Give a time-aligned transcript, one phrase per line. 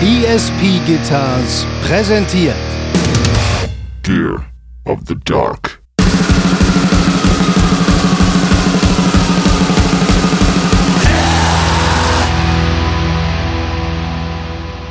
[0.00, 2.54] ESP Guitars präsentiert
[4.04, 4.44] Gear
[4.84, 5.77] of the Dark.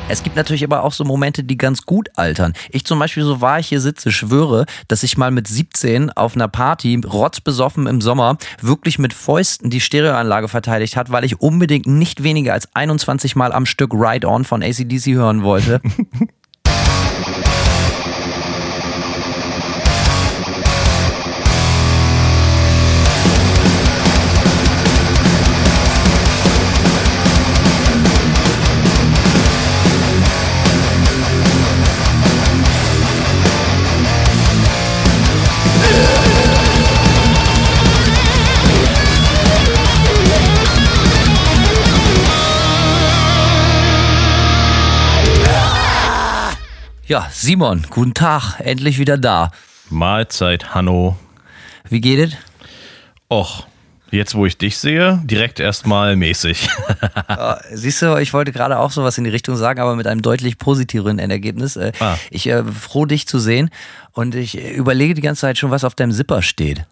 [0.10, 2.54] Es gibt natürlich aber auch so Momente, die ganz gut altern.
[2.72, 6.36] Ich zum Beispiel, so wahr ich hier sitze, schwöre, dass ich mal mit 17 auf
[6.36, 11.88] einer Party, rotzbesoffen im Sommer, wirklich mit Fäusten die Stereoanlage verteidigt hat, weil ich unbedingt
[11.88, 15.82] nicht weniger als 21 Mal am Stück Ride On von ACDC hören wollte.
[47.08, 49.52] Ja, Simon, guten Tag, endlich wieder da.
[49.90, 51.18] Mahlzeit, Hanno.
[51.90, 52.34] Wie geht es?
[53.30, 53.66] Och,
[54.12, 56.68] jetzt wo ich dich sehe, direkt erstmal mäßig.
[57.72, 60.58] Siehst du, ich wollte gerade auch sowas in die Richtung sagen, aber mit einem deutlich
[60.58, 61.78] positiveren Endergebnis.
[61.78, 62.18] Äh, Ah.
[62.30, 63.70] Ich äh, froh, dich zu sehen
[64.12, 66.86] und ich äh, überlege die ganze Zeit schon, was auf deinem Zipper steht.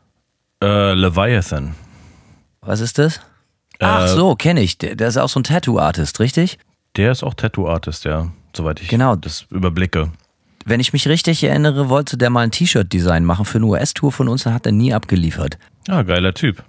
[0.64, 1.76] äh, Leviathan.
[2.62, 3.20] Was ist das?
[3.80, 4.78] Ach Äh, so, kenne ich.
[4.78, 6.58] Der ist auch so ein Tattoo-Artist, richtig?
[6.96, 8.30] Der ist auch Tattoo-Artist, ja.
[8.56, 9.16] Soweit ich Genau.
[9.16, 10.12] das überblicke.
[10.66, 14.28] Wenn ich mich richtig erinnere, wollte der mal ein T-Shirt-Design machen für eine US-Tour von
[14.28, 15.58] uns und hat er nie abgeliefert.
[15.88, 16.64] Ja, geiler Typ.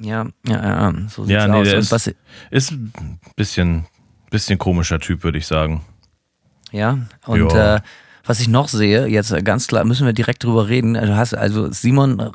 [0.00, 1.68] Ja, ja, ja, so sieht's Ja, nee, aus.
[1.68, 2.10] der ist, was,
[2.50, 2.92] ist ein
[3.34, 3.86] bisschen,
[4.30, 5.82] bisschen komischer Typ, würde ich sagen.
[6.72, 7.52] Ja, und.
[7.52, 7.80] Äh,
[8.28, 10.94] was ich noch sehe, jetzt ganz klar, müssen wir direkt drüber reden.
[10.94, 12.30] Du hast also Simon äh,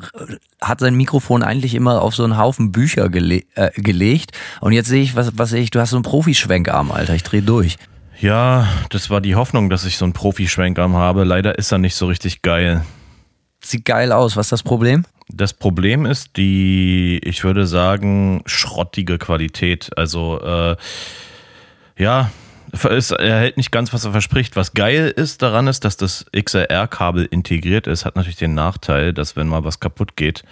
[0.61, 4.88] hat sein Mikrofon eigentlich immer auf so einen Haufen Bücher gele äh, gelegt und jetzt
[4.88, 7.78] sehe ich, was, was sehe ich, du hast so einen Profischwenkarm, Alter, ich dreh durch.
[8.22, 11.23] Ja, das war die Hoffnung, dass ich so einen Profi-Schwenkarm habe.
[11.23, 12.86] Leider ist er nicht so richtig geil.
[13.64, 15.05] Sieht geil aus, was ist das Problem?
[15.27, 19.89] Das Problem ist die, ich würde sagen, schrottige Qualität.
[19.98, 20.76] Also, äh,
[21.98, 22.30] ja,
[22.71, 24.55] es, er hält nicht ganz, was er verspricht.
[24.55, 28.05] Was geil ist daran ist, dass das XLR-Kabel integriert ist.
[28.05, 30.43] Hat natürlich den Nachteil, dass wenn mal was kaputt geht,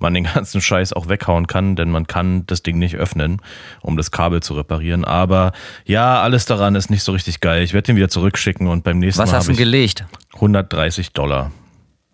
[0.00, 3.40] man den ganzen Scheiß auch weghauen kann, denn man kann das Ding nicht öffnen,
[3.80, 5.04] um das Kabel zu reparieren.
[5.04, 5.52] Aber
[5.84, 7.62] ja, alles daran ist nicht so richtig geil.
[7.62, 10.04] Ich werde den wieder zurückschicken und beim nächsten Was Mal hast du gelegt?
[10.34, 11.50] 130 Dollar.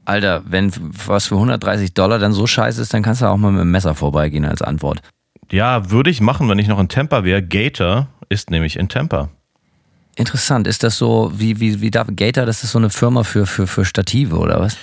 [0.04, 0.70] Alter, wenn
[1.06, 3.70] was für 130 Dollar dann so scheiße ist, dann kannst du auch mal mit dem
[3.70, 5.00] Messer vorbeigehen als Antwort.
[5.50, 7.42] Ja, würde ich machen, wenn ich noch in Tampa wäre.
[7.42, 9.30] Gator ist nämlich in Tampa.
[10.16, 13.46] Interessant, ist das so, wie, wie, wie darf Gator, das ist so eine Firma für,
[13.46, 14.76] für, für Stative oder was?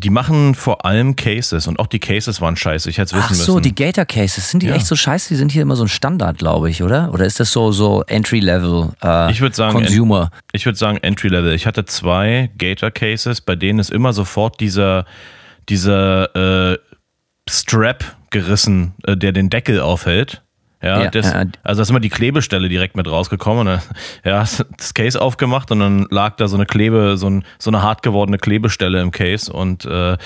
[0.00, 2.88] Die machen vor allem Cases und auch die Cases waren scheiße.
[2.88, 3.62] Ich hätte wissen Ach so, müssen.
[3.64, 4.76] die Gator Cases, sind die Ja.
[4.76, 5.30] echt so scheiße?
[5.30, 7.12] Die sind hier immer so ein Standard, glaube ich, oder?
[7.12, 10.30] Oder ist das so, so Entry-Level äh, Ich würd sagen, Consumer?
[10.52, 11.52] ich würde sagen Entry Level.
[11.52, 15.04] Ich hatte zwei Gator Cases, bei denen ist immer sofort dieser
[15.68, 16.78] dieser äh,
[17.50, 20.42] Strap gerissen, äh, der den Deckel aufhält.
[20.82, 23.60] Ja, Ja, das, also da ist immer die Klebestelle direkt mit rausgekommen.
[23.60, 23.80] Und dann,
[24.24, 24.40] ja,
[24.76, 28.02] das Case aufgemacht und dann lag da so eine Klebe, so, ein, so eine hart
[28.02, 30.16] gewordene Klebestelle im Case und äh,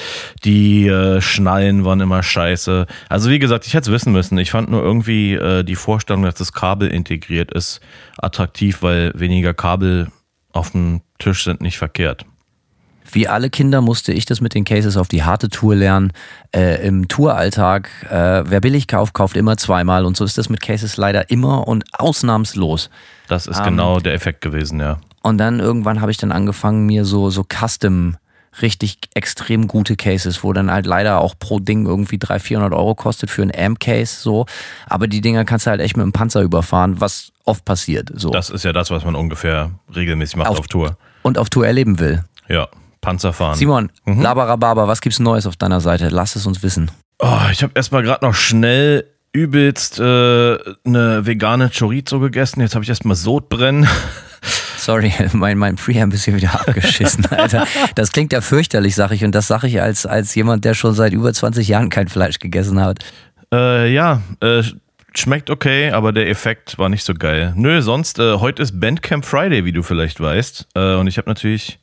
[0.44, 2.86] die äh, Schnallen waren immer scheiße.
[3.08, 4.36] Also wie gesagt, ich hätte es wissen müssen.
[4.38, 7.80] Ich fand nur irgendwie äh, die Vorstellung, dass das Kabel integriert ist,
[8.18, 10.08] attraktiv, weil weniger Kabel
[10.52, 12.26] auf dem Tisch sind nicht verkehrt.
[13.12, 16.12] Wie alle Kinder musste ich das mit den Cases auf die harte Tour lernen.
[16.54, 20.04] Äh, Im Touralltag, äh, wer billig kauft, kauft immer zweimal.
[20.06, 22.90] Und so ist das mit Cases leider immer und ausnahmslos.
[23.28, 24.98] Das ist Ähm, genau der Effekt gewesen, ja.
[25.22, 28.16] Und dann irgendwann habe ich dann angefangen, mir so, so Custom,
[28.60, 32.94] richtig extrem gute Cases, wo dann halt leider auch pro Ding irgendwie 300, 400 Euro
[32.94, 34.46] kostet für ein Amp-Case, so.
[34.88, 38.30] Aber die Dinger kannst du halt echt mit dem Panzer überfahren, was oft passiert, so.
[38.30, 40.96] Das ist ja das, was man ungefähr regelmäßig macht Auf- auf, Tour.
[41.22, 42.24] und auf Tour erleben will.
[42.48, 42.68] Ja,
[43.02, 43.56] Panzer fahren.
[43.58, 46.08] Simon, Labarababa, was gibt's Neues auf deiner Seite?
[46.08, 46.90] Lass es uns wissen.
[47.18, 52.60] Oh, ich habe erstmal gerade noch schnell übelst äh, eine vegane Chorizo gegessen.
[52.60, 53.86] Jetzt habe ich erstmal Sodbrennen.
[54.76, 57.66] Sorry, mein, mein Preamp ist hier wieder abgeschissen, Alter.
[57.94, 59.24] Das klingt ja fürchterlich, sag ich.
[59.24, 62.38] Und das sage ich als, als jemand, der schon seit über 20 Jahren kein Fleisch
[62.38, 62.98] gegessen hat.
[63.52, 64.62] Äh, ja, äh,
[65.14, 67.52] schmeckt okay, aber der Effekt war nicht so geil.
[67.56, 70.68] Nö, sonst, äh, heute ist Bandcamp Friday, wie du vielleicht weißt.
[70.74, 71.78] Äh, und ich habe natürlich,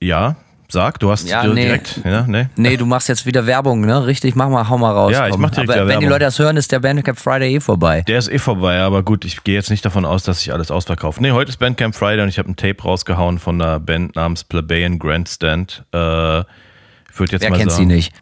[0.00, 0.36] ja,
[0.68, 1.64] sag, du hast Ja, nee.
[1.64, 2.48] direkt, ja, nee.
[2.56, 4.06] Nee, du machst jetzt wieder Werbung, ne?
[4.06, 5.12] Richtig, mach mal, hau mal raus.
[5.12, 6.08] Ja, ich mach direkt Aber wenn die Werbung.
[6.10, 8.02] Leute das hören, ist der Bandcamp Friday eh vorbei.
[8.02, 10.70] Der ist eh vorbei, aber gut, ich gehe jetzt nicht davon aus, dass sich alles
[10.70, 11.20] ausverkauft.
[11.20, 14.44] Nee, heute ist Bandcamp Friday und ich habe ein Tape rausgehauen von einer Band namens
[14.44, 15.84] Plebeian Grandstand.
[15.92, 16.44] Äh, ich
[17.18, 18.12] würde jetzt Wer mal kennt sie sagen, nicht?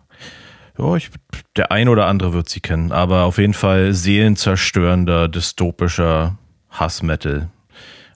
[0.79, 1.11] Ja, ich,
[1.57, 6.37] der ein oder andere wird sie kennen, aber auf jeden Fall seelenzerstörender, dystopischer
[6.71, 7.49] Hassmetal.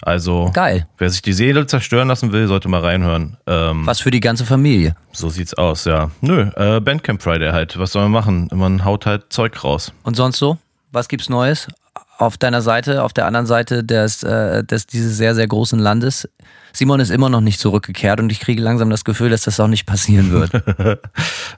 [0.02, 0.86] Also, Geil.
[0.98, 3.36] wer sich die Seele zerstören lassen will, sollte mal reinhören.
[3.46, 4.94] Ähm, Was für die ganze Familie.
[5.12, 6.10] so sieht's aus, ja.
[6.20, 7.78] Nö, äh, Bandcamp Friday halt.
[7.78, 8.48] Was soll man machen?
[8.52, 9.92] Man haut halt Zeug raus.
[10.04, 10.58] Und sonst so?
[10.92, 11.68] Was gibt's Neues?
[12.18, 16.28] Auf deiner Seite, auf der anderen Seite des, äh, des dieses sehr, sehr großen Landes.
[16.72, 19.68] Simon ist immer noch nicht zurückgekehrt und ich kriege langsam das Gefühl, dass das auch
[19.68, 20.50] nicht passieren wird.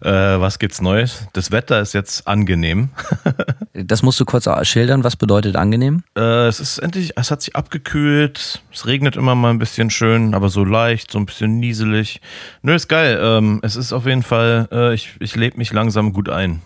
[0.03, 1.27] Äh, was gibt's Neues?
[1.35, 2.89] Das Wetter ist jetzt angenehm.
[3.75, 5.05] das musst du kurz schildern.
[5.05, 6.05] Was bedeutet angenehm?
[6.17, 8.63] Äh, es ist endlich, es hat sich abgekühlt.
[8.73, 12.23] Es regnet immer mal ein bisschen schön, aber so leicht, so ein bisschen nieselig.
[12.63, 13.21] Nö, ist geil.
[13.23, 16.63] Ähm, es ist auf jeden Fall, äh, ich, ich lebe mich langsam gut ein.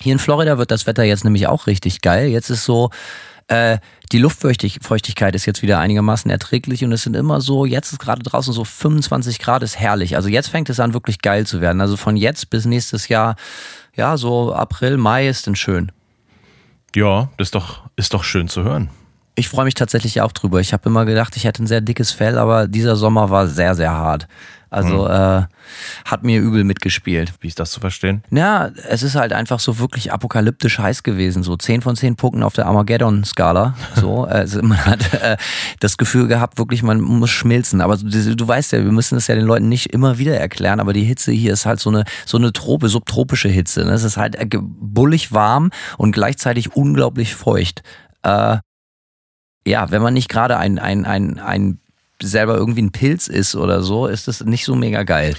[0.00, 2.28] Hier in Florida wird das Wetter jetzt nämlich auch richtig geil.
[2.28, 2.90] Jetzt ist so,
[3.48, 3.78] äh,
[4.12, 8.22] die Luftfeuchtigkeit ist jetzt wieder einigermaßen erträglich und es sind immer so, jetzt ist gerade
[8.22, 10.16] draußen so 25 Grad, ist herrlich.
[10.16, 11.80] Also jetzt fängt es an, wirklich geil zu werden.
[11.80, 13.36] Also von jetzt bis nächstes Jahr,
[13.94, 15.92] ja, so April, Mai ist dann schön.
[16.94, 18.90] Ja, das ist doch, ist doch schön zu hören.
[19.34, 20.60] Ich freue mich tatsächlich auch drüber.
[20.60, 23.74] Ich habe immer gedacht, ich hätte ein sehr dickes Fell, aber dieser Sommer war sehr,
[23.74, 24.28] sehr hart.
[24.76, 25.42] Also äh,
[26.04, 27.32] hat mir übel mitgespielt.
[27.40, 28.22] Wie ist das zu verstehen?
[28.30, 31.42] Ja, es ist halt einfach so wirklich apokalyptisch heiß gewesen.
[31.42, 33.74] So 10 von 10 Punkten auf der Armageddon-Skala.
[33.96, 35.38] So, also man hat äh,
[35.80, 37.80] das Gefühl gehabt, wirklich, man muss schmilzen.
[37.80, 40.80] Aber du, du weißt ja, wir müssen das ja den Leuten nicht immer wieder erklären,
[40.80, 43.86] aber die Hitze hier ist halt so eine, so eine Trope, subtropische Hitze.
[43.86, 43.92] Ne?
[43.92, 47.82] Es ist halt äh, bullig warm und gleichzeitig unglaublich feucht.
[48.22, 48.58] Äh,
[49.66, 51.80] ja, wenn man nicht gerade ein, ein, ein, ein
[52.22, 55.34] selber irgendwie ein Pilz ist oder so, ist das nicht so mega geil.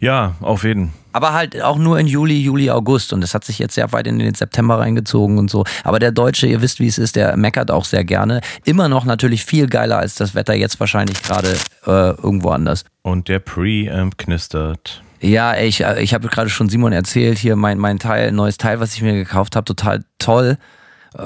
[0.00, 0.92] Ja, auf jeden.
[1.12, 3.12] Aber halt auch nur in Juli, Juli, August.
[3.12, 5.64] Und das hat sich jetzt sehr weit in den September reingezogen und so.
[5.84, 8.40] Aber der Deutsche, ihr wisst, wie es ist, der meckert auch sehr gerne.
[8.64, 11.54] Immer noch natürlich viel geiler als das Wetter jetzt wahrscheinlich gerade
[11.86, 12.84] äh, irgendwo anders.
[13.02, 15.02] Und der Preamp knistert.
[15.20, 18.94] Ja, ich, ich habe gerade schon Simon erzählt, hier mein, mein Teil, neues Teil, was
[18.94, 20.56] ich mir gekauft habe, total toll.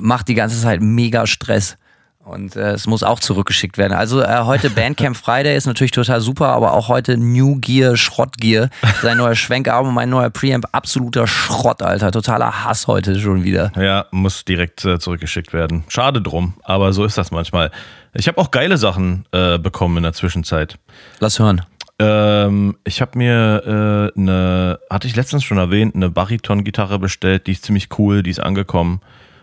[0.00, 1.76] Macht die ganze Zeit mega Stress.
[2.24, 3.92] Und äh, es muss auch zurückgeschickt werden.
[3.92, 8.70] Also äh, heute Bandcamp Friday ist natürlich total super, aber auch heute New Gear, Schrottgear,
[9.02, 12.10] sein neuer Schwenkarm und mein neuer Preamp, absoluter Schrott, Alter.
[12.12, 13.72] Totaler Hass heute schon wieder.
[13.76, 15.84] Ja, muss direkt äh, zurückgeschickt werden.
[15.88, 17.70] Schade drum, aber so ist das manchmal.
[18.14, 20.78] Ich habe auch geile Sachen äh, bekommen in der Zwischenzeit.
[21.20, 21.62] Lass hören.
[21.98, 27.46] Ähm, ich habe mir äh, eine, hatte ich letztens schon erwähnt, eine Bariton-Gitarre bestellt.
[27.46, 29.00] Die ist ziemlich cool, die ist angekommen.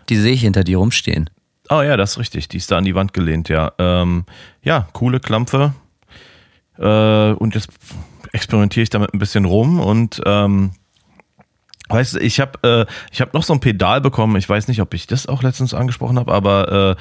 [0.08, 1.30] Die sehe ich hinter dir rumstehen.
[1.68, 2.48] Oh ja, das ist richtig.
[2.48, 3.72] Die ist da an die Wand gelehnt, ja.
[3.78, 4.24] Ähm,
[4.62, 5.74] ja, coole Klampfe.
[6.78, 7.68] Äh, und jetzt
[8.32, 10.72] experimentiere ich damit ein bisschen rum und ähm,
[11.88, 14.36] weißt du, ich habe äh, ich habe noch so ein Pedal bekommen.
[14.36, 16.96] Ich weiß nicht, ob ich das auch letztens angesprochen habe, aber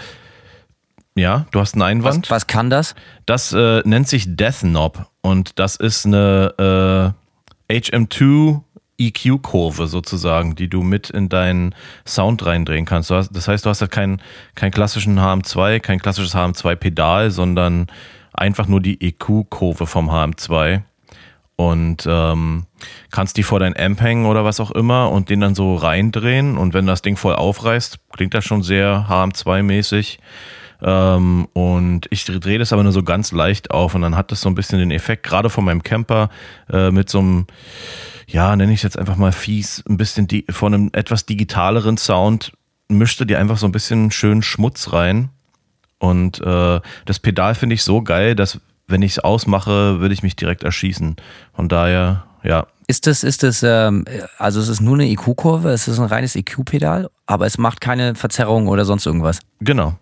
[1.15, 2.29] äh, ja, du hast einen Einwand.
[2.29, 2.95] Was, was kann das?
[3.25, 7.15] Das äh, nennt sich Death Knob und das ist eine
[7.69, 8.61] äh, HM2
[9.07, 11.75] EQ-Kurve sozusagen, die du mit in deinen
[12.05, 13.11] Sound reindrehen kannst.
[13.11, 14.21] Das heißt, du hast halt keinen
[14.55, 17.87] keinen klassischen HM2, kein klassisches HM2-Pedal, sondern
[18.33, 20.81] einfach nur die EQ-Kurve vom HM2
[21.55, 22.65] und ähm,
[23.11, 26.57] kannst die vor dein Amp hängen oder was auch immer und den dann so reindrehen
[26.57, 30.17] und wenn das Ding voll aufreißt, klingt das schon sehr HM2-mäßig.
[30.81, 34.41] Ähm, und ich drehe das aber nur so ganz leicht auf und dann hat das
[34.41, 36.29] so ein bisschen den Effekt, gerade von meinem Camper,
[36.71, 37.47] äh, mit so einem
[38.31, 41.97] ja, nenne ich es jetzt einfach mal fies, ein bisschen die, von einem etwas digitaleren
[41.97, 42.53] Sound,
[42.87, 45.29] mischte dir einfach so ein bisschen schön Schmutz rein.
[45.99, 50.23] Und äh, das Pedal finde ich so geil, dass wenn ich es ausmache, würde ich
[50.23, 51.15] mich direkt erschießen.
[51.53, 52.67] Von daher, ja.
[52.87, 54.05] Ist das, ist das, ähm,
[54.37, 58.15] also es ist nur eine EQ-Kurve, es ist ein reines EQ-Pedal, aber es macht keine
[58.15, 59.39] Verzerrung oder sonst irgendwas.
[59.59, 59.97] Genau.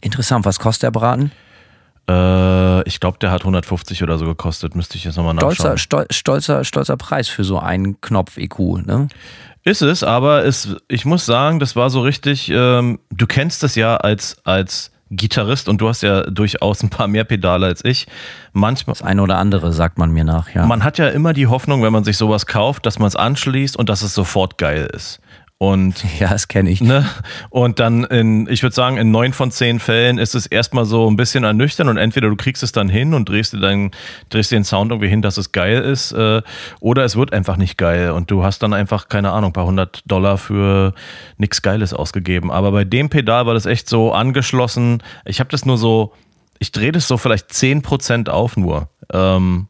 [0.00, 1.32] Interessant, was kostet der Braten?
[2.08, 5.54] Äh, ich glaube, der hat 150 oder so gekostet, müsste ich jetzt nochmal nachschauen.
[5.54, 9.08] Stolzer, stol, stolzer, stolzer Preis für so einen Knopf-EQ, ne?
[9.64, 13.74] Ist es, aber es, ich muss sagen, das war so richtig, ähm, du kennst das
[13.74, 18.06] ja als, als Gitarrist und du hast ja durchaus ein paar mehr Pedale als ich.
[18.52, 18.94] Manchmal.
[18.94, 20.66] Das eine oder andere sagt man mir nach, ja.
[20.66, 23.76] Man hat ja immer die Hoffnung, wenn man sich sowas kauft, dass man es anschließt
[23.76, 25.20] und dass es sofort geil ist.
[25.58, 26.80] Und ja, das kenne ich.
[26.80, 27.04] Ne?
[27.50, 31.10] Und dann in, ich würde sagen, in neun von zehn Fällen ist es erstmal so
[31.10, 33.90] ein bisschen ernüchternd und entweder du kriegst es dann hin und drehst dir dann,
[34.30, 36.42] drehst dir den Sound irgendwie hin, dass es geil ist, äh,
[36.80, 39.66] oder es wird einfach nicht geil und du hast dann einfach, keine Ahnung, ein paar
[39.66, 40.94] hundert Dollar für
[41.38, 42.52] nichts Geiles ausgegeben.
[42.52, 45.02] Aber bei dem Pedal war das echt so angeschlossen.
[45.24, 46.12] Ich habe das nur so,
[46.60, 48.88] ich drehe das so vielleicht zehn Prozent auf nur.
[49.12, 49.66] Ähm,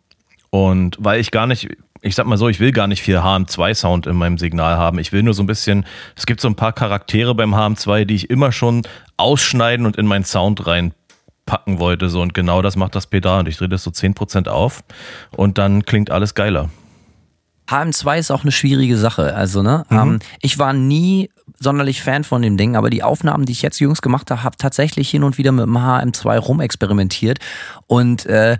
[0.50, 1.68] und weil ich gar nicht,
[2.00, 4.98] ich sag mal so, ich will gar nicht viel HM2-Sound in meinem Signal haben.
[4.98, 5.84] Ich will nur so ein bisschen,
[6.16, 8.82] es gibt so ein paar Charaktere beim HM2, die ich immer schon
[9.16, 12.08] ausschneiden und in meinen Sound reinpacken wollte.
[12.08, 13.40] So, und genau das macht das Pedal.
[13.40, 14.84] Und ich drehe das so 10% auf
[15.36, 16.70] und dann klingt alles geiler.
[17.68, 19.34] HM2 ist auch eine schwierige Sache.
[19.34, 19.84] Also, ne?
[19.90, 19.98] Mhm.
[19.98, 23.78] Ähm, ich war nie sonderlich Fan von dem Ding, aber die Aufnahmen, die ich jetzt
[23.78, 27.38] jüngst gemacht habe, habe tatsächlich hin und wieder mit dem HM2 rumexperimentiert.
[27.86, 28.56] Und äh,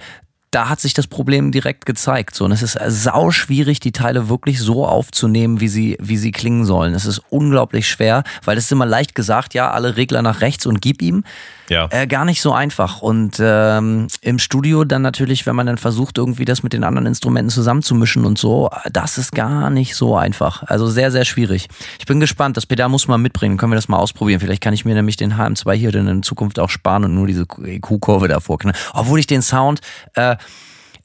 [0.50, 2.34] da hat sich das Problem direkt gezeigt.
[2.34, 6.32] So, und es ist sau schwierig, die Teile wirklich so aufzunehmen, wie sie, wie sie
[6.32, 6.94] klingen sollen.
[6.94, 10.66] Es ist unglaublich schwer, weil es ist immer leicht gesagt, ja, alle Regler nach rechts
[10.66, 11.24] und gib ihm.
[11.68, 11.88] Ja.
[11.90, 13.02] Äh, gar nicht so einfach.
[13.02, 17.06] Und ähm, im Studio dann natürlich, wenn man dann versucht, irgendwie das mit den anderen
[17.06, 20.62] Instrumenten zusammenzumischen und so, das ist gar nicht so einfach.
[20.64, 21.68] Also sehr, sehr schwierig.
[21.98, 22.56] Ich bin gespannt.
[22.56, 23.56] Das Pedal muss man mitbringen.
[23.56, 24.40] Können wir das mal ausprobieren?
[24.40, 27.26] Vielleicht kann ich mir nämlich den HM2 hier dann in Zukunft auch sparen und nur
[27.26, 28.76] diese EQ-Kurve davor knallen.
[28.94, 29.80] Obwohl ich den Sound
[30.14, 30.37] äh,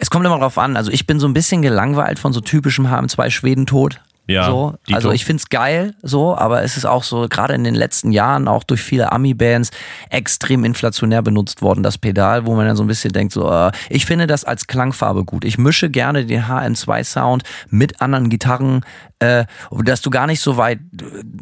[0.03, 0.75] es kommt immer drauf an.
[0.75, 4.01] Also ich bin so ein bisschen gelangweilt von so typischem HM2 Schwedentod.
[4.25, 4.75] Ja, so.
[4.91, 8.47] Also ich find's geil, so, aber es ist auch so, gerade in den letzten Jahren,
[8.47, 9.71] auch durch viele Ami-Bands,
[10.09, 13.71] extrem inflationär benutzt worden, das Pedal, wo man dann so ein bisschen denkt, so, äh,
[13.89, 15.43] ich finde das als Klangfarbe gut.
[15.43, 18.85] Ich mische gerne den HM2-Sound mit anderen Gitarren,
[19.23, 19.45] äh,
[19.83, 20.79] dass du gar nicht so weit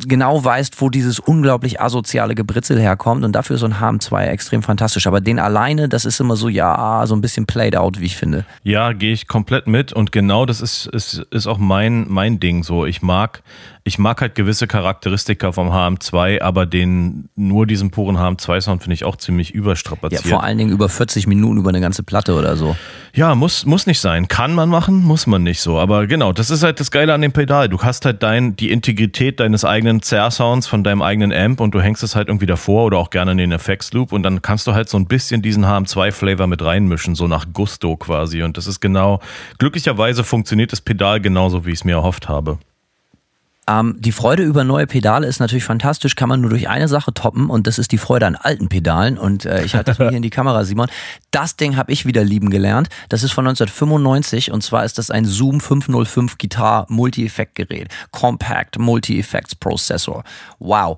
[0.08, 3.24] genau weißt, wo dieses unglaublich asoziale Gebritzel herkommt.
[3.24, 5.08] Und dafür ist so ein HM2 extrem fantastisch.
[5.08, 8.18] Aber den alleine, das ist immer so, ja, so ein bisschen played out, wie ich
[8.18, 8.46] finde.
[8.64, 9.94] Ja, gehe ich komplett mit.
[9.94, 12.71] Und genau das ist, ist, ist auch mein, mein Ding so.
[12.88, 13.44] Ich mag
[13.84, 19.04] ich mag halt gewisse Charakteristika vom HM2, aber den nur diesen puren HM2-Sound finde ich
[19.04, 20.24] auch ziemlich überstrapaziert.
[20.24, 22.76] Ja, vor allen Dingen über 40 Minuten über eine ganze Platte oder so.
[23.14, 24.28] Ja, muss, muss nicht sein.
[24.28, 25.80] Kann man machen, muss man nicht so.
[25.80, 27.70] Aber genau, das ist halt das Geile an dem Pedal.
[27.70, 31.82] Du hast halt dein, die Integrität deines eigenen Zerr-Sounds von deinem eigenen Amp und du
[31.82, 34.74] hängst es halt irgendwie davor oder auch gerne in den Effects-Loop und dann kannst du
[34.74, 38.44] halt so ein bisschen diesen HM2-Flavor mit reinmischen, so nach Gusto quasi.
[38.44, 39.22] Und das ist genau,
[39.58, 42.60] glücklicherweise funktioniert das Pedal genauso, wie ich es mir erhofft habe.
[43.68, 47.14] Ähm, die Freude über neue Pedale ist natürlich fantastisch, kann man nur durch eine Sache
[47.14, 49.18] toppen und das ist die Freude an alten Pedalen.
[49.20, 50.90] Und äh, ich halte das mal hier in die Kamera, Simon.
[51.30, 52.90] Das Ding habe ich wieder lieben gelernt.
[53.10, 57.90] Das ist von 1995 und zwar ist das ein Zoom 505 Gitarre Multi-Effekt-Gerät.
[58.12, 60.24] Compact Multi-Effects Processor.
[60.58, 60.98] Wow.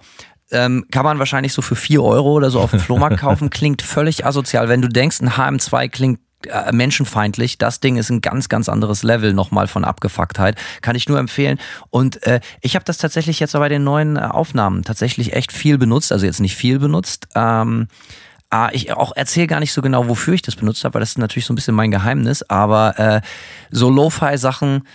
[0.52, 3.50] Ähm, kann man wahrscheinlich so für 4 Euro oder so auf dem Flohmarkt kaufen.
[3.50, 4.70] Klingt völlig asozial.
[4.70, 7.58] Wenn du denkst, ein HM2 klingt äh, menschenfeindlich.
[7.58, 10.58] Das Ding ist ein ganz, ganz anderes Level nochmal von Abgefucktheit.
[10.82, 11.60] Kann ich nur empfehlen.
[11.90, 15.78] Und äh, ich habe das tatsächlich jetzt bei den neuen äh, Aufnahmen tatsächlich echt viel
[15.78, 16.12] benutzt.
[16.12, 17.28] Also jetzt nicht viel benutzt.
[17.36, 17.88] Ähm,
[18.54, 21.10] Ah, ich auch erzähle gar nicht so genau, wofür ich das benutzt habe, weil das
[21.10, 22.44] ist natürlich so ein bisschen mein Geheimnis.
[22.44, 23.22] Aber äh,
[23.72, 24.88] so Lo-Fi-Sachen,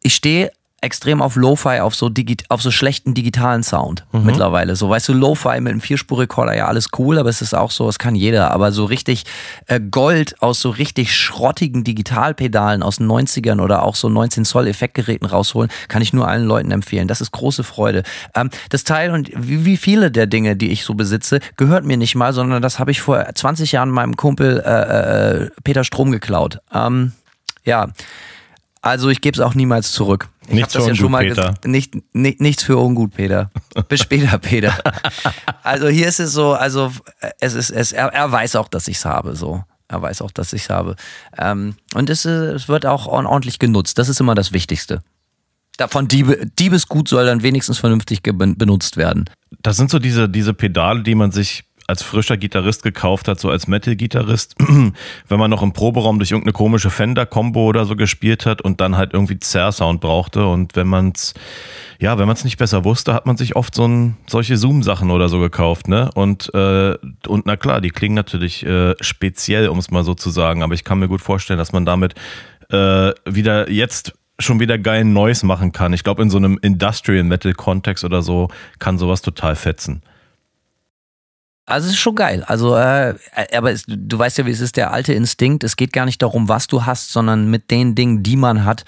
[0.00, 0.50] ich stehe
[0.84, 2.10] extrem auf Lo-Fi, auf so,
[2.48, 4.24] auf so schlechten digitalen Sound mhm.
[4.24, 4.76] mittlerweile.
[4.76, 7.88] So, weißt du, Lo-Fi mit einem Vierspurrekorder, ja, alles cool, aber es ist auch so,
[7.88, 8.50] es kann jeder.
[8.50, 9.24] Aber so richtig
[9.66, 14.68] äh, Gold aus so richtig schrottigen Digitalpedalen aus den 90ern oder auch so 19 Zoll
[14.68, 17.08] Effektgeräten rausholen, kann ich nur allen Leuten empfehlen.
[17.08, 18.02] Das ist große Freude.
[18.34, 21.96] Ähm, das Teil und wie, wie, viele der Dinge, die ich so besitze, gehört mir
[21.96, 26.12] nicht mal, sondern das habe ich vor 20 Jahren meinem Kumpel äh, äh, Peter Strom
[26.12, 26.58] geklaut.
[26.72, 27.12] Ähm,
[27.64, 27.88] ja.
[28.84, 30.28] Also ich gebe es auch niemals zurück.
[30.46, 31.66] Ich nichts das ja schon mal gesagt.
[31.66, 33.50] Nicht, nicht, nichts für ungut, Peter.
[33.88, 34.74] Bis später, Peter.
[35.62, 36.92] Also hier ist es so, also
[37.40, 39.64] es ist, es, er, er weiß auch, dass ich es habe, so.
[39.88, 40.96] Er weiß auch, dass ich es habe.
[41.38, 43.96] Ähm, und es, es wird auch ordentlich genutzt.
[43.96, 45.02] Das ist immer das Wichtigste.
[45.78, 49.30] Davon Diebe, Diebesgut soll dann wenigstens vernünftig benutzt werden.
[49.62, 53.50] Das sind so diese, diese Pedale, die man sich als frischer Gitarrist gekauft hat, so
[53.50, 54.56] als Metal-Gitarrist,
[55.28, 58.96] wenn man noch im Proberaum durch irgendeine komische Fender-Kombo oder so gespielt hat und dann
[58.96, 61.34] halt irgendwie Zerr-Sound brauchte und wenn man's,
[61.98, 65.10] ja, wenn man es nicht besser wusste, hat man sich oft so ein, solche Zoom-Sachen
[65.10, 66.10] oder so gekauft, ne?
[66.14, 66.94] Und, äh,
[67.26, 70.74] und na klar, die klingen natürlich äh, speziell, um es mal so zu sagen, aber
[70.74, 72.14] ich kann mir gut vorstellen, dass man damit
[72.70, 75.92] äh, wieder jetzt schon wieder geilen Noise machen kann.
[75.92, 78.48] Ich glaube, in so einem Industrial Metal Kontext oder so
[78.78, 80.02] kann sowas total fetzen.
[81.66, 82.44] Also es ist schon geil.
[82.46, 83.14] Also, äh,
[83.54, 85.64] aber es, du weißt ja, wie es ist, der alte Instinkt.
[85.64, 88.84] Es geht gar nicht darum, was du hast, sondern mit den Dingen, die man hat,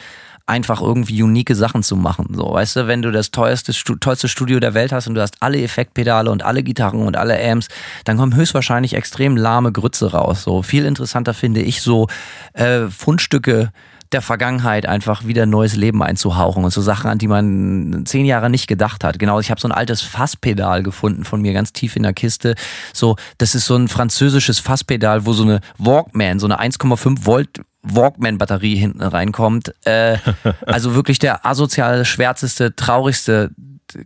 [0.47, 2.29] einfach irgendwie unique Sachen zu machen.
[2.33, 5.37] So, weißt du, wenn du das teuerste, tollste Studio der Welt hast und du hast
[5.41, 7.69] alle Effektpedale und alle Gitarren und alle Amps,
[8.05, 10.45] dann kommen höchstwahrscheinlich extrem lahme Grütze raus.
[10.45, 12.07] So viel interessanter finde ich so
[12.53, 13.73] äh, Fundstücke
[14.13, 18.51] der Vergangenheit einfach wieder neues Leben einzuhauchen und so Sachen, an die man zehn Jahre
[18.51, 19.19] nicht gedacht hat.
[19.19, 22.55] Genau, ich habe so ein altes Fasspedal gefunden von mir ganz tief in der Kiste.
[22.93, 27.61] So, das ist so ein französisches Fasspedal, wo so eine Walkman, so eine 1,5 Volt
[27.83, 29.73] Walkman-Batterie hinten reinkommt.
[29.85, 30.19] Äh,
[30.67, 33.51] also wirklich der asozial schwärzeste, traurigste,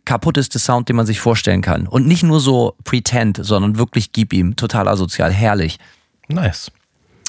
[0.04, 1.86] kaputteste Sound, den man sich vorstellen kann.
[1.86, 4.56] Und nicht nur so pretend, sondern wirklich gib ihm.
[4.56, 5.78] Total asozial, herrlich.
[6.28, 6.70] Nice.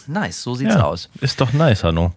[0.08, 1.10] Nice, so sieht's ja, aus.
[1.22, 2.14] Ist doch nice, Hanno.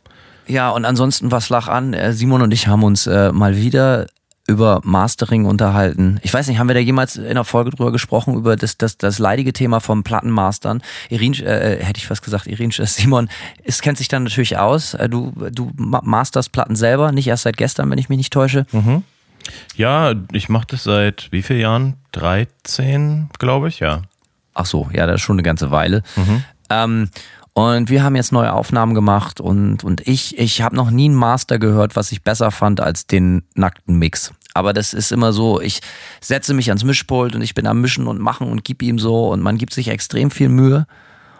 [0.46, 1.94] Ja, und ansonsten, was lach an?
[1.94, 4.06] Äh, Simon und ich haben uns äh, mal wieder
[4.46, 6.20] über Mastering unterhalten.
[6.22, 8.98] Ich weiß nicht, haben wir da jemals in einer Folge drüber gesprochen, über das, das,
[8.98, 10.82] das leidige Thema vom Plattenmastern?
[11.08, 13.30] Irin, äh, hätte ich was gesagt, Irin, äh, Simon,
[13.64, 14.94] es kennt sich dann natürlich aus.
[14.94, 18.66] Äh, du, du masterst Platten selber, nicht erst seit gestern, wenn ich mich nicht täusche.
[18.72, 19.02] Mhm.
[19.76, 21.94] Ja, ich mache das seit wie vielen Jahren?
[22.12, 24.02] 13, glaube ich, ja.
[24.52, 26.02] Ach so, ja, das ist schon eine ganze Weile.
[26.16, 26.44] Mhm.
[26.70, 27.10] Ähm,
[27.54, 31.14] und wir haben jetzt neue Aufnahmen gemacht und, und ich, ich habe noch nie einen
[31.14, 34.32] Master gehört, was ich besser fand als den nackten Mix.
[34.54, 35.80] Aber das ist immer so, ich
[36.20, 39.28] setze mich ans Mischpult und ich bin am Mischen und Machen und gib ihm so
[39.28, 40.86] und man gibt sich extrem viel Mühe.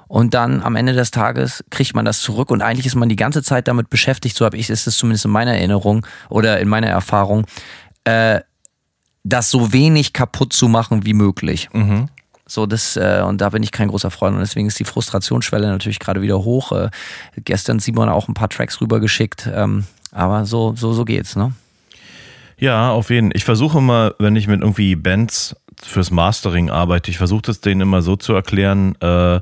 [0.07, 3.17] Und dann am Ende des Tages kriegt man das zurück und eigentlich ist man die
[3.17, 6.69] ganze Zeit damit beschäftigt, so habe ich, ist es zumindest in meiner Erinnerung oder in
[6.69, 7.45] meiner Erfahrung,
[8.05, 8.41] äh,
[9.25, 11.69] das so wenig kaputt zu machen wie möglich.
[11.73, 12.09] Mhm.
[12.47, 14.35] So, das, äh, und da bin ich kein großer Freund.
[14.35, 16.73] Und deswegen ist die Frustrationsschwelle natürlich gerade wieder hoch.
[16.73, 16.91] Äh,
[17.37, 19.49] gestern Simon auch ein paar Tracks rübergeschickt.
[19.53, 21.53] Ähm, aber so, so, so geht's, ne?
[22.59, 23.37] Ja, auf jeden Fall.
[23.37, 27.81] Ich versuche immer, wenn ich mit irgendwie Bands fürs Mastering arbeite, ich versuche das denen
[27.81, 29.41] immer so zu erklären, äh,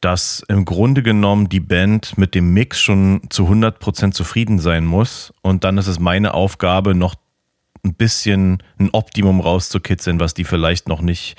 [0.00, 5.34] dass im Grunde genommen die Band mit dem Mix schon zu 100% zufrieden sein muss.
[5.42, 7.14] Und dann ist es meine Aufgabe, noch
[7.84, 11.36] ein bisschen ein Optimum rauszukitzeln, was die vielleicht noch nicht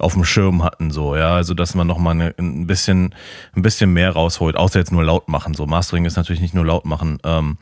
[0.00, 3.14] auf dem Schirm hatten, so, ja, also dass man nochmal ein bisschen,
[3.54, 5.66] ein bisschen mehr rausholt, außer jetzt nur laut machen, so.
[5.66, 7.18] Mastering ist natürlich nicht nur laut machen.
[7.24, 7.58] Ähm,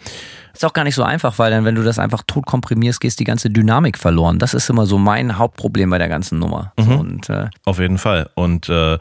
[0.54, 3.20] ist auch gar nicht so einfach, weil dann, wenn du das einfach tot komprimierst, gehst
[3.20, 4.38] die ganze Dynamik verloren.
[4.38, 6.72] Das ist immer so mein Hauptproblem bei der ganzen Nummer.
[6.76, 6.84] Mhm.
[6.84, 8.30] So, und, äh, Auf jeden Fall.
[8.34, 8.98] Und äh,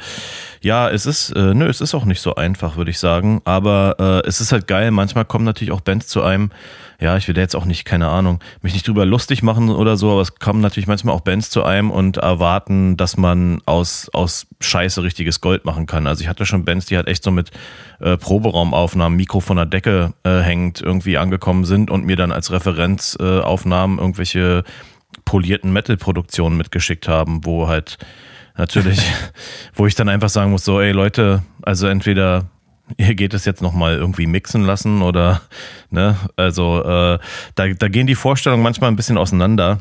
[0.61, 3.41] ja, es ist, äh, nö, es ist auch nicht so einfach, würde ich sagen.
[3.45, 4.91] Aber äh, es ist halt geil.
[4.91, 6.51] Manchmal kommen natürlich auch Bands zu einem,
[6.99, 9.97] ja, ich will da jetzt auch nicht, keine Ahnung, mich nicht drüber lustig machen oder
[9.97, 14.09] so, aber es kommen natürlich manchmal auch Bands zu einem und erwarten, dass man aus,
[14.13, 16.07] aus Scheiße richtiges Gold machen kann.
[16.07, 17.51] Also ich hatte schon Bands, die halt echt so mit
[17.99, 22.51] äh, Proberaumaufnahmen, Mikro von der Decke äh, hängt, irgendwie angekommen sind und mir dann als
[22.51, 24.63] Referenzaufnahmen äh, irgendwelche
[25.23, 27.99] polierten Metal-Produktionen mitgeschickt haben, wo halt
[28.55, 28.99] natürlich,
[29.75, 32.49] wo ich dann einfach sagen muss, so, ey Leute, also entweder
[32.95, 35.41] ihr geht es jetzt nochmal irgendwie mixen lassen oder,
[35.89, 37.19] ne, also äh,
[37.55, 39.79] da, da gehen die Vorstellungen manchmal ein bisschen auseinander.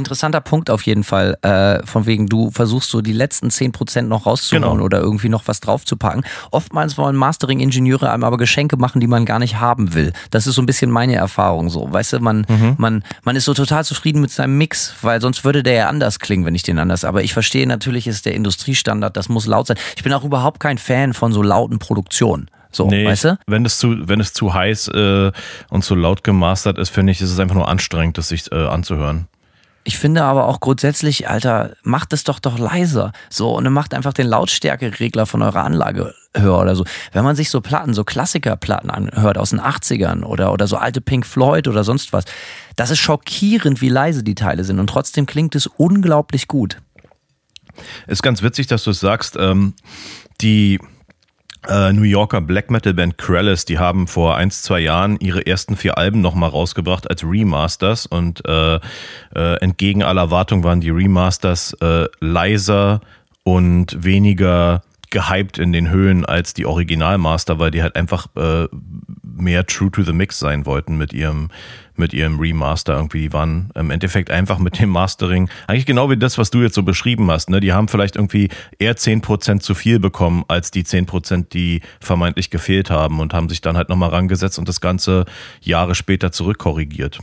[0.00, 4.26] Interessanter Punkt auf jeden Fall, äh, von wegen du versuchst so die letzten 10% noch
[4.26, 4.84] rauszuholen genau.
[4.84, 6.24] oder irgendwie noch was draufzupacken.
[6.50, 10.12] Oftmals wollen Mastering-Ingenieure einem aber Geschenke machen, die man gar nicht haben will.
[10.30, 11.92] Das ist so ein bisschen meine Erfahrung so.
[11.92, 12.74] Weißt du, man, mhm.
[12.78, 16.18] man, man ist so total zufrieden mit seinem Mix, weil sonst würde der ja anders
[16.18, 17.04] klingen, wenn ich den anders.
[17.04, 19.76] Aber ich verstehe natürlich, ist der Industriestandard, das muss laut sein.
[19.96, 22.50] Ich bin auch überhaupt kein Fan von so lauten Produktionen.
[22.72, 23.38] So, nee, weißt du?
[23.46, 25.32] Wenn es zu, wenn es zu heiß äh,
[25.70, 28.66] und zu laut gemastert ist, finde ich, ist es einfach nur anstrengend, das sich äh,
[28.66, 29.26] anzuhören.
[29.82, 33.12] Ich finde aber auch grundsätzlich, Alter, macht es doch doch leiser.
[33.30, 36.84] So, und macht einfach den Lautstärkeregler von eurer Anlage höher oder so.
[37.12, 41.00] Wenn man sich so Platten, so Klassikerplatten anhört aus den 80ern oder, oder so alte
[41.00, 42.24] Pink Floyd oder sonst was,
[42.76, 44.78] das ist schockierend, wie leise die Teile sind.
[44.78, 46.76] Und trotzdem klingt es unglaublich gut.
[48.06, 49.36] Ist ganz witzig, dass du es sagst.
[49.38, 49.74] Ähm,
[50.42, 50.78] die
[51.68, 55.76] äh, New Yorker Black Metal Band Krellis, die haben vor ein, zwei Jahren ihre ersten
[55.76, 58.80] vier Alben nochmal rausgebracht als Remasters und äh, äh,
[59.60, 63.00] entgegen aller Erwartung waren die Remasters äh, leiser
[63.44, 68.68] und weniger gehypt in den Höhen als die Originalmaster, weil die halt einfach äh,
[69.22, 71.50] mehr true to the mix sein wollten mit ihrem
[72.00, 73.20] mit ihrem Remaster irgendwie.
[73.20, 76.74] Die waren im Endeffekt einfach mit dem Mastering, eigentlich genau wie das, was du jetzt
[76.74, 77.48] so beschrieben hast.
[77.50, 77.60] Ne?
[77.60, 78.48] Die haben vielleicht irgendwie
[78.80, 83.60] eher 10% zu viel bekommen als die 10%, die vermeintlich gefehlt haben und haben sich
[83.60, 85.26] dann halt nochmal rangesetzt und das Ganze
[85.60, 87.20] Jahre später zurückkorrigiert.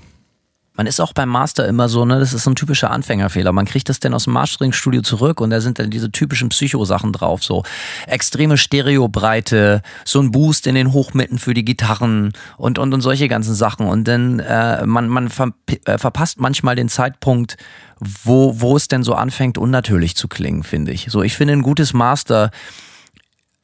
[0.78, 3.52] Man ist auch beim Master immer so, ne, das ist so ein typischer Anfängerfehler.
[3.52, 7.14] Man kriegt das denn aus dem Mastering-Studio zurück und da sind dann diese typischen Psycho-Sachen
[7.14, 7.64] drauf, so
[8.06, 13.28] extreme Stereobreite, so ein Boost in den Hochmitten für die Gitarren und, und, und solche
[13.28, 13.88] ganzen Sachen.
[13.88, 15.52] Und dann, äh, man, man ver
[15.86, 17.58] äh, verpasst manchmal den Zeitpunkt,
[18.00, 21.08] wo, wo es denn so anfängt, unnatürlich zu klingen, finde ich.
[21.10, 22.52] So, ich finde ein gutes Master,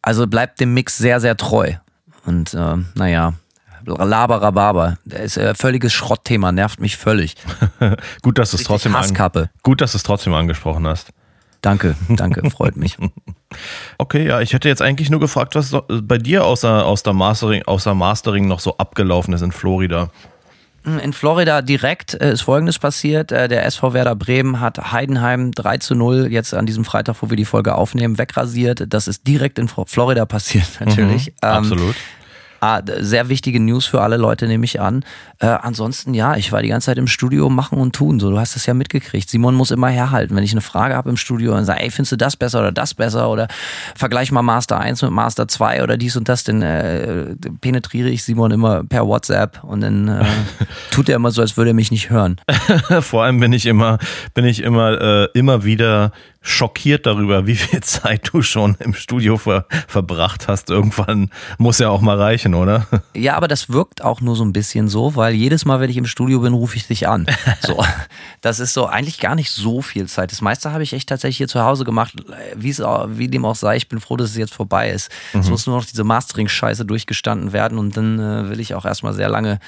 [0.02, 1.74] also bleibt dem Mix sehr, sehr treu.
[2.26, 3.34] Und äh, naja,
[3.86, 4.98] Laberababa.
[5.06, 7.36] Das ist ein völliges Schrottthema, nervt mich völlig.
[8.22, 9.50] gut, dass du es trotzdem Hasskappe.
[9.64, 11.10] Gut, dass du es trotzdem angesprochen hast.
[11.62, 12.98] Danke, danke, freut mich.
[14.00, 17.62] Okay, ja, ich hätte jetzt eigentlich nur gefragt, was bei dir außer, aus der Mastering,
[17.62, 20.10] außer Mastering noch so abgelaufen ist in Florida.
[20.86, 23.32] In Florida direkt äh, ist Folgendes passiert.
[23.32, 27.30] Äh, der SV Werder Bremen hat Heidenheim 3 zu 0 jetzt an diesem Freitag, wo
[27.30, 28.86] wir die Folge aufnehmen, wegrasiert.
[28.90, 31.28] Das ist direkt in Florida passiert, natürlich.
[31.28, 31.96] Mhm, absolut.
[31.96, 32.23] Ah,
[33.00, 35.04] sehr wichtige News für alle Leute, nehme ich an.
[35.40, 38.20] Äh, ansonsten, ja, ich war die ganze Zeit im Studio machen und tun.
[38.20, 39.30] So, du hast das ja mitgekriegt.
[39.30, 40.36] Simon muss immer herhalten.
[40.36, 42.72] Wenn ich eine Frage habe im Studio und sage, ey, findest du das besser oder
[42.72, 43.48] das besser oder
[43.96, 48.24] vergleich mal Master 1 mit Master 2 oder dies und das, dann äh, penetriere ich
[48.24, 50.26] Simon immer per WhatsApp und dann äh,
[50.92, 52.38] tut er immer so, als würde er mich nicht hören.
[53.02, 54.00] Vor allem bin ich immer,
[54.34, 56.12] bin ich immer, äh, immer wieder
[56.44, 60.70] schockiert darüber, wie viel Zeit du schon im Studio ver verbracht hast.
[60.70, 62.86] Irgendwann muss ja auch mal reichen, oder?
[63.16, 65.98] Ja, aber das wirkt auch nur so ein bisschen so, weil jedes Mal, wenn ich
[65.98, 67.26] im Studio bin, rufe ich dich an.
[67.62, 67.82] So,
[68.42, 70.32] das ist so eigentlich gar nicht so viel Zeit.
[70.32, 72.14] Das meiste habe ich echt tatsächlich hier zu Hause gemacht,
[72.56, 73.78] wie es auch, wie dem auch sei.
[73.78, 75.10] Ich bin froh, dass es jetzt vorbei ist.
[75.32, 75.40] Mhm.
[75.40, 79.14] Es muss nur noch diese Mastering-Scheiße durchgestanden werden und dann äh, will ich auch erstmal
[79.14, 79.60] sehr lange,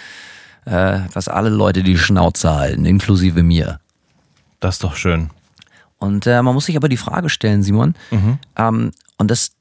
[0.66, 3.80] äh, dass alle Leute die Schnauze halten, inklusive mir.
[4.60, 5.30] Das ist doch schön.
[5.98, 8.40] Und äh, man muss sich aber die Frage stellen, Simon, mhm.
[8.58, 9.52] ähm, und das,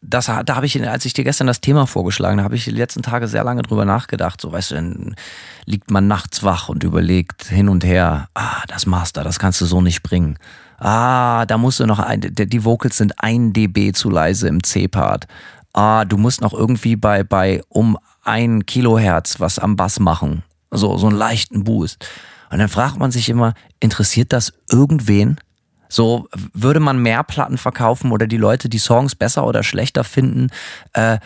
[0.00, 2.70] das, da habe ich, als ich dir gestern das Thema vorgeschlagen, da habe ich die
[2.70, 4.40] letzten Tage sehr lange drüber nachgedacht.
[4.40, 5.16] So, weißt du, dann
[5.64, 9.66] liegt man nachts wach und überlegt hin und her, ah, das Master, das kannst du
[9.66, 10.38] so nicht bringen.
[10.78, 15.28] Ah, da musst du noch ein, die Vocals sind ein dB zu leise im C-Part.
[15.72, 20.42] Ah, du musst noch irgendwie bei, bei um ein Kilohertz was am Bass machen.
[20.70, 22.04] So, so einen leichten Boost.
[22.52, 25.40] Und dann fragt man sich immer, interessiert das irgendwen?
[25.88, 30.48] So würde man mehr Platten verkaufen oder die Leute die Songs besser oder schlechter finden.
[30.92, 31.18] Äh,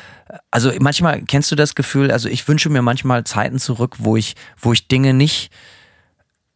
[0.51, 4.35] also manchmal kennst du das Gefühl, also ich wünsche mir manchmal Zeiten zurück, wo ich,
[4.61, 5.51] wo ich Dinge nicht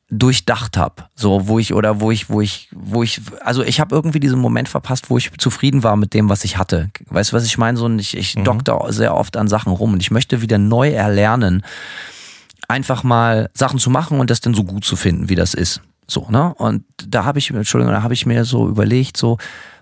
[0.09, 3.95] durchdacht habe, so wo ich oder wo ich wo ich wo ich also ich habe
[3.95, 6.91] irgendwie diesen Moment verpasst, wo ich zufrieden war mit dem, was ich hatte.
[7.07, 7.79] Weißt du, was ich meine?
[7.79, 8.43] So ich ich mhm.
[8.43, 11.63] dokter sehr oft an Sachen rum und ich möchte wieder neu erlernen,
[12.71, 15.83] einfach mal Sachen zu machen und das dann so gut zu finden, wie das ist.
[16.07, 16.55] So, ne?
[16.55, 19.39] Und da habe ich, Entschuldigung, da habe ich mir so überlegt, so,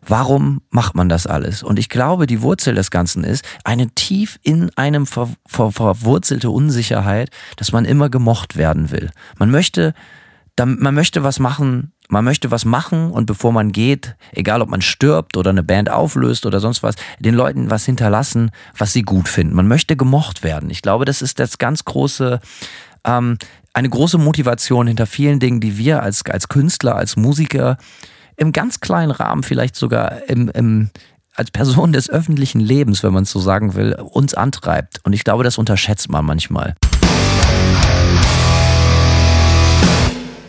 [0.06, 1.62] warum macht man das alles?
[1.62, 6.50] Und ich glaube, die Wurzel des Ganzen ist eine tief in einem ver, ver, verwurzelte
[6.50, 9.10] Unsicherheit, dass man immer gemocht werden will.
[9.38, 9.94] Man möchte,
[10.58, 14.80] man möchte was machen, man möchte was machen und bevor man geht, egal ob man
[14.80, 19.28] stirbt oder eine Band auflöst oder sonst was, den Leuten was hinterlassen, was sie gut
[19.28, 19.54] finden.
[19.54, 20.70] Man möchte gemocht werden.
[20.70, 22.40] Ich glaube, das ist das ganz große,
[23.04, 23.36] ähm,
[23.74, 27.76] eine große Motivation hinter vielen Dingen, die wir als, als Künstler, als Musiker
[28.36, 30.90] im ganz kleinen Rahmen, vielleicht sogar im, im,
[31.34, 35.00] als Person des öffentlichen Lebens, wenn man es so sagen will, uns antreibt.
[35.04, 36.74] Und ich glaube, das unterschätzt man manchmal.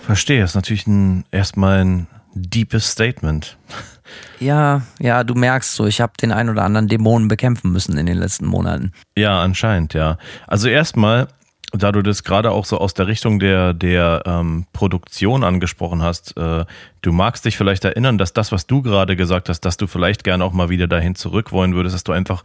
[0.09, 3.59] Verstehe, das ist natürlich ein, erstmal ein deepes Statement.
[4.39, 8.07] Ja, ja, du merkst so, ich habe den ein oder anderen Dämonen bekämpfen müssen in
[8.07, 8.91] den letzten Monaten.
[9.15, 10.17] Ja, anscheinend, ja.
[10.47, 11.27] Also erstmal
[11.73, 16.35] da du das gerade auch so aus der Richtung der, der ähm, Produktion angesprochen hast,
[16.37, 16.65] äh,
[17.03, 20.23] du magst dich vielleicht erinnern, dass das, was du gerade gesagt hast, dass du vielleicht
[20.23, 22.43] gerne auch mal wieder dahin zurück wollen würdest, dass du einfach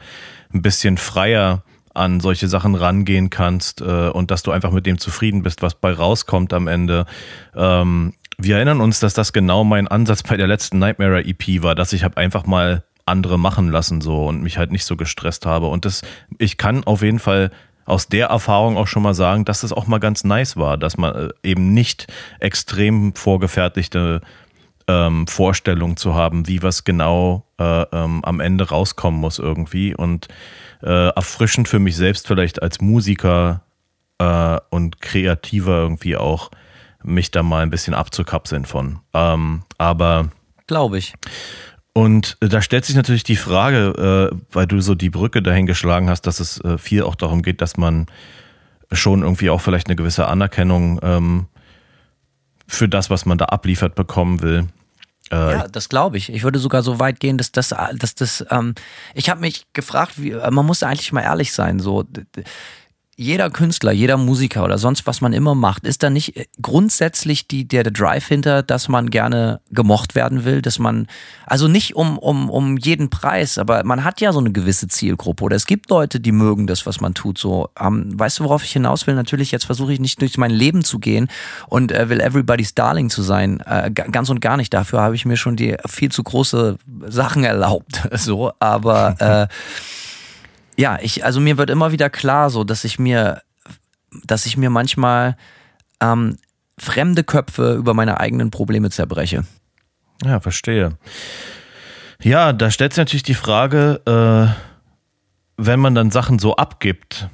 [0.52, 1.62] ein bisschen freier
[1.94, 5.74] an solche Sachen rangehen kannst äh, und dass du einfach mit dem zufrieden bist, was
[5.74, 7.06] bei rauskommt am Ende.
[7.54, 11.74] Ähm, wir erinnern uns, dass das genau mein Ansatz bei der letzten Nightmare EP war,
[11.74, 15.46] dass ich habe einfach mal andere machen lassen so und mich halt nicht so gestresst
[15.46, 16.02] habe und das
[16.38, 17.50] ich kann auf jeden Fall
[17.84, 20.96] aus der Erfahrung auch schon mal sagen, dass das auch mal ganz nice war, dass
[20.96, 22.06] man äh, eben nicht
[22.40, 24.22] extrem vorgefertigte
[24.88, 30.28] ähm, Vorstellungen zu haben, wie was genau äh, ähm, am Ende rauskommen muss irgendwie und
[30.84, 33.62] äh, erfrischend für mich selbst vielleicht als Musiker
[34.18, 36.50] äh, und Kreativer irgendwie auch
[37.02, 39.00] mich da mal ein bisschen abzukapseln von.
[39.12, 40.30] Ähm, aber
[40.66, 41.14] glaube ich.
[41.92, 45.66] Und äh, da stellt sich natürlich die Frage, äh, weil du so die Brücke dahin
[45.66, 48.06] geschlagen hast, dass es äh, viel auch darum geht, dass man
[48.92, 51.46] schon irgendwie auch vielleicht eine gewisse Anerkennung ähm,
[52.66, 54.66] für das, was man da abliefert, bekommen will.
[55.30, 56.30] Äh, ja, das glaube ich.
[56.30, 58.74] Ich würde sogar so weit gehen, dass das, dass das, ähm,
[59.14, 62.04] ich habe mich gefragt, wie, man muss eigentlich mal ehrlich sein, so
[63.16, 67.46] jeder Künstler, jeder Musiker oder sonst was man immer macht, ist da nicht äh, grundsätzlich
[67.46, 71.06] die, der, der Drive hinter, dass man gerne gemocht werden will, dass man,
[71.46, 75.44] also nicht um, um, um jeden Preis, aber man hat ja so eine gewisse Zielgruppe
[75.44, 78.64] oder es gibt Leute, die mögen das, was man tut, so, ähm, weißt du, worauf
[78.64, 79.14] ich hinaus will?
[79.14, 81.28] Natürlich, jetzt versuche ich nicht durch mein Leben zu gehen
[81.68, 85.24] und äh, will everybody's Darling zu sein, äh, ganz und gar nicht, dafür habe ich
[85.24, 89.54] mir schon die viel zu große Sachen erlaubt, so, aber, äh,
[90.76, 93.42] ja, ich, also mir wird immer wieder klar, so, dass ich mir,
[94.24, 95.36] dass ich mir manchmal
[96.00, 96.36] ähm,
[96.78, 99.44] fremde Köpfe über meine eigenen Probleme zerbreche.
[100.24, 100.98] Ja, verstehe.
[102.22, 104.54] Ja, da stellt sich natürlich die Frage, äh,
[105.56, 107.28] wenn man dann Sachen so abgibt,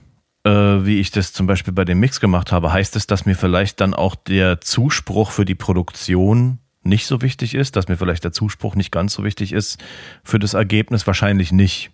[0.45, 3.37] äh, wie ich das zum Beispiel bei dem Mix gemacht habe, heißt es, dass mir
[3.37, 8.25] vielleicht dann auch der Zuspruch für die Produktion nicht so wichtig ist, dass mir vielleicht
[8.25, 9.79] der Zuspruch nicht ganz so wichtig ist
[10.25, 11.07] für das Ergebnis?
[11.07, 11.91] Wahrscheinlich nicht.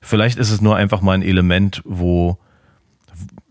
[0.00, 2.38] Vielleicht ist es nur einfach mal ein Element, wo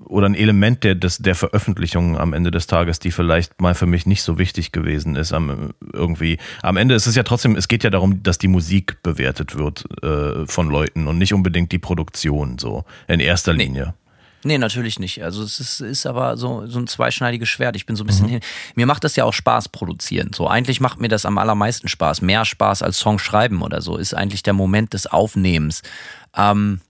[0.09, 3.85] oder ein Element der, des, der Veröffentlichung am Ende des Tages, die vielleicht mal für
[3.85, 5.33] mich nicht so wichtig gewesen ist.
[5.33, 6.39] Am, irgendwie.
[6.63, 9.85] Am Ende ist es ja trotzdem, es geht ja darum, dass die Musik bewertet wird
[10.03, 13.93] äh, von Leuten und nicht unbedingt die Produktion so in erster Linie.
[14.43, 15.21] Nee, natürlich nicht.
[15.21, 17.75] Also es ist, ist aber so, so ein zweischneidiges Schwert.
[17.75, 18.31] Ich bin so ein bisschen mhm.
[18.31, 18.39] hin.
[18.75, 20.31] Mir macht das ja auch Spaß produzieren.
[20.33, 22.21] So, eigentlich macht mir das am allermeisten Spaß.
[22.21, 25.81] Mehr Spaß als Song schreiben oder so, ist eigentlich der Moment des Aufnehmens.
[26.36, 26.82] Ähm,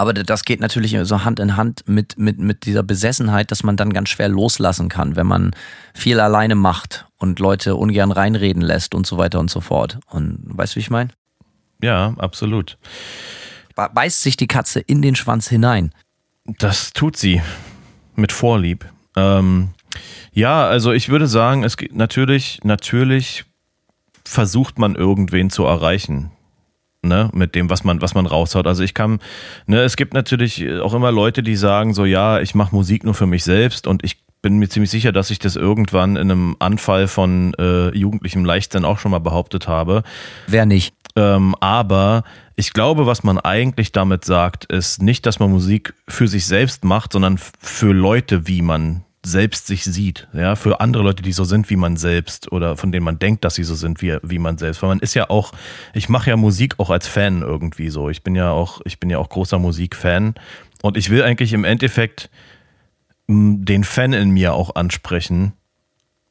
[0.00, 3.76] aber das geht natürlich so Hand in Hand mit, mit, mit dieser Besessenheit, dass man
[3.76, 5.50] dann ganz schwer loslassen kann, wenn man
[5.92, 9.98] viel alleine macht und Leute ungern reinreden lässt und so weiter und so fort.
[10.08, 11.10] Und weißt du, wie ich meine?
[11.82, 12.78] Ja, absolut.
[13.74, 15.92] Beißt sich die Katze in den Schwanz hinein.
[16.44, 17.42] Das tut sie.
[18.14, 18.86] Mit Vorlieb.
[19.16, 19.70] Ähm,
[20.32, 23.44] ja, also ich würde sagen, es geht natürlich, natürlich
[24.24, 26.30] versucht man irgendwen zu erreichen
[27.02, 28.66] ne, mit dem, was man, was man raushaut.
[28.66, 29.20] Also ich kann,
[29.66, 33.14] ne, es gibt natürlich auch immer Leute, die sagen so, ja, ich mache Musik nur
[33.14, 36.56] für mich selbst und ich bin mir ziemlich sicher, dass ich das irgendwann in einem
[36.60, 40.04] Anfall von äh, jugendlichem Leichtsinn auch schon mal behauptet habe.
[40.46, 40.94] Wer nicht?
[41.16, 42.22] Ähm, aber
[42.54, 46.84] ich glaube, was man eigentlich damit sagt, ist nicht, dass man Musik für sich selbst
[46.84, 51.44] macht, sondern für Leute, wie man selbst sich sieht, ja, für andere Leute, die so
[51.44, 54.38] sind wie man selbst oder von denen man denkt, dass sie so sind wie, wie
[54.38, 54.82] man selbst.
[54.82, 55.52] Weil man ist ja auch,
[55.92, 58.08] ich mache ja Musik auch als Fan irgendwie so.
[58.08, 60.34] Ich bin ja auch, ich bin ja auch großer Musikfan
[60.82, 62.30] und ich will eigentlich im Endeffekt
[63.28, 65.52] den Fan in mir auch ansprechen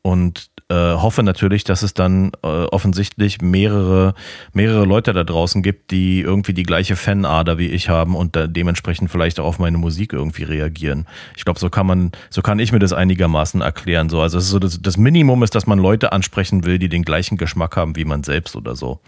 [0.07, 4.13] und äh, hoffe natürlich, dass es dann äh, offensichtlich mehrere,
[4.53, 9.11] mehrere Leute da draußen gibt, die irgendwie die gleiche Fanader wie ich haben und dementsprechend
[9.11, 11.07] vielleicht auch auf meine Musik irgendwie reagieren.
[11.35, 14.07] Ich glaube, so kann man, so kann ich mir das einigermaßen erklären.
[14.07, 17.37] So, also so das, das Minimum ist, dass man Leute ansprechen will, die den gleichen
[17.37, 19.01] Geschmack haben wie man selbst oder so.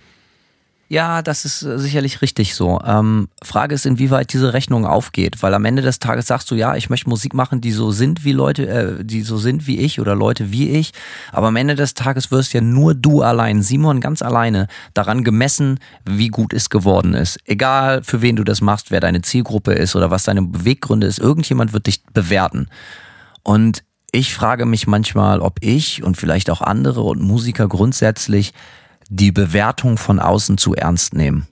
[0.92, 2.82] Ja, das ist äh, sicherlich richtig so.
[2.84, 6.76] Ähm, Frage ist, inwieweit diese Rechnung aufgeht, weil am Ende des Tages sagst du, ja,
[6.76, 10.02] ich möchte Musik machen, die so sind wie Leute, äh, die so sind wie ich
[10.02, 10.92] oder Leute wie ich.
[11.32, 15.80] Aber am Ende des Tages wirst ja nur du allein, Simon ganz alleine, daran gemessen,
[16.06, 17.38] wie gut es geworden ist.
[17.46, 21.20] Egal für wen du das machst, wer deine Zielgruppe ist oder was deine Beweggründe ist,
[21.20, 22.68] irgendjemand wird dich bewerten.
[23.44, 28.54] Und ich frage mich manchmal, ob ich und vielleicht auch andere und Musiker grundsätzlich
[29.10, 31.48] die Bewertung von außen zu ernst nehmen.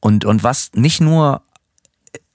[0.00, 1.42] Und, und was nicht nur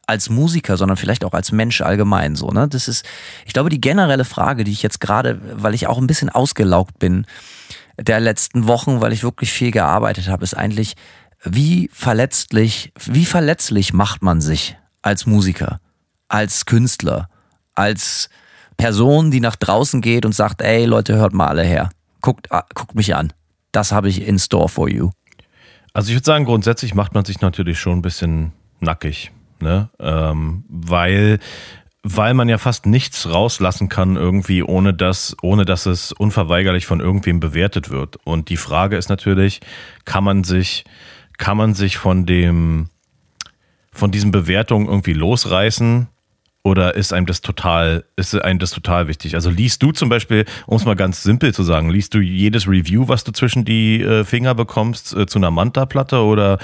[0.07, 2.67] als Musiker, sondern vielleicht auch als Mensch allgemein so, ne?
[2.67, 3.05] Das ist,
[3.45, 6.99] ich glaube, die generelle Frage, die ich jetzt gerade, weil ich auch ein bisschen ausgelaugt
[6.99, 7.25] bin
[7.97, 10.95] der letzten Wochen, weil ich wirklich viel gearbeitet habe, ist eigentlich,
[11.43, 15.79] wie verletzlich, wie verletzlich macht man sich als Musiker,
[16.27, 17.29] als Künstler,
[17.73, 18.29] als
[18.77, 21.89] Person, die nach draußen geht und sagt, ey Leute, hört mal alle her.
[22.21, 23.31] Guckt, guckt mich an
[23.75, 25.11] das habe ich in store for you.
[25.93, 29.89] Also ich würde sagen, grundsätzlich macht man sich natürlich schon ein bisschen nackig, ne?
[29.99, 31.39] Ähm, weil
[32.07, 36.99] weil man ja fast nichts rauslassen kann irgendwie, ohne dass, ohne dass es unverweigerlich von
[36.99, 38.17] irgendwem bewertet wird.
[38.23, 39.59] Und die Frage ist natürlich,
[40.05, 40.83] kann man sich,
[41.39, 42.89] kann man sich von dem,
[43.91, 46.07] von diesen Bewertungen irgendwie losreißen
[46.65, 49.35] oder ist einem das total, ist einem das total wichtig?
[49.35, 52.67] Also liest du zum Beispiel, um es mal ganz simpel zu sagen, liest du jedes
[52.67, 56.57] Review, was du zwischen die äh, Finger bekommst, äh, zu einer Manta-Platte oder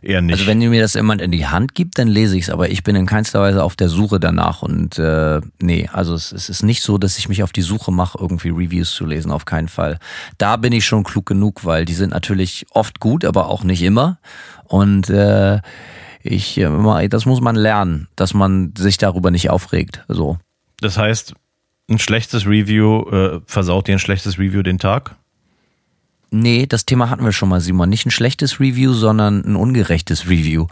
[0.00, 0.32] eher nicht?
[0.32, 2.84] Also wenn mir das jemand in die Hand gibt, dann lese ich es, aber ich
[2.84, 6.62] bin in keinster Weise auf der Suche danach und äh, nee, also es, es ist
[6.62, 9.68] nicht so, dass ich mich auf die Suche mache, irgendwie Reviews zu lesen, auf keinen
[9.68, 9.98] Fall.
[10.38, 13.82] Da bin ich schon klug genug, weil die sind natürlich oft gut, aber auch nicht
[13.82, 14.16] immer
[14.64, 15.60] und äh,
[16.24, 20.02] ich, äh, das muss man lernen, dass man sich darüber nicht aufregt.
[20.08, 20.38] So.
[20.80, 21.34] Das heißt,
[21.88, 25.16] ein schlechtes Review äh, versaut dir ein schlechtes Review den Tag?
[26.30, 27.90] Nee, das Thema hatten wir schon mal, Simon.
[27.90, 30.66] Nicht ein schlechtes Review, sondern ein ungerechtes Review.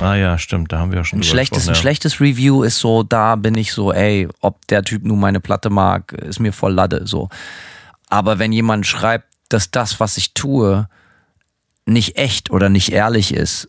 [0.00, 1.72] Ah ja, stimmt, da haben wir ja schon ein schlechtes, ja.
[1.72, 5.40] ein schlechtes Review ist so, da bin ich so, ey, ob der Typ nun meine
[5.40, 7.30] Platte mag, ist mir voll Lade, so.
[8.10, 10.86] Aber wenn jemand schreibt, dass das, was ich tue,
[11.86, 13.68] nicht echt oder nicht ehrlich ist.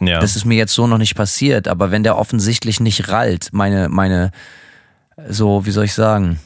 [0.00, 0.18] Ja.
[0.20, 3.90] Das ist mir jetzt so noch nicht passiert, aber wenn der offensichtlich nicht rallt, meine,
[3.90, 4.30] meine,
[5.28, 6.40] so, wie soll ich sagen,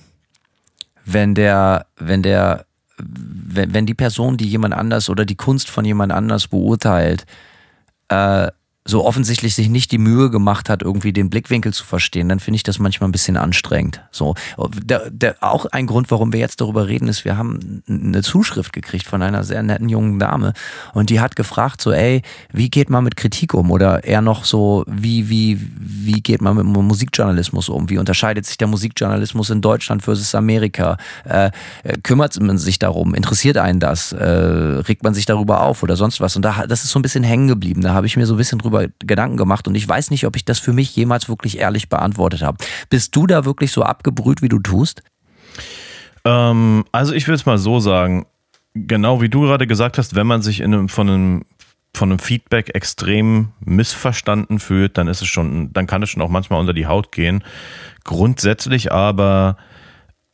[1.04, 2.66] wenn der, wenn der,
[2.98, 7.26] wenn, wenn die Person, die jemand anders oder die Kunst von jemand anders beurteilt,
[8.08, 8.48] äh,
[8.86, 12.56] so offensichtlich sich nicht die Mühe gemacht hat, irgendwie den Blickwinkel zu verstehen, dann finde
[12.56, 14.02] ich das manchmal ein bisschen anstrengend.
[14.10, 18.22] So, der, der, auch ein Grund, warum wir jetzt darüber reden, ist, wir haben eine
[18.22, 20.52] Zuschrift gekriegt von einer sehr netten jungen Dame
[20.92, 22.20] und die hat gefragt so, ey,
[22.52, 23.70] wie geht man mit Kritik um?
[23.70, 27.88] Oder eher noch so, wie, wie, wie geht man mit Musikjournalismus um?
[27.88, 30.98] Wie unterscheidet sich der Musikjournalismus in Deutschland versus Amerika?
[31.24, 31.50] Äh,
[32.02, 33.14] kümmert man sich darum?
[33.14, 34.12] Interessiert einen das?
[34.12, 36.36] Äh, regt man sich darüber auf oder sonst was?
[36.36, 37.80] Und da, das ist so ein bisschen hängen geblieben.
[37.80, 40.26] Da habe ich mir so ein bisschen drüber darüber Gedanken gemacht und ich weiß nicht,
[40.26, 42.58] ob ich das für mich jemals wirklich ehrlich beantwortet habe.
[42.90, 45.02] Bist du da wirklich so abgebrüht, wie du tust?
[46.24, 48.26] Ähm, also ich will es mal so sagen,
[48.74, 51.44] genau wie du gerade gesagt hast, wenn man sich in einem, von einem
[51.96, 56.28] von einem Feedback extrem missverstanden fühlt, dann ist es schon, dann kann es schon auch
[56.28, 57.44] manchmal unter die Haut gehen.
[58.02, 59.56] Grundsätzlich aber,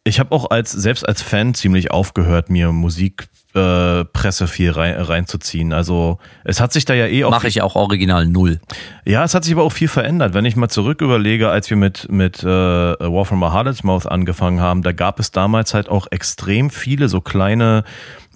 [0.02, 5.00] ich habe auch als selbst als Fan ziemlich aufgehört, mir Musik äh, Presse viel rein,
[5.00, 5.72] reinzuziehen.
[5.72, 7.30] Also es hat sich da ja eh auch.
[7.30, 8.60] Mache ich auch original null.
[9.04, 10.34] Ja, es hat sich aber auch viel verändert.
[10.34, 14.06] Wenn ich mal zurück überlege, als wir mit, mit äh, War from a Harlot's Mouth
[14.06, 17.84] angefangen haben, da gab es damals halt auch extrem viele so kleine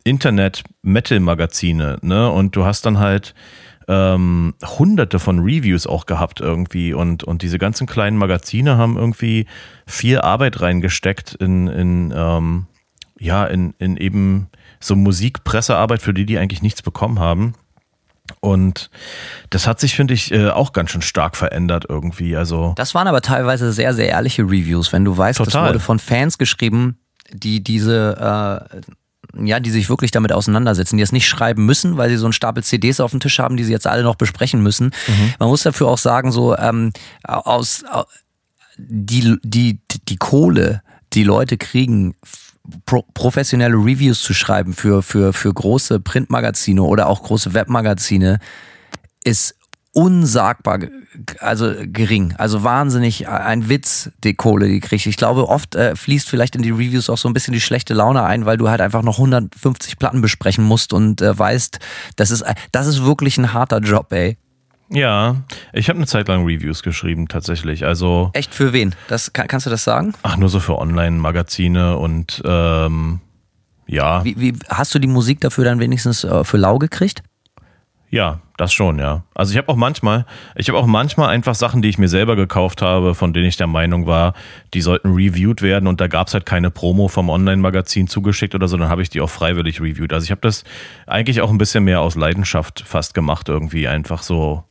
[0.04, 2.30] Internet-Metal-Magazine, ne?
[2.30, 3.34] Und du hast dann halt
[3.88, 9.46] ähm, hunderte von Reviews auch gehabt irgendwie und, und diese ganzen kleinen Magazine haben irgendwie
[9.86, 12.66] viel Arbeit reingesteckt in, in ähm,
[13.18, 14.48] ja, in, in eben
[14.86, 17.54] so Musikpressearbeit, für die die eigentlich nichts bekommen haben.
[18.40, 18.90] Und
[19.50, 22.36] das hat sich, finde ich, äh, auch ganz schön stark verändert irgendwie.
[22.36, 24.92] Also das waren aber teilweise sehr, sehr ehrliche Reviews.
[24.92, 25.62] Wenn du weißt, Total.
[25.62, 26.98] das wurde von Fans geschrieben,
[27.32, 32.08] die diese, äh, ja, die sich wirklich damit auseinandersetzen, die es nicht schreiben müssen, weil
[32.08, 34.62] sie so einen Stapel CDs auf dem Tisch haben, die sie jetzt alle noch besprechen
[34.62, 34.86] müssen.
[35.06, 35.34] Mhm.
[35.38, 36.92] Man muss dafür auch sagen, so ähm,
[37.24, 37.84] aus
[38.76, 42.14] die, die, die Kohle, die Leute kriegen
[42.86, 48.38] pro professionelle Reviews zu schreiben für, für, für große Printmagazine oder auch große Webmagazine
[49.24, 49.54] ist
[49.92, 50.80] unsagbar,
[51.38, 52.34] also gering.
[52.36, 55.06] Also wahnsinnig ein Witz, die Kohle, die kriegt.
[55.06, 57.94] Ich glaube, oft äh, fließt vielleicht in die Reviews auch so ein bisschen die schlechte
[57.94, 61.78] Laune ein, weil du halt einfach noch 150 Platten besprechen musst und äh, weißt,
[62.16, 64.36] das ist, das ist wirklich ein harter Job, ey.
[64.90, 65.36] Ja,
[65.72, 67.84] ich habe eine Zeit lang Reviews geschrieben, tatsächlich.
[67.84, 68.94] Also Echt für wen?
[69.08, 70.14] Das, kann, kannst du das sagen?
[70.22, 73.20] Ach, nur so für Online-Magazine und ähm,
[73.86, 74.24] ja.
[74.24, 77.22] Wie, wie, hast du die Musik dafür dann wenigstens äh, für lau gekriegt?
[78.10, 79.24] Ja, das schon, ja.
[79.34, 82.36] Also ich habe auch manchmal, ich habe auch manchmal einfach Sachen, die ich mir selber
[82.36, 84.34] gekauft habe, von denen ich der Meinung war,
[84.72, 88.68] die sollten reviewed werden und da gab es halt keine Promo vom Online-Magazin zugeschickt oder
[88.68, 90.12] so, dann habe ich die auch freiwillig reviewed.
[90.12, 90.62] Also ich habe das
[91.08, 94.62] eigentlich auch ein bisschen mehr aus Leidenschaft fast gemacht, irgendwie einfach so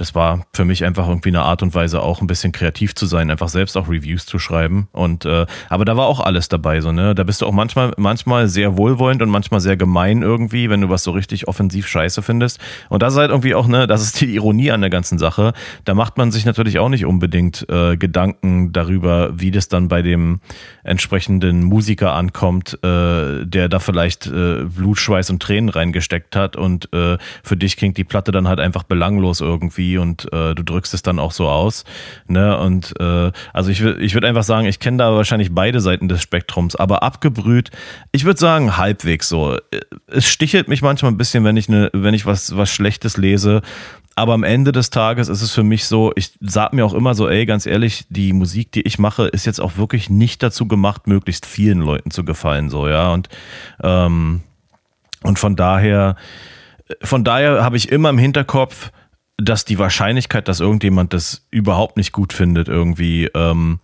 [0.00, 3.04] das war für mich einfach irgendwie eine Art und Weise auch ein bisschen kreativ zu
[3.04, 4.88] sein, einfach selbst auch Reviews zu schreiben.
[4.92, 7.14] Und äh, aber da war auch alles dabei, so ne.
[7.14, 10.88] Da bist du auch manchmal manchmal sehr wohlwollend und manchmal sehr gemein irgendwie, wenn du
[10.88, 12.60] was so richtig offensiv Scheiße findest.
[12.88, 15.52] Und das ist halt irgendwie auch ne, das ist die Ironie an der ganzen Sache.
[15.84, 20.00] Da macht man sich natürlich auch nicht unbedingt äh, Gedanken darüber, wie das dann bei
[20.00, 20.40] dem
[20.82, 26.90] entsprechenden Musiker ankommt, äh, der da vielleicht äh, Blut, Schweiß und Tränen reingesteckt hat und
[26.94, 30.94] äh, für dich klingt die Platte dann halt einfach belanglos irgendwie und äh, du drückst
[30.94, 31.84] es dann auch so aus.
[32.26, 32.56] Ne?
[32.58, 36.22] Und äh, also ich, ich würde einfach sagen, ich kenne da wahrscheinlich beide Seiten des
[36.22, 37.70] Spektrums, aber abgebrüht,
[38.12, 39.56] ich würde sagen, halbwegs so.
[40.06, 43.62] Es stichelt mich manchmal ein bisschen, wenn ich ne, wenn ich was, was Schlechtes lese.
[44.16, 47.14] Aber am Ende des Tages ist es für mich so, ich sag mir auch immer
[47.14, 50.68] so, ey, ganz ehrlich, die Musik, die ich mache, ist jetzt auch wirklich nicht dazu
[50.68, 53.12] gemacht, möglichst vielen Leuten zu gefallen, so, ja.
[53.12, 53.28] Und,
[53.82, 54.42] ähm,
[55.22, 56.16] und von daher,
[57.02, 58.90] von daher habe ich immer im Hinterkopf,
[59.40, 63.80] dass die Wahrscheinlichkeit, dass irgendjemand das überhaupt nicht gut findet, irgendwie ähm,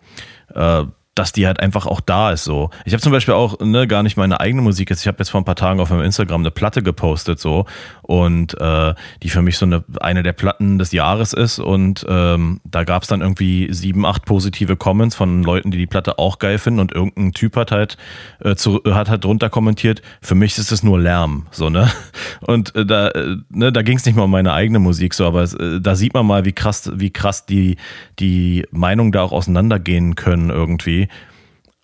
[0.55, 0.85] äh,
[1.17, 2.71] dass die halt einfach auch da ist so.
[2.85, 5.01] Ich habe zum Beispiel auch ne, gar nicht meine eigene Musik jetzt.
[5.01, 7.65] Ich habe jetzt vor ein paar Tagen auf meinem Instagram eine Platte gepostet so
[8.03, 12.61] und äh, die für mich so eine eine der Platten des Jahres ist und ähm,
[12.65, 16.39] da gab es dann irgendwie sieben acht positive Comments von Leuten, die die Platte auch
[16.39, 17.97] geil finden und irgendein Typ hat halt
[18.45, 20.03] äh, zu, hat halt drunter kommentiert.
[20.21, 21.91] Für mich ist es nur Lärm so ne
[22.43, 25.25] und äh, da äh, ne, da ging es nicht mal um meine eigene Musik so,
[25.25, 27.77] aber äh, da sieht man mal wie krass wie krass die
[28.19, 31.06] die Meinungen da auch auseinandergehen können irgendwie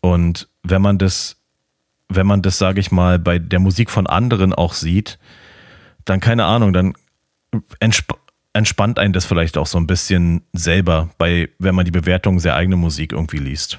[0.02, 1.36] und wenn man das,
[2.08, 5.18] wenn man das, sage ich mal, bei der Musik von anderen auch sieht,
[6.04, 6.92] dann keine Ahnung, dann
[7.80, 8.12] entsp
[8.54, 12.54] entspannt einen das vielleicht auch so ein bisschen selber, bei, wenn man die Bewertung der
[12.54, 13.78] eigenen Musik irgendwie liest.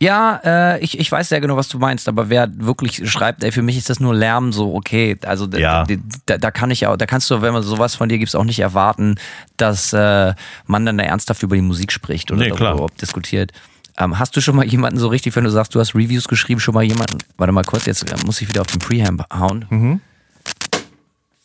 [0.00, 3.50] Ja, äh, ich, ich weiß sehr genau, was du meinst, aber wer wirklich schreibt, ey,
[3.50, 5.84] für mich ist das nur Lärm, so okay, also ja.
[6.26, 8.44] da, da kann ich auch, da kannst du, wenn man sowas von dir gibt, auch
[8.44, 9.16] nicht erwarten,
[9.56, 10.34] dass äh,
[10.66, 13.50] man dann ernsthaft über die Musik spricht oder nee, darüber diskutiert.
[13.98, 16.60] Ähm, hast du schon mal jemanden so richtig, wenn du sagst, du hast Reviews geschrieben,
[16.60, 19.66] schon mal jemanden, warte mal kurz, jetzt äh, muss ich wieder auf den Preamp hauen.
[19.70, 20.00] Mhm.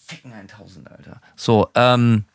[0.06, 1.22] Ficken 1000, Alter.
[1.36, 2.26] So, ähm,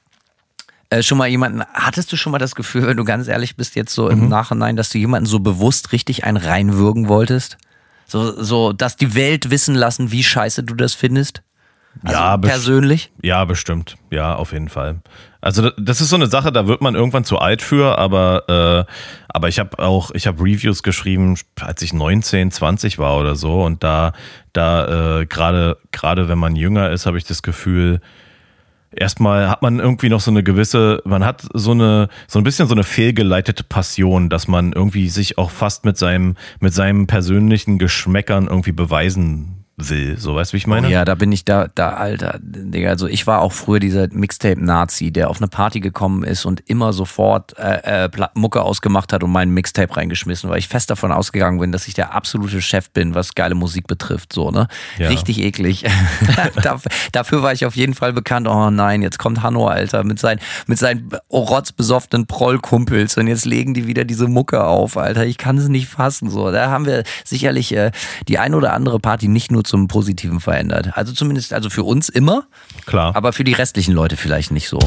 [0.90, 3.76] äh, schon mal jemanden, hattest du schon mal das Gefühl, wenn du ganz ehrlich bist,
[3.76, 7.58] jetzt so im Nachhinein, dass du jemanden so bewusst richtig einen reinwürgen wolltest?
[8.06, 11.42] So, so, dass die Welt wissen lassen, wie scheiße du das findest?
[12.02, 13.12] Also Ja, persönlich?
[13.22, 13.96] Ja, bestimmt.
[14.10, 15.00] Ja, auf jeden Fall.
[15.40, 18.48] Also da- das ist so eine Sache, da wird man irgendwann zu alt für, aber,
[18.88, 18.92] äh,
[19.28, 23.62] aber ich habe auch, ich habe Reviews geschrieben, als ich 19, 20 war oder so.
[23.62, 24.12] Und da,
[24.52, 28.00] da äh, gerade, gerade wenn man jünger ist, habe ich das Gefühl,
[28.90, 32.66] erstmal hat man irgendwie noch so eine gewisse, man hat so eine, so ein bisschen
[32.66, 37.78] so eine fehlgeleitete Passion, dass man irgendwie sich auch fast mit seinem, mit seinem persönlichen
[37.78, 40.18] Geschmäckern irgendwie beweisen will.
[40.18, 40.88] So weißt du, wie ich meine?
[40.88, 42.38] Oh ja, da bin ich da, da, Alter.
[42.42, 46.62] Digga, also ich war auch früher dieser Mixtape-Nazi, der auf eine Party gekommen ist und
[46.66, 51.12] immer sofort äh, äh, Mucke ausgemacht hat und meinen Mixtape reingeschmissen, weil ich fest davon
[51.12, 54.32] ausgegangen bin, dass ich der absolute Chef bin, was geile Musik betrifft.
[54.32, 54.66] So, ne?
[54.98, 55.08] Ja.
[55.08, 55.84] Richtig eklig.
[56.62, 58.48] dafür, dafür war ich auf jeden Fall bekannt.
[58.48, 63.74] Oh nein, jetzt kommt Hanno, Alter, mit seinen, mit seinen rotzbesoffenen Prollkumpels und jetzt legen
[63.74, 65.24] die wieder diese Mucke auf, Alter.
[65.24, 66.30] Ich kann es nicht fassen.
[66.30, 67.92] So, da haben wir sicherlich äh,
[68.26, 70.90] die ein oder andere Party nicht nur zum Positiven verändert.
[70.94, 72.44] Also zumindest, also für uns immer,
[72.86, 73.14] Klar.
[73.14, 74.78] aber für die restlichen Leute vielleicht nicht so.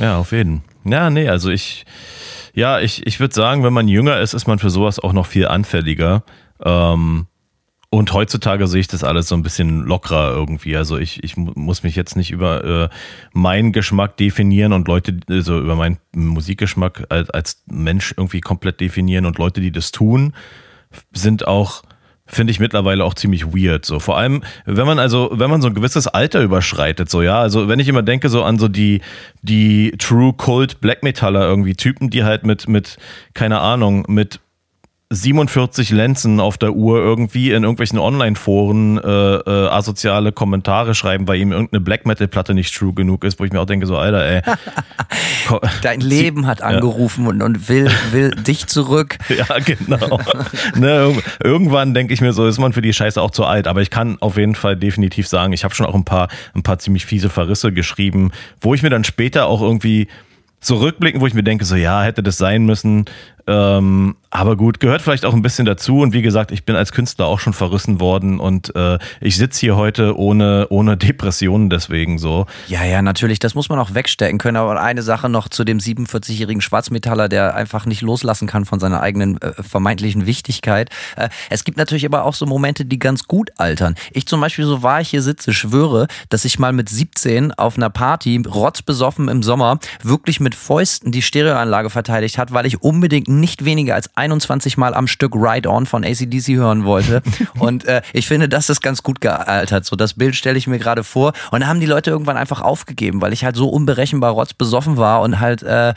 [0.00, 0.62] Ja, auf jeden.
[0.84, 1.84] Ja, nee, also ich,
[2.54, 5.26] ja, ich, ich würde sagen, wenn man jünger ist, ist man für sowas auch noch
[5.26, 6.22] viel anfälliger.
[6.64, 7.26] Ähm,
[7.90, 10.76] und heutzutage sehe ich das alles so ein bisschen lockerer irgendwie.
[10.76, 12.88] Also ich, ich mu- muss mich jetzt nicht über äh,
[13.32, 19.24] meinen Geschmack definieren und Leute, also über meinen Musikgeschmack als, als Mensch irgendwie komplett definieren
[19.24, 20.34] und Leute, die das tun,
[21.12, 21.82] sind auch
[22.30, 25.68] finde ich mittlerweile auch ziemlich weird so vor allem wenn man also wenn man so
[25.68, 29.00] ein gewisses Alter überschreitet so ja also wenn ich immer denke so an so die
[29.40, 32.98] die True Cult Black Metaller irgendwie Typen die halt mit mit
[33.32, 34.40] keine Ahnung mit
[35.10, 41.38] 47 Lenzen auf der Uhr irgendwie in irgendwelchen Online-Foren äh, äh, asoziale Kommentare schreiben, weil
[41.40, 44.22] ihm irgendeine Black Metal-Platte nicht true genug ist, wo ich mir auch denke, so, Alter,
[44.26, 44.42] ey.
[45.82, 49.16] Dein Leben hat angerufen und, und will, will dich zurück.
[49.28, 50.20] Ja, genau.
[50.74, 53.66] ne, irg- irgendwann denke ich mir so, ist man für die Scheiße auch zu alt.
[53.68, 56.62] Aber ich kann auf jeden Fall definitiv sagen, ich habe schon auch ein paar, ein
[56.62, 60.08] paar ziemlich fiese Verrisse geschrieben, wo ich mir dann später auch irgendwie
[60.60, 63.04] so rückblicken, wo ich mir denke, so ja, hätte das sein müssen.
[63.48, 66.00] Ähm, aber gut, gehört vielleicht auch ein bisschen dazu.
[66.00, 69.60] Und wie gesagt, ich bin als Künstler auch schon verrissen worden und äh, ich sitze
[69.60, 72.44] hier heute ohne, ohne Depressionen deswegen so.
[72.68, 74.58] Ja, ja, natürlich, das muss man auch wegstecken können.
[74.58, 79.00] Aber eine Sache noch zu dem 47-jährigen Schwarzmetaller, der einfach nicht loslassen kann von seiner
[79.00, 80.90] eigenen äh, vermeintlichen Wichtigkeit.
[81.16, 83.94] Äh, es gibt natürlich aber auch so Momente, die ganz gut altern.
[84.12, 87.78] Ich zum Beispiel, so war ich hier sitze, schwöre, dass ich mal mit 17 auf
[87.78, 93.37] einer Party, rotzbesoffen im Sommer, wirklich mit Fäusten die Stereoanlage verteidigt hat, weil ich unbedingt
[93.40, 97.22] nicht weniger als 21 Mal am Stück Ride On von ACDC hören wollte.
[97.58, 99.84] Und äh, ich finde, das ist ganz gut gealtert.
[99.84, 101.32] So, das Bild stelle ich mir gerade vor.
[101.50, 105.20] Und da haben die Leute irgendwann einfach aufgegeben, weil ich halt so unberechenbar rotzbesoffen war
[105.22, 105.94] und halt äh,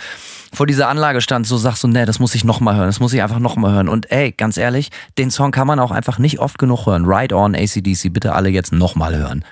[0.54, 3.14] vor dieser Anlage stand, so sagst du, nee, das muss ich nochmal hören, das muss
[3.14, 3.90] ich einfach nochmal hören.
[3.90, 7.06] Und ey, ganz ehrlich, den Song kann man auch einfach nicht oft genug hören.
[7.06, 9.46] Ride On, ACDC, bitte alle jetzt nochmal hören.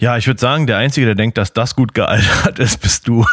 [0.00, 3.26] Ja, ich würde sagen, der Einzige, der denkt, dass das gut gealtert ist, bist du.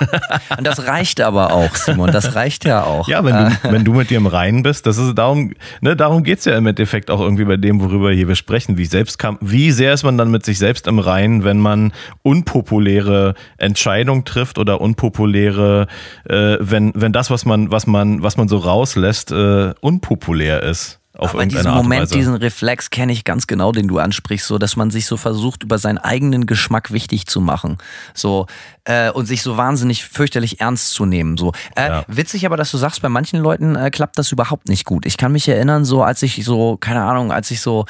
[0.58, 3.08] Und das reicht aber auch, Simon, das reicht ja auch.
[3.08, 6.24] Ja, wenn du, wenn du mit dir im Reinen bist, das ist darum, ne, darum
[6.24, 8.80] geht's ja im Endeffekt auch irgendwie bei dem, worüber hier wir sprechen.
[8.80, 11.94] Wie selbst kam, wie sehr ist man dann mit sich selbst im Reinen, wenn man
[12.24, 15.86] unpopuläre Entscheidungen trifft oder unpopuläre,
[16.28, 21.00] äh, wenn, wenn das, was man, was man, was man so rauslässt, äh, unpopulär ist.
[21.18, 22.16] Auf Aber diesen Moment, Weise.
[22.16, 25.64] diesen Reflex kenne ich ganz genau, den du ansprichst, so dass man sich so versucht,
[25.64, 27.78] über seinen eigenen Geschmack wichtig zu machen,
[28.14, 28.48] so
[28.84, 31.38] äh, und sich so wahnsinnig fürchterlich ernst zu nehmen.
[31.38, 32.04] So äh, Ja.
[32.08, 35.06] witzig, aber dass du sagst, bei manchen Leuten äh, klappt das überhaupt nicht gut.
[35.06, 37.86] Ich kann mich erinnern, so als ich so keine Ahnung, als ich so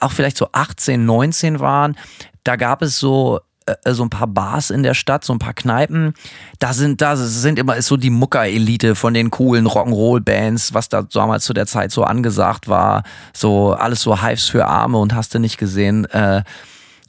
[0.00, 1.96] auch vielleicht so 18, 19 waren,
[2.44, 3.40] da gab es so
[3.84, 6.14] äh, so ein paar Bars in der Stadt, so ein paar Kneipen.
[6.58, 11.02] Da sind, da sind immer ist so die Mucker-Elite von den coolen Rock'n'Roll-Bands, was da
[11.02, 13.02] damals zu der Zeit so angesagt war.
[13.32, 16.42] So alles so Hives für Arme und hast du nicht gesehen, äh,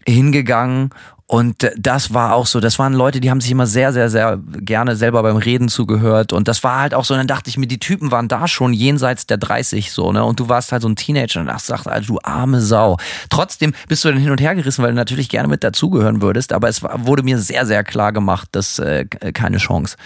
[0.05, 0.91] hingegangen.
[1.29, 4.09] Und äh, das war auch so, das waren Leute, die haben sich immer sehr, sehr,
[4.09, 6.33] sehr gerne selber beim Reden zugehört.
[6.33, 8.47] Und das war halt auch so, und dann dachte ich mir, die Typen waren da
[8.47, 10.23] schon jenseits der 30 so, ne?
[10.23, 12.97] Und du warst halt so ein Teenager und gesagt, Alter, du arme Sau.
[13.29, 16.51] Trotzdem bist du dann hin und her gerissen, weil du natürlich gerne mit dazugehören würdest,
[16.51, 19.97] aber es war, wurde mir sehr, sehr klar gemacht, dass äh, keine Chance.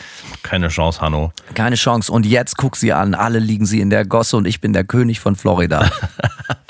[0.41, 1.31] Keine Chance, Hanno.
[1.53, 2.11] Keine Chance.
[2.11, 4.83] Und jetzt guck sie an, alle liegen sie in der Gosse und ich bin der
[4.83, 5.89] König von Florida.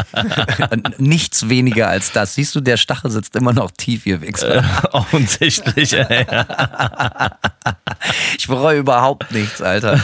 [0.98, 2.36] Nichts weniger als das.
[2.36, 4.64] Siehst du, der Stachel sitzt immer noch tief, ihr Wichser.
[4.92, 6.26] Offensichtlich, ey.
[8.38, 10.00] Ich bereue überhaupt nichts, Alter.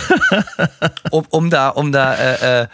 [1.12, 2.68] Um, um da, um da äh, äh, Äh,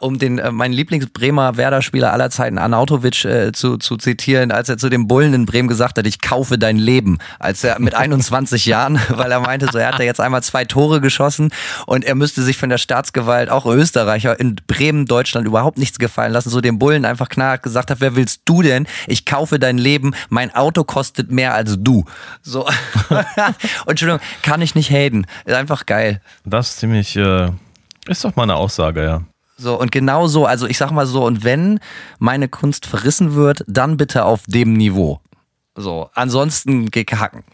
[0.00, 4.78] um den äh, meinen Lieblings-Bremer Werder-Spieler aller Zeiten Arnautovic äh, zu, zu zitieren, als er
[4.78, 8.66] zu dem Bullen in Bremen gesagt hat, ich kaufe dein Leben, als er mit 21
[8.72, 11.50] Jahren, weil er meinte, so er hat da jetzt einmal zwei Tore geschossen
[11.86, 16.32] und er müsste sich von der Staatsgewalt, auch Österreicher, in Bremen, Deutschland überhaupt nichts gefallen
[16.32, 18.86] lassen, so dem Bullen einfach knall gesagt hat, wer willst du denn?
[19.06, 22.04] Ich kaufe dein Leben, mein Auto kostet mehr als du.
[22.42, 22.68] So.
[23.86, 25.26] Entschuldigung, kann ich nicht haten.
[25.44, 26.20] Ist einfach geil.
[26.44, 27.50] Das ist ziemlich, äh,
[28.06, 29.22] ist doch mal eine Aussage, ja.
[29.62, 31.78] So, und genau so, also ich sag mal so, und wenn
[32.18, 35.20] meine Kunst verrissen wird, dann bitte auf dem Niveau.
[35.76, 37.44] So, ansonsten geh hacken.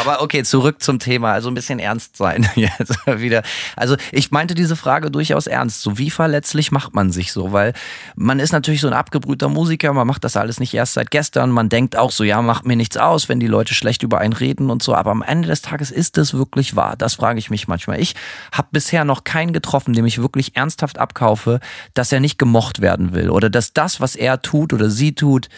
[0.00, 1.32] Aber okay, zurück zum Thema.
[1.32, 3.42] Also ein bisschen ernst sein jetzt wieder.
[3.76, 5.82] Also ich meinte diese Frage durchaus ernst.
[5.82, 7.52] So wie verletzlich macht man sich so?
[7.52, 7.72] Weil
[8.16, 9.92] man ist natürlich so ein abgebrühter Musiker.
[9.92, 11.50] Man macht das alles nicht erst seit gestern.
[11.50, 14.32] Man denkt auch so, ja, macht mir nichts aus, wenn die Leute schlecht über einen
[14.32, 14.94] reden und so.
[14.94, 16.94] Aber am Ende des Tages ist das wirklich wahr.
[16.96, 18.00] Das frage ich mich manchmal.
[18.00, 18.14] Ich
[18.52, 21.60] habe bisher noch keinen getroffen, dem ich wirklich ernsthaft abkaufe,
[21.94, 25.48] dass er nicht gemocht werden will oder dass das, was er tut oder sie tut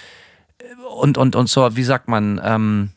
[0.97, 2.41] und und und so, wie sagt man?
[2.45, 2.91] Ähm,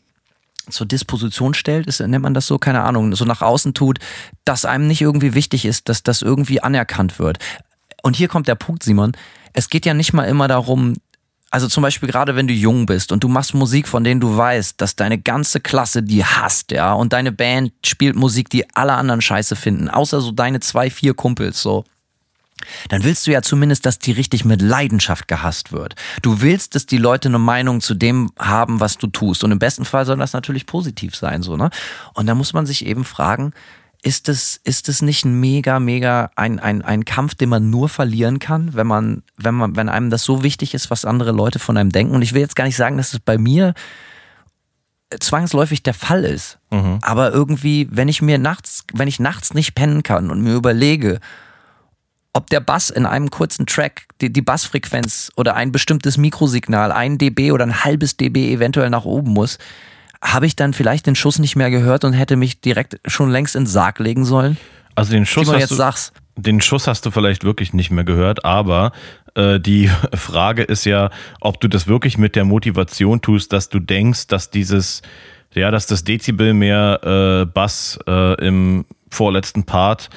[0.70, 3.98] zur Disposition stellt, ist, nennt man das so, keine Ahnung, so nach außen tut,
[4.44, 7.38] dass einem nicht irgendwie wichtig ist, dass das irgendwie anerkannt wird.
[8.02, 9.12] Und hier kommt der Punkt, Simon.
[9.52, 10.96] Es geht ja nicht mal immer darum,
[11.50, 14.36] also zum Beispiel gerade wenn du jung bist und du machst Musik, von denen du
[14.36, 18.94] weißt, dass deine ganze Klasse die hasst, ja, und deine Band spielt Musik, die alle
[18.94, 21.84] anderen scheiße finden, außer so deine zwei, vier Kumpels, so
[22.88, 25.94] dann willst du ja zumindest, dass die richtig mit Leidenschaft gehasst wird.
[26.22, 29.44] Du willst, dass die Leute eine Meinung zu dem haben, was du tust.
[29.44, 31.70] Und im besten Fall soll das natürlich positiv sein, so, ne?
[32.14, 33.52] Und da muss man sich eben fragen,
[34.02, 37.88] ist es, ist es nicht ein mega, mega ein, ein, ein Kampf, den man nur
[37.88, 41.58] verlieren kann, wenn man, wenn man, wenn einem das so wichtig ist, was andere Leute
[41.58, 42.14] von einem denken?
[42.14, 43.72] Und ich will jetzt gar nicht sagen, dass es bei mir
[45.20, 46.58] zwangsläufig der Fall ist.
[46.70, 46.98] Mhm.
[47.00, 51.20] Aber irgendwie, wenn ich mir nachts, wenn ich nachts nicht pennen kann und mir überlege,
[52.34, 57.16] ob der Bass in einem kurzen Track, die, die Bassfrequenz oder ein bestimmtes Mikrosignal, ein
[57.16, 59.58] dB oder ein halbes dB eventuell nach oben muss,
[60.20, 63.54] habe ich dann vielleicht den Schuss nicht mehr gehört und hätte mich direkt schon längst
[63.54, 64.56] ins Sarg legen sollen?
[64.96, 66.12] Also den Schuss, hast du, sagst.
[66.36, 68.92] den Schuss hast du vielleicht wirklich nicht mehr gehört, aber
[69.34, 71.10] äh, die Frage ist ja,
[71.40, 75.02] ob du das wirklich mit der Motivation tust, dass du denkst, dass dieses,
[75.54, 80.10] ja, dass das Dezibel mehr äh, Bass äh, im vorletzten Part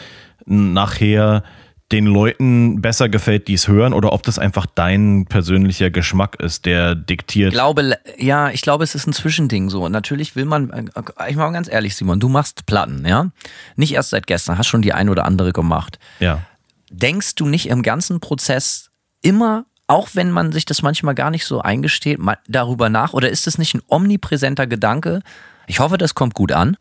[0.46, 1.44] nachher
[1.92, 6.66] den Leuten besser gefällt, die es hören, oder ob das einfach dein persönlicher Geschmack ist,
[6.66, 7.50] der diktiert.
[7.50, 9.88] Ich glaube, ja, ich glaube, es ist ein Zwischending so.
[9.88, 13.32] Natürlich will man, äh, ich mal ganz ehrlich, Simon, du machst Platten, ja?
[13.78, 15.98] Nicht erst seit gestern, hast schon die ein oder andere gemacht.
[16.20, 16.42] Ja.
[16.90, 18.90] Denkst du nicht im ganzen Prozess
[19.22, 22.20] immer, auch wenn man sich das manchmal gar nicht so eingesteht,
[22.50, 23.14] darüber nach?
[23.14, 25.22] Oder ist es nicht ein omnipräsenter Gedanke?
[25.68, 26.76] Ich hoffe, das kommt gut an.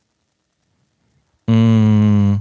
[1.46, 2.40] Mmh.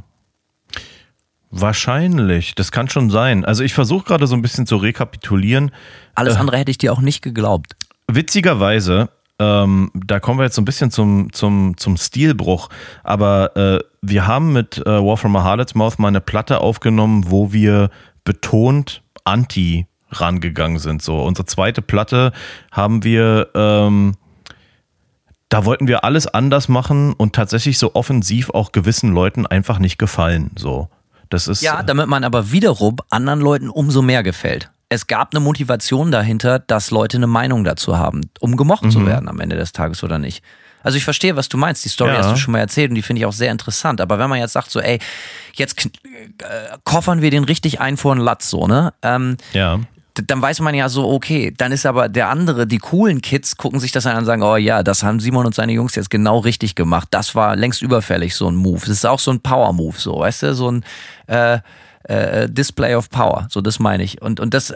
[1.57, 3.45] Wahrscheinlich, das kann schon sein.
[3.45, 5.71] Also ich versuche gerade so ein bisschen zu rekapitulieren.
[6.13, 7.77] Alles äh, andere hätte ich dir auch nicht geglaubt.
[8.11, 9.07] Witzigerweise,
[9.39, 12.67] ähm, da kommen wir jetzt so ein bisschen zum, zum, zum Stilbruch,
[13.05, 17.25] aber äh, wir haben mit äh, War from a Harlot's Mouth mal eine Platte aufgenommen,
[17.27, 17.89] wo wir
[18.25, 21.01] betont anti rangegangen sind.
[21.01, 22.33] So, unsere zweite Platte
[22.73, 24.15] haben wir ähm,
[25.47, 29.97] da wollten wir alles anders machen und tatsächlich so offensiv auch gewissen Leuten einfach nicht
[29.97, 30.51] gefallen.
[30.57, 30.89] So.
[31.35, 34.69] Das ist, ja, damit man aber wiederum anderen Leuten umso mehr gefällt.
[34.87, 38.91] Es gab eine Motivation dahinter, dass Leute eine Meinung dazu haben, um gemocht mhm.
[38.91, 40.43] zu werden am Ende des Tages oder nicht.
[40.81, 41.83] Also ich verstehe, was du meinst.
[41.83, 42.19] Die Story ja.
[42.19, 43.99] hast du schon mal erzählt und die finde ich auch sehr interessant.
[43.99, 44.99] Aber wenn man jetzt sagt so, ey,
[45.55, 45.89] jetzt äh,
[46.85, 48.93] koffern wir den richtig ein vor den Latz, so, ne?
[49.01, 49.81] Ähm, ja
[50.27, 53.79] dann weiß man ja so, okay, dann ist aber der andere, die coolen Kids gucken
[53.79, 56.39] sich das an und sagen, oh ja, das haben Simon und seine Jungs jetzt genau
[56.39, 57.07] richtig gemacht.
[57.11, 58.79] Das war längst überfällig, so ein Move.
[58.79, 60.85] Das ist auch so ein Power-Move, so, weißt du, so ein
[61.27, 61.59] äh,
[62.03, 64.21] äh, Display of Power, so das meine ich.
[64.21, 64.73] Und, und das,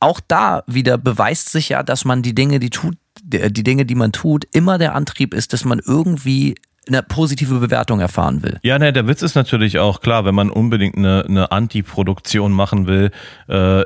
[0.00, 3.94] auch da wieder beweist sich ja, dass man die Dinge, die tut, die Dinge, die
[3.94, 6.54] man tut, immer der Antrieb ist, dass man irgendwie
[6.86, 8.58] eine positive Bewertung erfahren will.
[8.62, 12.86] Ja, ne, der Witz ist natürlich auch klar, wenn man unbedingt eine, eine Anti-Produktion machen
[12.86, 13.10] will,
[13.48, 13.84] äh,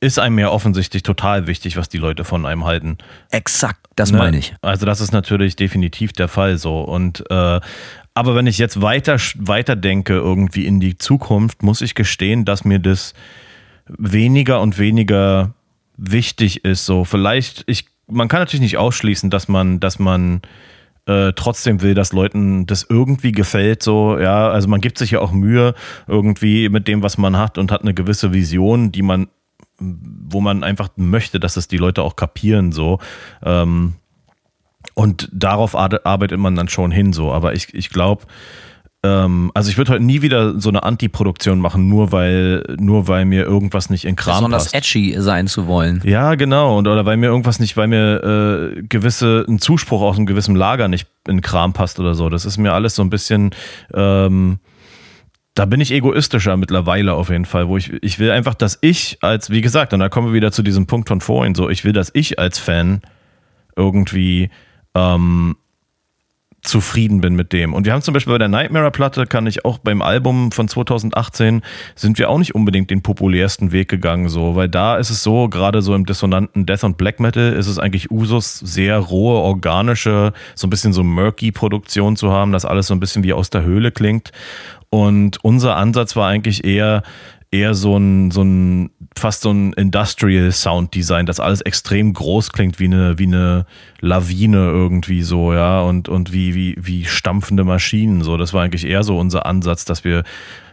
[0.00, 2.98] ist einem ja offensichtlich total wichtig, was die Leute von einem halten.
[3.30, 4.18] Exakt, das ne?
[4.18, 4.54] meine ich.
[4.62, 6.82] Also das ist natürlich definitiv der Fall so.
[6.82, 7.60] Und äh,
[8.14, 12.64] aber wenn ich jetzt weiter weiter denke irgendwie in die Zukunft, muss ich gestehen, dass
[12.64, 13.14] mir das
[13.86, 15.54] weniger und weniger
[15.96, 16.84] wichtig ist.
[16.84, 20.42] So vielleicht ich man kann natürlich nicht ausschließen, dass man dass man
[21.06, 25.20] äh, trotzdem will, dass Leuten das irgendwie gefällt, so, ja, also man gibt sich ja
[25.20, 25.74] auch Mühe
[26.06, 29.28] irgendwie mit dem, was man hat und hat eine gewisse Vision, die man
[29.78, 32.98] wo man einfach möchte, dass es die Leute auch kapieren, so.
[33.42, 33.94] Ähm,
[34.94, 37.32] und darauf arbeitet man dann schon hin, so.
[37.32, 38.24] Aber ich, ich glaube,
[39.04, 43.24] ähm, also ich würde heute nie wieder so eine Anti-Produktion machen, nur weil, nur weil
[43.24, 44.74] mir irgendwas nicht in Kram Besonders passt.
[44.74, 46.02] edgy sein zu wollen.
[46.04, 46.78] Ja, genau.
[46.78, 50.56] Und, oder weil mir irgendwas nicht, weil mir äh, gewisse, ein Zuspruch aus einem gewissen
[50.56, 52.28] Lager nicht in Kram passt oder so.
[52.28, 53.50] Das ist mir alles so ein bisschen,
[53.94, 54.58] ähm,
[55.58, 59.18] da bin ich egoistischer mittlerweile auf jeden Fall, wo ich, ich will einfach, dass ich
[59.22, 61.84] als, wie gesagt, und da kommen wir wieder zu diesem Punkt von vorhin, so, ich
[61.84, 63.00] will, dass ich als Fan
[63.74, 64.50] irgendwie
[64.94, 65.56] ähm,
[66.62, 67.72] zufrieden bin mit dem.
[67.72, 71.62] Und wir haben zum Beispiel bei der Nightmare-Platte, kann ich auch beim Album von 2018,
[71.94, 75.48] sind wir auch nicht unbedingt den populärsten Weg gegangen, so, weil da ist es so,
[75.48, 80.32] gerade so im dissonanten Death und Black Metal ist es eigentlich Usus, sehr rohe, organische,
[80.54, 83.50] so ein bisschen so murky Produktion zu haben, dass alles so ein bisschen wie aus
[83.50, 84.32] der Höhle klingt.
[84.90, 87.02] Und unser Ansatz war eigentlich eher,
[87.50, 92.52] eher so ein, so ein, fast so ein Industrial Sound Design, das alles extrem groß
[92.52, 93.66] klingt, wie eine, wie eine
[94.00, 98.36] Lawine irgendwie so, ja, und, und wie, wie, wie stampfende Maschinen, so.
[98.36, 100.24] Das war eigentlich eher so unser Ansatz, dass wir,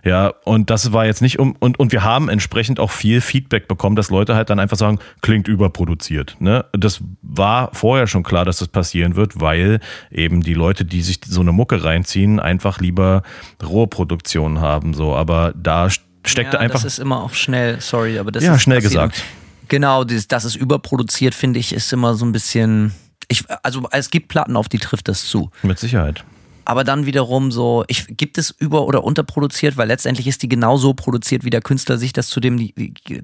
[0.04, 3.70] ja, und das war jetzt nicht um, und, und wir haben entsprechend auch viel Feedback
[3.70, 6.66] bekommen, dass Leute halt dann einfach sagen, klingt überproduziert, ne.
[6.74, 9.80] Das war vorher schon klar, dass das passieren wird, weil
[10.12, 13.24] eben die Leute, die sich so eine Mucke reinziehen, einfach lieber
[13.66, 15.16] Rohproduktion haben, so.
[15.16, 15.90] Aber da
[16.28, 16.82] steckte ja, einfach.
[16.84, 19.12] Das ist immer auch schnell, sorry, aber das Ja, ist schnell passiert.
[19.12, 19.24] gesagt.
[19.68, 22.94] Genau, das, das ist überproduziert, finde ich, ist immer so ein bisschen.
[23.28, 25.50] Ich, also es gibt Platten, auf die trifft das zu.
[25.64, 26.24] Mit Sicherheit.
[26.68, 30.94] Aber dann wiederum so, ich, gibt es über- oder unterproduziert, weil letztendlich ist die genauso
[30.96, 32.74] produziert, wie der Künstler sich das zu dem die-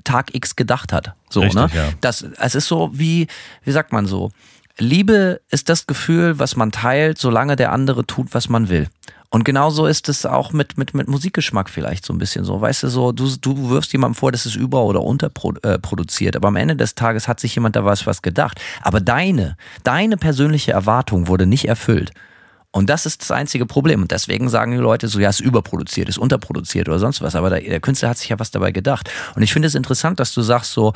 [0.04, 1.14] Tag X gedacht hat.
[1.30, 1.70] So, Richtig, ne?
[1.74, 1.90] ja.
[2.02, 3.28] Das, es ist so wie,
[3.64, 4.32] wie sagt man so?
[4.78, 8.88] Liebe ist das Gefühl, was man teilt, solange der andere tut, was man will.
[9.34, 12.60] Und genauso ist es auch mit, mit, mit Musikgeschmack vielleicht so ein bisschen so.
[12.60, 16.50] Weißt du, so, du, du wirfst jemandem vor, das ist über- oder unterproduziert, äh, aber
[16.50, 18.60] am Ende des Tages hat sich jemand da was, was gedacht.
[18.82, 22.12] Aber deine, deine persönliche Erwartung wurde nicht erfüllt.
[22.72, 24.02] Und das ist das einzige Problem.
[24.02, 27.36] Und deswegen sagen die Leute so, ja, es ist überproduziert, ist unterproduziert oder sonst was.
[27.36, 29.10] Aber der, der Künstler hat sich ja was dabei gedacht.
[29.36, 30.94] Und ich finde es interessant, dass du sagst so,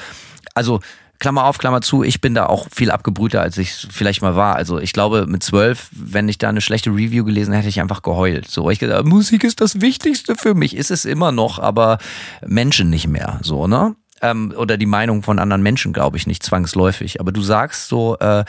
[0.53, 0.81] also
[1.19, 4.55] Klammer auf, Klammer zu, ich bin da auch viel abgebrühter, als ich vielleicht mal war.
[4.55, 8.01] Also ich glaube, mit zwölf, wenn ich da eine schlechte Review gelesen hätte, ich einfach
[8.01, 8.49] geheult.
[8.49, 11.97] So, ich gedacht, Musik ist das Wichtigste für mich, ist es immer noch, aber
[12.45, 13.39] Menschen nicht mehr.
[13.41, 13.95] So, ne?
[14.21, 17.19] Ähm, oder die Meinung von anderen Menschen, glaube ich, nicht zwangsläufig.
[17.19, 18.45] Aber du sagst so, äh,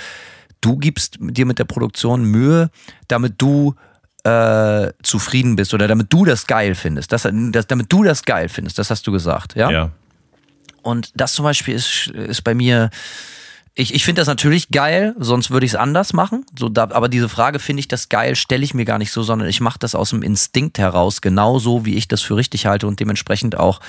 [0.60, 2.70] du gibst dir mit der Produktion Mühe,
[3.08, 3.74] damit du
[4.24, 7.12] äh, zufrieden bist oder damit du das geil findest.
[7.12, 9.70] Das, das, damit du das geil findest, das hast du gesagt, ja?
[9.70, 9.90] Ja.
[10.86, 12.90] Und das zum Beispiel ist, ist bei mir,
[13.74, 16.46] ich, ich finde das natürlich geil, sonst würde ich es anders machen.
[16.56, 19.24] So, da, aber diese Frage, finde ich das geil, stelle ich mir gar nicht so,
[19.24, 22.86] sondern ich mache das aus dem Instinkt heraus, genauso wie ich das für richtig halte
[22.86, 23.80] und dementsprechend auch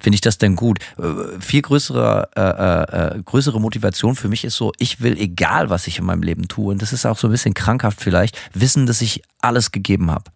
[0.00, 0.78] finde ich das denn gut.
[0.98, 5.86] Äh, viel größere, äh, äh, größere Motivation für mich ist so, ich will, egal was
[5.86, 8.86] ich in meinem Leben tue, und das ist auch so ein bisschen krankhaft vielleicht, wissen,
[8.86, 10.30] dass ich alles gegeben habe.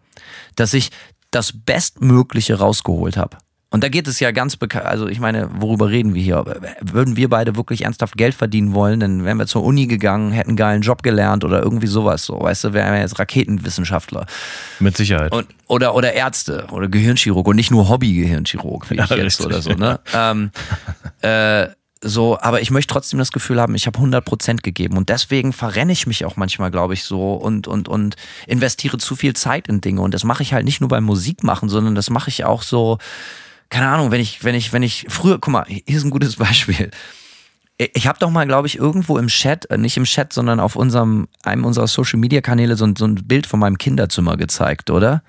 [0.55, 0.91] Dass ich
[1.31, 3.37] das Bestmögliche rausgeholt habe.
[3.73, 6.43] Und da geht es ja ganz bekannt, also ich meine, worüber reden wir hier?
[6.81, 10.49] Würden wir beide wirklich ernsthaft Geld verdienen wollen, dann wären wir zur Uni gegangen, hätten
[10.49, 14.25] einen geilen Job gelernt oder irgendwie sowas so, weißt du, wären wir jetzt Raketenwissenschaftler
[14.81, 15.31] Mit Sicherheit.
[15.31, 19.45] und, oder, oder Ärzte oder Gehirnchirurg und nicht nur Hobby-Gehirnchirurg, wie ich Ja, jetzt richtig.
[19.45, 20.01] oder so, ne?
[20.13, 20.51] ähm,
[21.21, 21.67] äh,
[22.03, 25.93] so, aber ich möchte trotzdem das Gefühl haben, ich habe 100% gegeben und deswegen verrenne
[25.93, 28.15] ich mich auch manchmal, glaube ich, so und, und, und
[28.47, 31.69] investiere zu viel Zeit in Dinge und das mache ich halt nicht nur beim Musikmachen,
[31.69, 32.97] sondern das mache ich auch so,
[33.71, 36.35] keine Ahnung, wenn ich, wenn ich, wenn ich früher, guck mal, hier ist ein gutes
[36.37, 36.91] Beispiel.
[37.95, 40.75] Ich habe doch mal, glaube ich, irgendwo im Chat, äh, nicht im Chat, sondern auf
[40.75, 44.91] unserem, einem unserer Social Media Kanäle so, ein- so ein Bild von meinem Kinderzimmer gezeigt,
[44.91, 45.23] oder?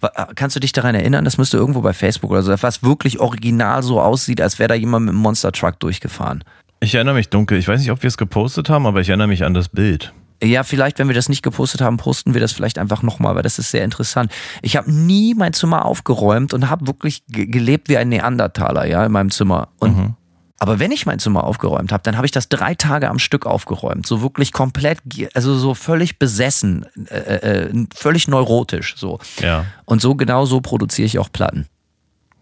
[0.00, 1.24] Wa- äh, Kannst du dich daran erinnern?
[1.24, 4.74] Das müsste irgendwo bei Facebook oder so, was wirklich original so aussieht, als wäre da
[4.74, 6.42] jemand mit einem Monster Truck durchgefahren.
[6.80, 7.58] Ich erinnere mich dunkel.
[7.58, 10.12] Ich weiß nicht, ob wir es gepostet haben, aber ich erinnere mich an das Bild.
[10.42, 13.42] Ja, vielleicht, wenn wir das nicht gepostet haben, posten wir das vielleicht einfach nochmal, weil
[13.42, 14.32] das ist sehr interessant.
[14.62, 19.04] Ich habe nie mein Zimmer aufgeräumt und habe wirklich ge gelebt wie ein Neandertaler, ja,
[19.04, 19.68] in meinem Zimmer.
[19.78, 20.14] Und
[20.62, 23.46] aber wenn ich mein Zimmer aufgeräumt habe, dann habe ich das drei Tage am Stück
[23.46, 24.06] aufgeräumt.
[24.06, 24.98] So wirklich komplett,
[25.32, 28.94] also so völlig besessen, äh, äh, völlig neurotisch.
[28.98, 29.20] So.
[29.40, 31.66] Ja, Und so genau so produziere ich auch Platten.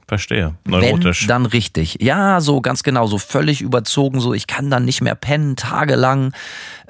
[0.08, 0.54] Verstehe.
[0.64, 1.22] Neurotisch.
[1.22, 1.98] Wenn, dann richtig.
[2.00, 6.32] Ja, so ganz genau, so völlig überzogen, so ich kann dann nicht mehr pennen, tagelang,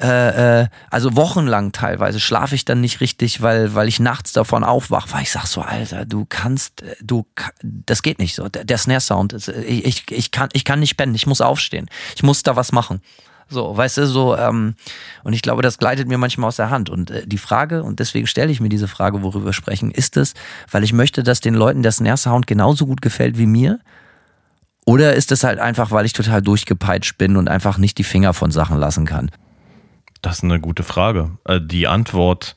[0.00, 4.62] äh, äh, also wochenlang teilweise schlafe ich dann nicht richtig, weil, weil ich nachts davon
[4.62, 7.26] aufwache, weil ich sag so, Alter, du kannst, äh, du,
[7.62, 8.48] das geht nicht so.
[8.48, 11.90] Der, der Snare-Sound, äh, ich, ich, ich, kann, ich kann nicht pennen, ich muss aufstehen,
[12.14, 13.02] ich muss da was machen.
[13.50, 14.74] So, weißt du, so, ähm,
[15.24, 16.90] und ich glaube, das gleitet mir manchmal aus der Hand.
[16.90, 20.16] Und äh, die Frage, und deswegen stelle ich mir diese Frage, worüber wir sprechen, ist
[20.16, 20.34] es,
[20.70, 23.80] weil ich möchte, dass den Leuten der Snare-Sound genauso gut gefällt wie mir?
[24.84, 28.32] Oder ist es halt einfach, weil ich total durchgepeitscht bin und einfach nicht die Finger
[28.34, 29.30] von Sachen lassen kann?
[30.22, 31.30] Das ist eine gute Frage.
[31.44, 32.54] Äh, Die Antwort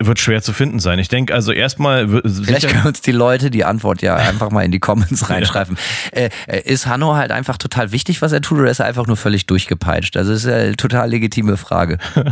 [0.00, 1.00] wird schwer zu finden sein.
[1.00, 2.08] Ich denke also erstmal.
[2.08, 5.76] Vielleicht können uns die Leute die Antwort ja einfach mal in die Comments reinschreiben.
[6.12, 9.08] Äh, äh, ist Hanno halt einfach total wichtig, was er tut, oder ist er einfach
[9.08, 10.16] nur völlig durchgepeitscht?
[10.16, 11.98] Also das ist ja eine total legitime Frage.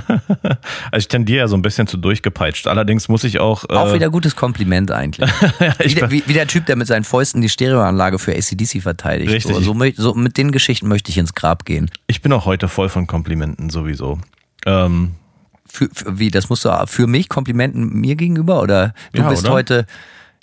[0.91, 2.67] Also ich tendiere ja so ein bisschen zu durchgepeitscht.
[2.67, 3.65] Allerdings muss ich auch.
[3.69, 5.29] Auch äh, wieder gutes Kompliment eigentlich.
[5.79, 9.31] wie, der, wie, wie der Typ, der mit seinen Fäusten die Stereoanlage für ACDC verteidigt.
[9.31, 9.57] Richtig.
[9.65, 11.91] So, so mit den Geschichten möchte ich ins Grab gehen.
[12.07, 14.19] ich bin auch heute voll von Komplimenten sowieso.
[14.65, 15.15] Ähm,
[15.77, 19.45] Für, für, wie, das musst du für mich Komplimenten mir gegenüber oder du Ja, bist
[19.45, 19.53] oder?
[19.53, 19.87] heute.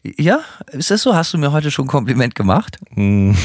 [0.03, 0.41] Ja,
[0.71, 1.15] ist das so?
[1.15, 2.77] Hast du mir heute schon ein Kompliment gemacht?
[2.93, 3.39] Also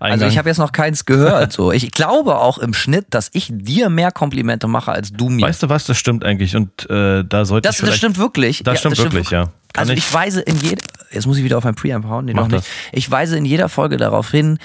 [0.00, 1.52] Eingang- ich habe jetzt noch keins gehört.
[1.52, 5.42] So, ich glaube auch im Schnitt, dass ich dir mehr Komplimente mache als du mir.
[5.44, 8.62] Weißt du was, das stimmt eigentlich und äh, da sollte das, ich das stimmt wirklich.
[8.62, 9.46] Das stimmt wirklich, ja.
[9.72, 12.24] Kann also ich- ich, weise in jeder, jetzt muss ich wieder auf mein Preamp hauen,
[12.26, 12.60] nee, noch nicht.
[12.60, 12.66] das.
[12.92, 14.58] Ich weise in jeder Folge darauf hin,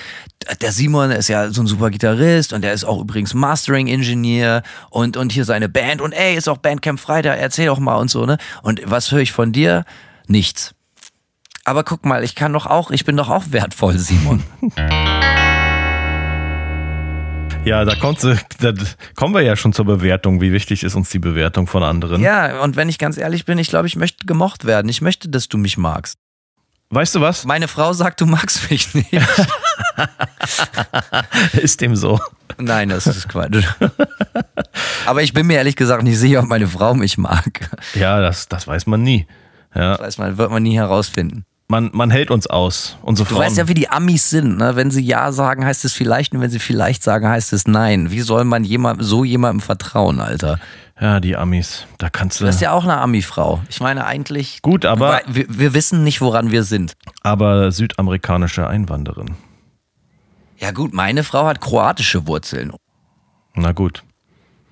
[0.61, 4.61] der Simon ist ja so ein super Gitarrist und der ist auch übrigens Mastering-Ingenieur
[4.91, 8.09] und, und hier seine Band und ey, ist auch Bandcamp Freitag, erzähl doch mal und
[8.11, 8.37] so, ne?
[8.61, 9.83] Und was höre ich von dir?
[10.27, 10.73] Nichts.
[11.65, 14.43] Aber guck mal, ich kann doch auch, ich bin doch auch wertvoll, Simon.
[17.65, 18.73] Ja, da, kommt, da
[19.15, 20.41] kommen wir ja schon zur Bewertung.
[20.41, 22.21] Wie wichtig ist uns die Bewertung von anderen?
[22.21, 24.89] ja, und wenn ich ganz ehrlich bin, ich glaube, ich möchte gemocht werden.
[24.89, 26.17] Ich möchte, dass du mich magst.
[26.89, 27.45] Weißt du was?
[27.45, 29.13] Meine Frau sagt, du magst mich nicht.
[31.53, 32.19] Ist dem so.
[32.57, 33.63] Nein, das ist Quatsch.
[35.05, 37.69] Aber ich bin mir ehrlich gesagt nicht sicher, ob meine Frau mich mag.
[37.95, 39.25] Ja, das, das weiß man nie.
[39.73, 41.45] Ja, Das weiß man, wird man nie herausfinden.
[41.73, 42.97] Man, man hält uns aus.
[43.01, 43.45] Unsere Du Frauen.
[43.47, 44.57] weißt ja, wie die Amis sind.
[44.57, 44.75] Ne?
[44.75, 48.11] Wenn sie Ja sagen, heißt es vielleicht und wenn sie vielleicht sagen, heißt es Nein.
[48.11, 50.59] Wie soll man jemand, so jemandem vertrauen, Alter?
[51.01, 51.85] ja, die Amis.
[51.97, 52.45] Da kannst du.
[52.45, 53.61] Das ist ja auch eine Ami-Frau.
[53.69, 54.61] Ich meine eigentlich.
[54.61, 56.93] Gut, aber- Wir, wir wissen nicht, woran wir sind.
[57.23, 59.31] aber südamerikanische Einwanderin.
[60.59, 62.71] Ja, gut, meine Frau hat kroatische Wurzeln.
[63.55, 64.03] Na gut.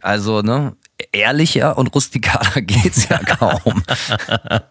[0.01, 0.73] Also, ne?
[1.11, 3.83] Ehrlicher und rustikaler geht's ja kaum.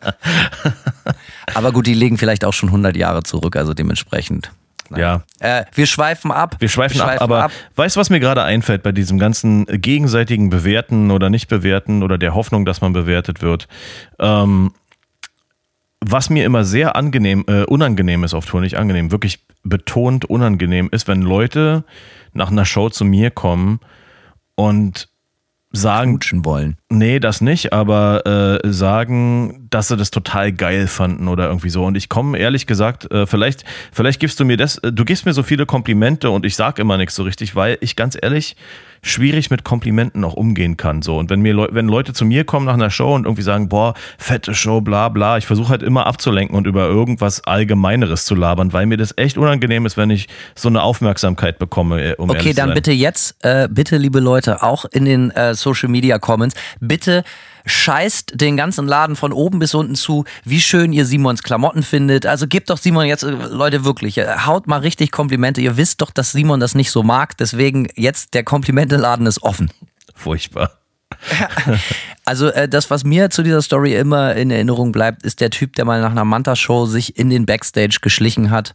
[1.54, 4.50] Aber gut, die liegen vielleicht auch schon 100 Jahre zurück, also dementsprechend.
[4.96, 5.22] Ja.
[5.38, 6.56] Äh, wir schweifen ab.
[6.58, 11.12] Wir schweifen, ab, aber weißt du, was mir gerade einfällt bei diesem ganzen gegenseitigen Bewerten
[11.12, 13.68] oder nicht bewerten oder der Hoffnung, dass man bewertet wird?
[14.18, 14.72] Ähm,
[16.00, 20.88] was mir immer sehr angenehm, äh, unangenehm ist auf Tour, nicht angenehm, wirklich betont unangenehm
[20.90, 21.84] ist, wenn Leute
[22.32, 23.80] nach einer Show zu mir kommen
[24.54, 25.08] und
[25.72, 26.76] sagen, Knutschen wollen.
[26.88, 31.84] Nee, das nicht, aber äh, sagen, dass sie das total geil fanden oder irgendwie so.
[31.84, 35.26] Und ich komme ehrlich gesagt, äh, vielleicht, vielleicht gibst du mir das, äh, du gibst
[35.26, 38.56] mir so viele Komplimente und ich sag immer nichts so richtig, weil ich ganz ehrlich
[39.02, 41.02] schwierig mit Komplimenten auch umgehen kann.
[41.02, 41.18] So.
[41.18, 43.68] Und wenn mir Leu wenn Leute zu mir kommen nach einer Show und irgendwie sagen,
[43.68, 48.34] boah, fette Show, bla bla, ich versuche halt immer abzulenken und über irgendwas Allgemeineres zu
[48.34, 52.30] labern, weil mir das echt unangenehm ist, wenn ich so eine Aufmerksamkeit bekomme, äh, um
[52.30, 56.54] Okay, dann bitte jetzt, äh, bitte liebe Leute, auch in den äh, Social Media Comments,
[56.80, 57.24] bitte
[57.66, 62.26] scheißt den ganzen Laden von oben bis unten zu, wie schön ihr Simons Klamotten findet.
[62.26, 65.60] Also gebt doch Simon jetzt, äh, Leute, wirklich, äh, haut mal richtig Komplimente.
[65.60, 67.36] Ihr wisst doch, dass Simon das nicht so mag.
[67.36, 69.70] Deswegen jetzt der Komplimenteladen ist offen.
[70.14, 70.72] Furchtbar.
[72.26, 75.74] Also äh, das, was mir zu dieser Story immer in Erinnerung bleibt, ist der Typ,
[75.74, 78.72] der mal nach einer Manta-Show sich in den Backstage geschlichen hat,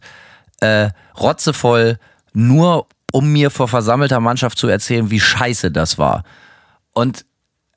[0.60, 1.98] äh, rotzevoll,
[2.34, 6.24] nur um mir vor versammelter Mannschaft zu erzählen, wie scheiße das war.
[6.92, 7.24] Und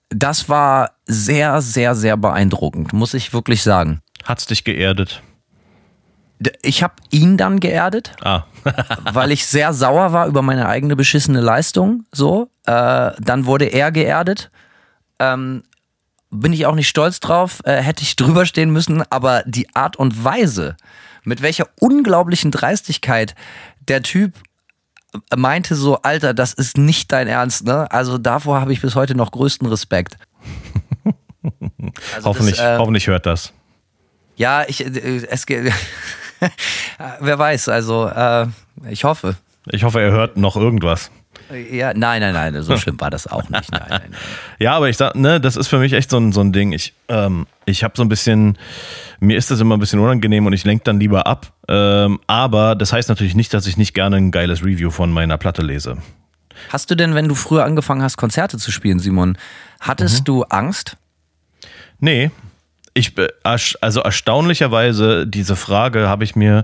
[0.10, 4.02] das war sehr, sehr, sehr beeindruckend, muss ich wirklich sagen.
[4.24, 5.22] Hat's dich geerdet?
[6.62, 8.44] Ich habe ihn dann geerdet, Ah.
[9.12, 12.06] weil ich sehr sauer war über meine eigene beschissene Leistung.
[12.14, 14.50] So, äh, dann wurde er geerdet.
[15.20, 15.64] Ähm,
[16.32, 19.96] bin ich auch nicht stolz drauf, äh, hätte ich drüber stehen müssen, aber die Art
[19.98, 20.78] und Weise,
[21.24, 23.36] mit welcher unglaublichen Dreistigkeit
[23.88, 24.34] der Typ
[25.36, 27.92] meinte so, Alter, das ist nicht dein Ernst, ne?
[27.92, 30.18] Also davor habe ich bis heute noch größten Respekt.
[32.14, 33.54] Also hoffentlich, das, äh, hoffentlich hört das.
[34.36, 35.74] Ja, ich, äh, es geht,
[37.20, 38.48] wer weiß, also äh,
[38.90, 39.38] ich hoffe.
[39.68, 41.10] Ich hoffe, er hört noch irgendwas.
[41.72, 43.72] Ja, nein, nein, nein, so schlimm war das auch nicht.
[43.72, 44.16] Nein, nein, nein.
[44.60, 46.72] Ja, aber ich sag, ne, das ist für mich echt so ein, so ein Ding.
[46.74, 48.58] Ich, ähm, ich habe so ein bisschen,
[49.20, 51.52] mir ist das immer ein bisschen unangenehm und ich lenke dann lieber ab.
[51.68, 55.38] Ähm, aber das heißt natürlich nicht, dass ich nicht gerne ein geiles Review von meiner
[55.38, 55.98] Platte lese.
[56.70, 59.38] Hast du denn, wenn du früher angefangen hast, Konzerte zu spielen, Simon,
[59.80, 60.26] hattest Mhm.
[60.26, 60.98] du Angst?
[62.00, 62.32] Nee,
[62.94, 66.64] ich, ersch- also erstaunlicherweise, diese Frage habe ich mir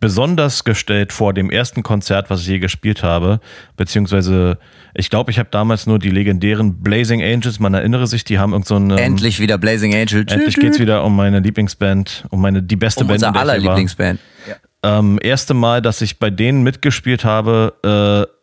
[0.00, 3.40] besonders gestellt vor dem ersten Konzert, was ich je gespielt habe,
[3.76, 4.58] beziehungsweise
[4.94, 8.52] ich glaube, ich habe damals nur die legendären Blazing Angels, man erinnere sich, die haben
[8.52, 9.00] irgend so eine...
[9.00, 10.24] Endlich wieder Blazing Angel.
[10.28, 13.58] Endlich geht's wieder um meine Lieblingsband, um meine die beste um Band, unser aller.
[13.58, 14.20] Lieblingsband.
[14.82, 18.35] Ähm, erste Mal, dass ich bei denen mitgespielt habe, äh,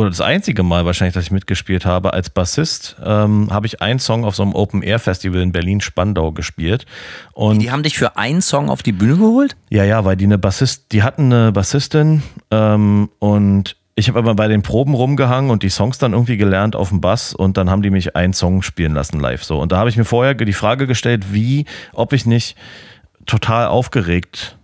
[0.00, 3.98] oder das einzige Mal wahrscheinlich, dass ich mitgespielt habe, als Bassist, ähm, habe ich einen
[3.98, 6.86] Song auf so einem Open-Air-Festival in Berlin-Spandau gespielt.
[7.32, 9.56] Und Die haben dich für einen Song auf die Bühne geholt?
[9.70, 14.34] ja, ja, weil die eine Bassist, die hatten eine Bassistin ähm, und ich habe aber
[14.34, 17.68] bei den Proben rumgehangen und die Songs dann irgendwie gelernt auf dem Bass und dann
[17.68, 19.60] haben die mich einen Song spielen lassen live so.
[19.60, 22.56] Und da habe ich mir vorher die Frage gestellt, wie, ob ich nicht
[23.26, 24.56] total aufgeregt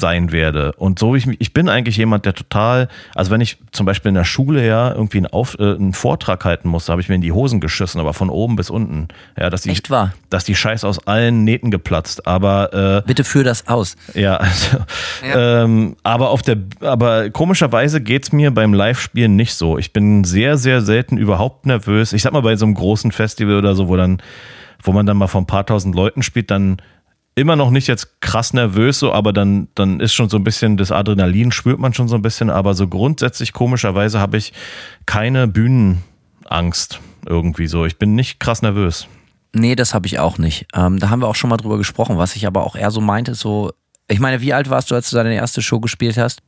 [0.00, 0.72] sein werde.
[0.72, 3.86] Und so wie ich mich, ich bin eigentlich jemand, der total, also wenn ich zum
[3.86, 7.08] Beispiel in der Schule ja irgendwie einen, Auf, äh, einen Vortrag halten musste, habe ich
[7.08, 9.08] mir in die Hosen geschissen, aber von oben bis unten.
[9.38, 10.12] Ja, dass die, Echt wahr?
[10.30, 12.26] dass die Scheiß aus allen Nähten geplatzt.
[12.26, 13.96] Aber äh, Bitte führ das aus.
[14.14, 14.78] ja, also,
[15.22, 19.78] Ähm, aber auf der, aber komischerweise geht's mir beim Live-Spielen nicht so.
[19.78, 22.12] Ich bin sehr, sehr selten überhaupt nervös.
[22.12, 24.22] Ich sag mal, bei so einem großen Festival oder so, wo dann,
[24.82, 26.78] wo man dann mal vor ein paar tausend Leuten spielt, dann
[27.34, 30.76] immer noch nicht jetzt krass nervös, so, aber dann, dann ist schon so ein bisschen
[30.76, 34.52] das Adrenalin spürt man schon so ein bisschen, aber so grundsätzlich komischerweise habe ich
[35.06, 37.86] keine Bühnenangst irgendwie so.
[37.86, 39.06] Ich bin nicht krass nervös.
[39.52, 40.66] Nee, das habe ich auch nicht.
[40.74, 43.00] Ähm, da haben wir auch schon mal drüber gesprochen, was ich aber auch eher so
[43.00, 43.72] meinte, so,
[44.08, 46.40] ich meine, wie alt warst du, als du deine erste Show gespielt hast?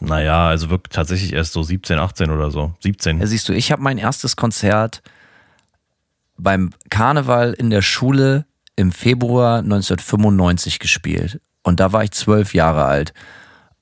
[0.00, 2.72] Naja, also wirklich tatsächlich erst so 17, 18 oder so.
[2.80, 3.20] 17.
[3.20, 5.02] Ja, siehst du, ich habe mein erstes Konzert
[6.36, 8.46] beim Karneval in der Schule
[8.78, 11.40] im Februar 1995 gespielt.
[11.64, 13.12] Und da war ich zwölf Jahre alt.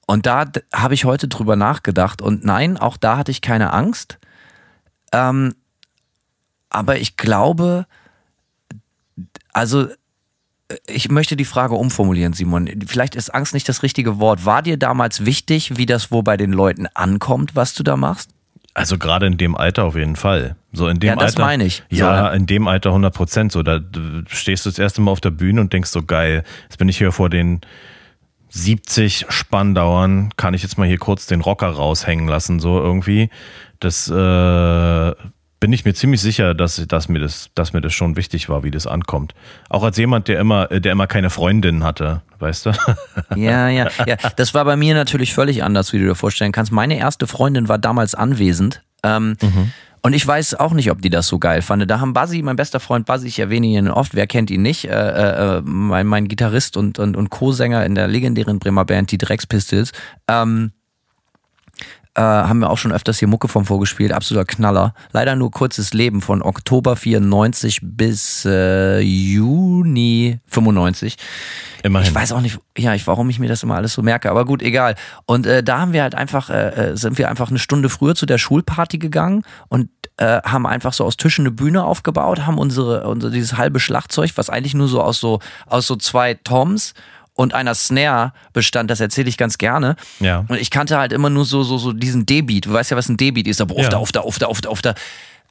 [0.07, 2.23] Und da habe ich heute drüber nachgedacht.
[2.23, 4.19] Und nein, auch da hatte ich keine Angst.
[5.13, 5.55] Ähm,
[6.71, 7.87] aber ich glaube,
[9.53, 9.89] also
[10.87, 12.67] ich möchte die Frage umformulieren, Simon.
[12.87, 14.47] Vielleicht ist Angst nicht das richtige Wort.
[14.47, 18.31] War dir damals wichtig, wie das wo bei den Leuten ankommt, was du da machst?
[18.73, 20.57] Also gerade in dem Alter auf jeden Fall.
[20.77, 21.83] So in dem Ja, das Alter, meine ich.
[21.91, 22.29] So, Ja, ja.
[22.33, 23.53] in dem Alter 100 Prozent.
[23.53, 23.81] So, da
[24.29, 26.45] stehst du das erste Mal auf der Bühne und denkst so geil.
[26.65, 27.61] Jetzt bin ich hier vor den
[28.51, 30.31] 70 Spandauern.
[30.37, 33.31] Kann ich jetzt mal hier kurz den Rocker raushängen lassen so irgendwie?
[33.81, 35.13] Das äh,
[35.61, 38.63] bin ich mir ziemlich sicher, dass, dass mir das, dass mir das schon wichtig war,
[38.63, 39.35] wie das ankommt.
[39.69, 42.71] Auch als jemand, der immer, der immer keine Freundin hatte, weißt du?
[43.37, 44.17] Ja, ja, ja.
[44.37, 46.73] Das war bei mir natürlich völlig anders, wie du dir vorstellen kannst.
[46.73, 48.83] Meine erste Freundin war damals anwesend.
[49.03, 49.37] Ähm,
[50.07, 51.91] Und ich weiß auch nicht, ob die das so geil fand.
[51.91, 54.85] Da haben Buzzy, mein bester Freund Buzzy, ich erwähne ihn oft, wer kennt ihn nicht,
[54.85, 54.91] äh,
[55.57, 59.49] äh, mein, mein Gitarrist und, und, und Co-Sänger in der legendären Bremer Band, die Drex
[59.49, 59.91] Pistols,
[60.29, 60.71] ähm,
[62.17, 64.95] äh, haben wir auch schon öfters hier Mucke vom vorgespielt, absoluter Knaller.
[65.13, 71.17] Leider nur kurzes Leben von Oktober 94 bis äh, Juni 95.
[71.83, 72.09] Immerhin.
[72.09, 74.47] Ich weiß auch nicht, ja, ich, warum ich mir das immer alles so merke, aber
[74.47, 74.95] gut, egal.
[75.27, 78.15] Und äh, da haben wir halt einfach, äh, äh, sind wir einfach eine Stunde früher
[78.15, 82.57] zu der Schulparty gegangen und äh, haben einfach so aus Tischen eine Bühne aufgebaut, haben
[82.57, 86.95] unsere, unser dieses halbe Schlagzeug, was eigentlich nur so aus so aus so zwei Toms
[87.37, 89.95] und einer Snare bestand, das erzähle ich ganz gerne.
[90.21, 90.45] Ja.
[90.49, 92.67] Und ich kannte halt immer nur so so so diesen D-Beat.
[92.67, 93.89] Du weißt ja, was ein D-Beat ist, aber auf Ja.
[93.91, 94.95] da, auf da, auf da, auf da, auf da.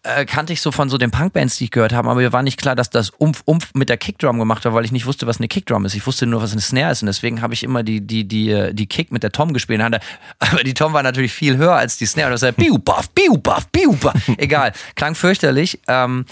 [0.07, 2.43] Äh, kannte ich so von so den Punkbands, die ich gehört habe, aber mir war
[2.43, 5.25] nicht klar, dass das Umf Umf mit der Kickdrum gemacht war, weil ich nicht wusste,
[5.25, 5.95] was eine Kickdrum ist.
[5.95, 8.51] Ich wusste nur, was eine Snare ist und deswegen habe ich immer die, die, die,
[8.51, 9.81] äh, die Kick mit der Tom gespielt.
[10.39, 13.11] Aber die Tom war natürlich viel höher als die Snare und das war piu puff,
[13.15, 14.13] piu puff, piu puff.
[14.37, 15.79] Egal, klang fürchterlich.
[15.87, 16.25] Ähm,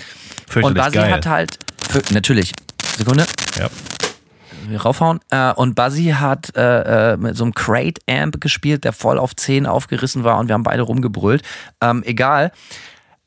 [0.48, 1.58] Fürchterlich und Basi hat halt,
[2.12, 2.52] natürlich,
[2.98, 3.26] Sekunde,
[3.58, 3.70] Ja.
[4.76, 5.20] Raufhauen.
[5.30, 9.66] Äh, und Buzzy hat äh, äh, mit so einem Crate-Amp gespielt, der voll auf 10
[9.66, 11.44] aufgerissen war und wir haben beide rumgebrüllt.
[11.82, 12.52] Ähm, egal.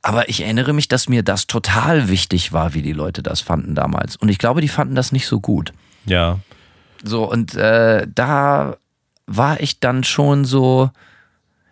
[0.02, 3.74] Aber ich erinnere mich, dass mir das total wichtig war, wie die Leute das fanden
[3.74, 4.16] damals.
[4.16, 5.72] Und ich glaube, die fanden das nicht so gut.
[6.04, 6.38] Ja.
[7.02, 8.76] So, und äh, da
[9.26, 10.90] war ich dann schon so.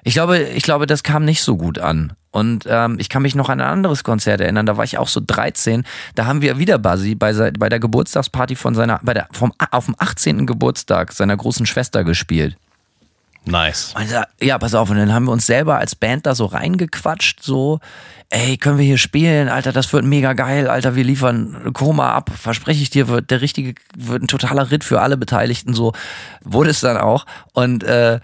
[0.04, 2.12] Ich glaube, ich glaube, das kam nicht so gut an.
[2.30, 5.08] Und ähm, ich kann mich noch an ein anderes Konzert erinnern, da war ich auch
[5.08, 5.84] so 13.
[6.14, 9.86] Da haben wir wieder Buzzy bei, bei der Geburtstagsparty von seiner, bei der, vom, auf
[9.86, 10.44] dem 18.
[10.46, 12.56] Geburtstag seiner großen Schwester gespielt.
[13.46, 13.94] Nice.
[14.10, 17.42] Da- ja, pass auf, und dann haben wir uns selber als Band da so reingequatscht,
[17.42, 17.78] so,
[18.30, 22.30] ey, können wir hier spielen, Alter, das wird mega geil, Alter, wir liefern Koma ab,
[22.34, 25.92] verspreche ich dir, wird der richtige, wird ein totaler Ritt für alle Beteiligten, so
[26.42, 27.26] wurde es dann auch.
[27.52, 28.18] Und äh,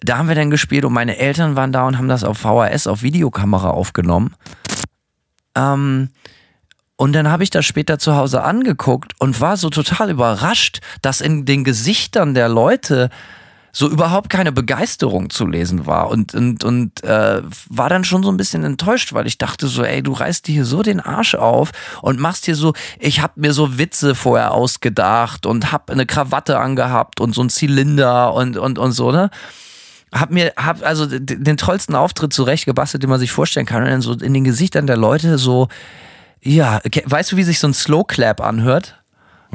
[0.00, 2.86] da haben wir dann gespielt und meine Eltern waren da und haben das auf VHS,
[2.86, 4.34] auf Videokamera aufgenommen.
[5.54, 6.08] Ähm,
[6.96, 11.20] und dann habe ich das später zu Hause angeguckt und war so total überrascht, dass
[11.20, 13.08] in den Gesichtern der Leute
[13.72, 18.30] so überhaupt keine Begeisterung zu lesen war und und und äh, war dann schon so
[18.30, 21.34] ein bisschen enttäuscht, weil ich dachte so, ey, du reißt dir hier so den Arsch
[21.36, 21.70] auf
[22.02, 26.58] und machst hier so, ich hab mir so Witze vorher ausgedacht und hab eine Krawatte
[26.58, 29.30] angehabt und so ein Zylinder und und und so ne
[30.12, 33.90] hab mir hab also den tollsten Auftritt zurecht gebastelt, den man sich vorstellen kann und
[33.90, 35.68] dann so in den Gesichtern der Leute so
[36.42, 39.02] ja, weißt du, wie sich so ein Slow Clap anhört?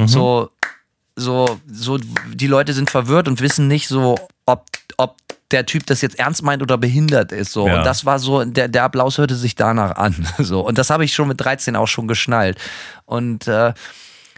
[0.05, 0.49] So
[1.15, 1.97] so so
[2.33, 4.65] die Leute sind verwirrt und wissen nicht so ob
[4.97, 5.15] ob
[5.51, 7.51] der Typ das jetzt ernst meint oder behindert ist.
[7.51, 7.67] So.
[7.67, 7.77] Ja.
[7.77, 10.27] Und das war so, der, der Applaus hörte sich danach an.
[10.39, 10.61] So.
[10.61, 12.57] Und das habe ich schon mit 13 auch schon geschnallt.
[13.05, 13.73] Und äh,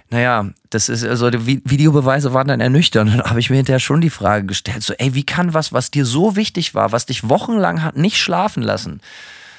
[0.10, 3.10] naja, das ist, also die Vi- Videobeweise waren dann ernüchternd.
[3.12, 5.74] Und dann habe ich mir hinterher schon die Frage gestellt: so, ey, wie kann was,
[5.74, 9.02] was dir so wichtig war, was dich wochenlang hat nicht schlafen lassen,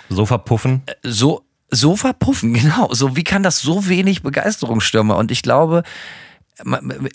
[0.08, 0.82] So verpuffen.
[1.02, 2.88] so, so verpuffen, genau.
[2.94, 5.14] So, wie kann das so wenig Begeisterungsstürme?
[5.14, 5.82] Und ich glaube,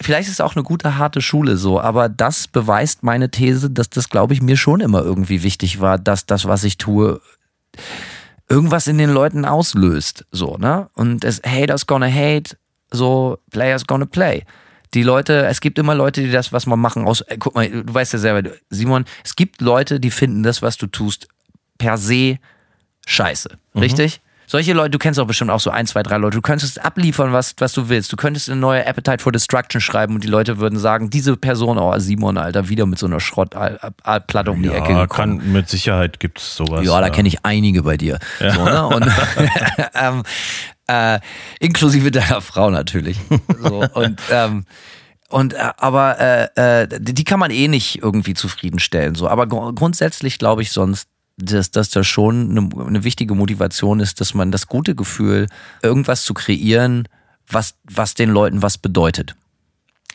[0.02, 3.90] vielleicht ist es auch eine gute, harte Schule so, aber das beweist meine These, dass
[3.90, 7.20] das, glaube ich, mir schon immer irgendwie wichtig war, dass das, was ich tue,
[8.48, 10.26] irgendwas in den Leuten auslöst.
[10.32, 10.88] So, ne?
[10.94, 12.56] Und es Haters gonna hate,
[12.94, 14.44] so Players gonna play.
[14.94, 17.22] Die Leute, es gibt immer Leute, die das, was man machen, aus.
[17.22, 20.78] Äh, guck mal, du weißt ja selber, Simon, es gibt Leute, die finden das, was
[20.78, 21.28] du tust,
[21.78, 22.38] per se
[23.06, 23.50] scheiße.
[23.76, 24.22] Richtig?
[24.46, 26.36] Solche Leute, du kennst auch bestimmt auch so ein, zwei, drei Leute.
[26.38, 28.12] Du könntest abliefern, was, was du willst.
[28.12, 31.78] Du könntest eine neue Appetite for Destruction schreiben und die Leute würden sagen, diese Person,
[31.78, 35.40] oh Simon, Alter, wieder mit so einer Schrottplatte um die Ecke Ja, gekommen.
[35.40, 36.86] kann, mit Sicherheit gibt es sowas.
[36.86, 38.20] Ja, da kenne ich einige bei dir.
[38.40, 38.86] So, ne?
[38.88, 39.06] Und
[39.96, 40.24] ähm,
[40.88, 41.20] äh,
[41.60, 43.18] inklusive deiner Frau natürlich.
[43.60, 44.66] So, und ähm,
[45.30, 46.20] und äh, aber
[46.56, 49.16] äh, äh, die kann man eh nicht irgendwie zufriedenstellen.
[49.16, 51.08] So, aber gru- grundsätzlich glaube ich sonst,
[51.38, 55.48] dass, dass das schon eine, eine wichtige Motivation ist, dass man das gute Gefühl,
[55.82, 57.08] irgendwas zu kreieren,
[57.48, 59.36] was, was den Leuten was bedeutet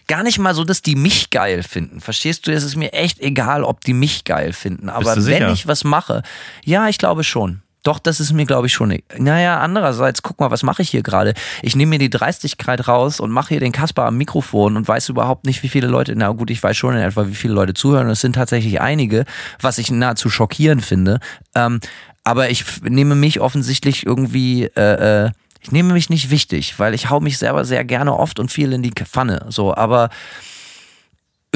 [0.09, 2.01] gar nicht mal so, dass die mich geil finden.
[2.01, 2.53] Verstehst du?
[2.53, 4.89] Es ist mir echt egal, ob die mich geil finden.
[4.89, 6.23] Aber wenn ich was mache,
[6.64, 7.62] ja, ich glaube schon.
[7.85, 8.97] Doch, das ist mir, glaube ich, schon.
[9.16, 11.35] Naja, andererseits, guck mal, was mache ich hier gerade?
[11.62, 15.09] Ich nehme mir die Dreistigkeit raus und mache hier den Kasper am Mikrofon und weiß
[15.09, 17.74] überhaupt nicht, wie viele Leute, na gut, ich weiß schon in etwa, wie viele Leute
[17.74, 18.07] zuhören.
[18.07, 19.24] Und es sind tatsächlich einige,
[19.61, 21.20] was ich nahezu schockierend finde.
[21.55, 21.81] Ähm,
[22.24, 27.11] aber ich nehme mich offensichtlich irgendwie, äh, äh, ich nehme mich nicht wichtig, weil ich
[27.11, 29.47] hau mich selber sehr gerne oft und viel in die Pfanne.
[29.49, 30.11] So, aber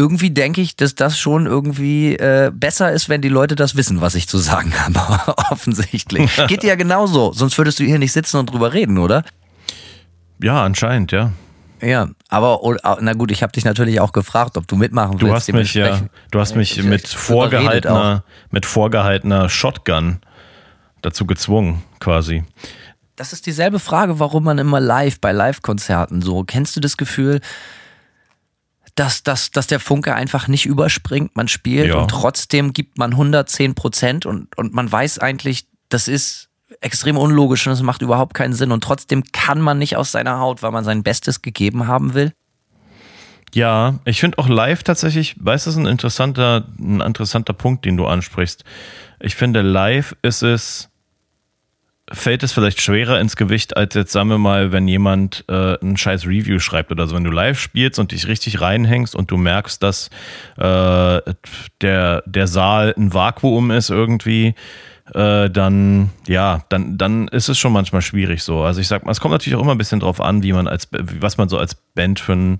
[0.02, 4.00] irgendwie denke ich, dass das schon irgendwie äh, besser ist, wenn die Leute das wissen,
[4.00, 5.32] was ich zu sagen habe.
[5.52, 6.28] Offensichtlich.
[6.48, 9.22] Geht dir ja genauso, sonst würdest du hier nicht sitzen und drüber reden, oder?
[10.42, 11.30] Ja, anscheinend, ja.
[11.80, 12.60] Ja, aber
[13.00, 15.48] na gut, ich habe dich natürlich auch gefragt, ob du mitmachen Du willst.
[15.48, 16.00] hast mich ja,
[16.32, 20.18] du hast mich Ja, mit ich- vorgehaltener, mit vorgehaltener Shotgun
[21.00, 22.42] dazu gezwungen, quasi.
[23.16, 26.42] Das ist dieselbe Frage, warum man immer live bei Live-Konzerten so.
[26.44, 27.40] Kennst du das Gefühl,
[28.94, 31.34] dass, dass, dass der Funke einfach nicht überspringt?
[31.36, 31.96] Man spielt Ja.
[31.96, 36.48] und trotzdem gibt man 110 Prozent und, und man weiß eigentlich, das ist
[36.80, 40.38] extrem unlogisch und es macht überhaupt keinen Sinn und trotzdem kann man nicht aus seiner
[40.40, 42.32] Haut, weil man sein Bestes gegeben haben will.
[43.54, 47.84] Ja, ich finde auch live tatsächlich, weißt du, das ist ein interessanter, ein interessanter Punkt,
[47.84, 48.64] den du ansprichst.
[49.20, 50.88] Ich finde, live ist es,
[52.10, 55.96] fällt es vielleicht schwerer ins Gewicht, als jetzt sagen wir mal, wenn jemand äh, ein
[55.96, 57.14] scheiß Review schreibt oder so.
[57.14, 60.10] Wenn du live spielst und dich richtig reinhängst und du merkst, dass
[60.56, 61.20] äh,
[61.80, 64.54] der, der Saal ein Vakuum ist irgendwie,
[65.14, 68.62] äh, dann, ja, dann, dann ist es schon manchmal schwierig so.
[68.62, 70.66] Also ich sag mal, es kommt natürlich auch immer ein bisschen drauf an, wie man
[70.66, 72.58] als, was man so als Band für ein,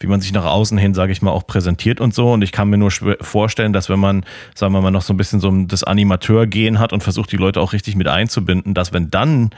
[0.00, 2.32] wie man sich nach außen hin, sage ich mal, auch präsentiert und so.
[2.32, 2.90] Und ich kann mir nur
[3.20, 4.24] vorstellen, dass wenn man,
[4.54, 7.60] sagen wir mal, noch so ein bisschen so das Animateur-Gehen hat und versucht, die Leute
[7.60, 9.50] auch richtig mit einzubinden, dass wenn dann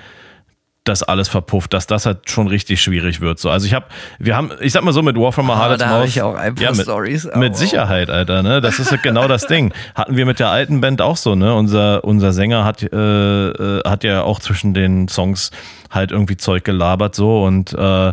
[0.85, 3.39] das alles verpufft, dass das halt schon richtig schwierig wird.
[3.39, 3.87] So, also ich habe,
[4.19, 6.35] wir haben, ich sag mal so mit War from a Ah, Harlot's Mouth, ich auch
[6.35, 8.43] ein paar mit, Stories, mit Sicherheit, Alter.
[8.43, 9.73] Ne, das ist halt genau das Ding.
[9.95, 11.37] Hatten wir mit der alten Band auch so.
[11.37, 15.53] Ne, unser unser Sänger hat äh, äh, hat ja auch zwischen den Songs
[15.89, 18.13] halt irgendwie Zeug gelabert so und äh,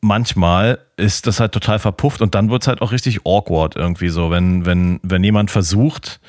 [0.00, 4.30] manchmal ist das halt total verpufft und dann wird's halt auch richtig awkward irgendwie so,
[4.30, 6.20] wenn wenn wenn jemand versucht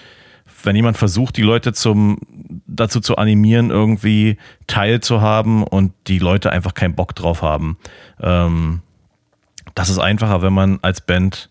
[0.63, 2.17] wenn jemand versucht, die Leute zum,
[2.67, 4.37] dazu zu animieren, irgendwie
[4.67, 7.77] teilzuhaben und die Leute einfach keinen Bock drauf haben.
[8.19, 8.81] Ähm,
[9.75, 11.49] das ist einfacher, wenn man als Band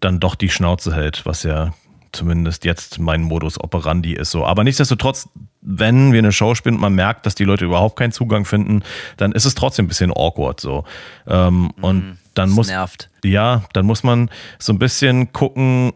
[0.00, 1.72] dann doch die Schnauze hält, was ja
[2.14, 4.44] zumindest jetzt mein Modus operandi ist so.
[4.46, 5.28] Aber nichtsdestotrotz,
[5.60, 8.82] wenn wir eine Show spielen und man merkt, dass die Leute überhaupt keinen Zugang finden,
[9.16, 10.84] dann ist es trotzdem ein bisschen awkward so.
[11.26, 13.10] Ähm, und dann das muss nervt.
[13.24, 15.92] ja, dann muss man so ein bisschen gucken.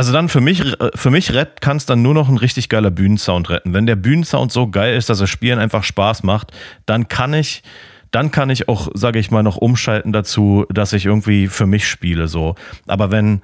[0.00, 0.62] Also dann für mich,
[0.94, 3.74] für mich rett kann es dann nur noch ein richtig geiler Bühnensound retten.
[3.74, 6.52] Wenn der Bühnensound so geil ist, dass das Spielen einfach Spaß macht,
[6.86, 7.62] dann kann ich,
[8.10, 11.86] dann kann ich auch, sage ich mal, noch umschalten dazu, dass ich irgendwie für mich
[11.86, 12.54] spiele so.
[12.86, 13.42] Aber wenn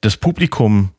[0.00, 0.90] das Publikum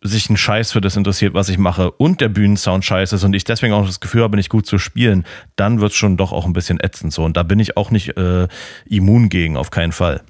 [0.00, 3.34] sich einen Scheiß für das interessiert, was ich mache und der Bühnensound scheiße ist und
[3.34, 5.26] ich deswegen auch das Gefühl habe, nicht gut zu spielen,
[5.56, 7.24] dann wird es schon doch auch ein bisschen ätzend so.
[7.24, 8.48] Und da bin ich auch nicht äh,
[8.86, 10.22] immun gegen, auf keinen Fall.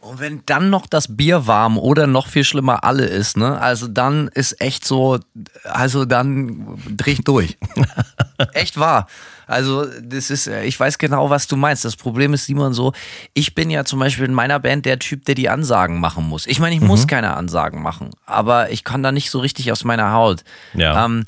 [0.00, 3.60] Und wenn dann noch das Bier warm oder noch viel schlimmer alle ist, ne?
[3.60, 5.18] Also dann ist echt so,
[5.64, 7.58] also dann dreh ich durch.
[8.52, 9.08] echt wahr.
[9.48, 11.84] Also das ist, ich weiß genau, was du meinst.
[11.84, 12.92] Das Problem ist, Simon, so,
[13.34, 16.46] ich bin ja zum Beispiel in meiner Band der Typ, der die Ansagen machen muss.
[16.46, 19.84] Ich meine, ich muss keine Ansagen machen, aber ich kann da nicht so richtig aus
[19.84, 20.44] meiner Haut.
[20.74, 21.04] Ja.
[21.04, 21.24] Ähm,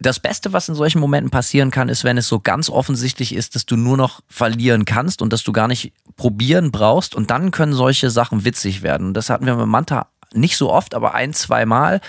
[0.00, 3.54] das Beste, was in solchen Momenten passieren kann, ist, wenn es so ganz offensichtlich ist,
[3.54, 7.14] dass du nur noch verlieren kannst und dass du gar nicht probieren brauchst.
[7.14, 9.12] Und dann können solche Sachen witzig werden.
[9.12, 12.00] Das hatten wir mit Manta nicht so oft, aber ein, zwei Mal,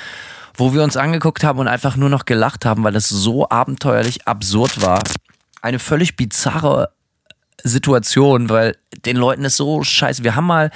[0.55, 4.25] wo wir uns angeguckt haben und einfach nur noch gelacht haben, weil es so abenteuerlich
[4.25, 5.01] absurd war.
[5.61, 6.91] Eine völlig bizarre
[7.63, 10.23] Situation, weil den Leuten ist so scheiße.
[10.23, 10.71] Wir haben mal,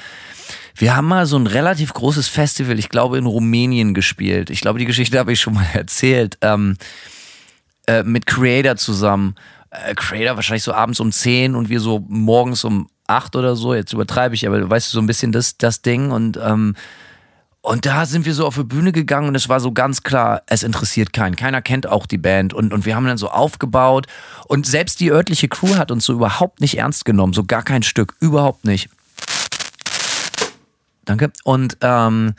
[0.75, 4.49] wir haben mal so ein relativ großes Festival, ich glaube in Rumänien gespielt.
[4.49, 6.37] Ich glaube, die Geschichte habe ich schon mal erzählt.
[6.41, 6.77] Ähm,
[7.87, 9.35] äh, mit Creator zusammen.
[9.69, 13.73] Äh, Creator wahrscheinlich so abends um 10 und wir so morgens um 8 oder so.
[13.73, 16.11] Jetzt übertreibe ich, aber du weißt so ein bisschen das, das Ding.
[16.11, 16.75] Und, ähm,
[17.61, 20.41] und da sind wir so auf die Bühne gegangen und es war so ganz klar,
[20.47, 21.35] es interessiert keinen.
[21.35, 22.53] Keiner kennt auch die Band.
[22.53, 24.07] Und, und wir haben dann so aufgebaut.
[24.47, 27.33] Und selbst die örtliche Crew hat uns so überhaupt nicht ernst genommen.
[27.33, 28.15] So gar kein Stück.
[28.19, 28.89] Überhaupt nicht.
[31.05, 31.31] Danke.
[31.43, 32.33] Und ähm,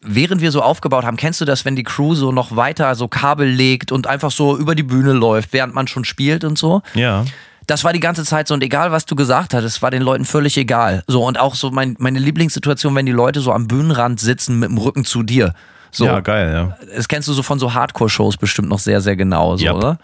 [0.00, 3.08] während wir so aufgebaut haben, kennst du das, wenn die Crew so noch weiter so
[3.08, 6.82] Kabel legt und einfach so über die Bühne läuft, während man schon spielt und so?
[6.94, 7.24] Ja.
[7.66, 10.02] Das war die ganze Zeit so und egal, was du gesagt hast, es war den
[10.02, 11.02] Leuten völlig egal.
[11.06, 14.70] So und auch so mein, meine Lieblingssituation, wenn die Leute so am Bühnenrand sitzen mit
[14.70, 15.52] dem Rücken zu dir.
[15.90, 16.86] So, Ja, geil, ja.
[16.94, 19.72] das kennst du so von so Hardcore-Shows bestimmt noch sehr, sehr genau, so, Ja.
[19.74, 19.98] oder?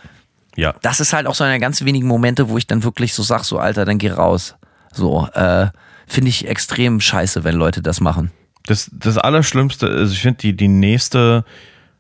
[0.57, 0.75] Ja.
[0.83, 3.23] Das ist halt auch so einer der ganz wenigen Momente, wo ich dann wirklich so
[3.23, 4.55] sag, so Alter, dann geh raus.
[4.93, 5.67] So, äh,
[6.07, 8.31] finde ich extrem scheiße, wenn Leute das machen.
[8.67, 11.45] Das, das Allerschlimmste ist, ich finde, die, die nächste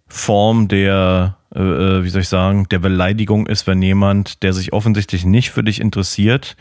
[0.06, 4.72] Form der, äh, äh, wie soll ich sagen, der Beleidigung ist, wenn jemand, der sich
[4.72, 6.56] offensichtlich nicht für dich interessiert,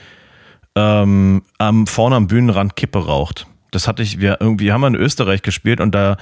[0.76, 3.48] ähm, am, vorne am Bühnenrand Kippe raucht.
[3.72, 6.18] Das hatte ich, wir irgendwie haben wir in Österreich gespielt und da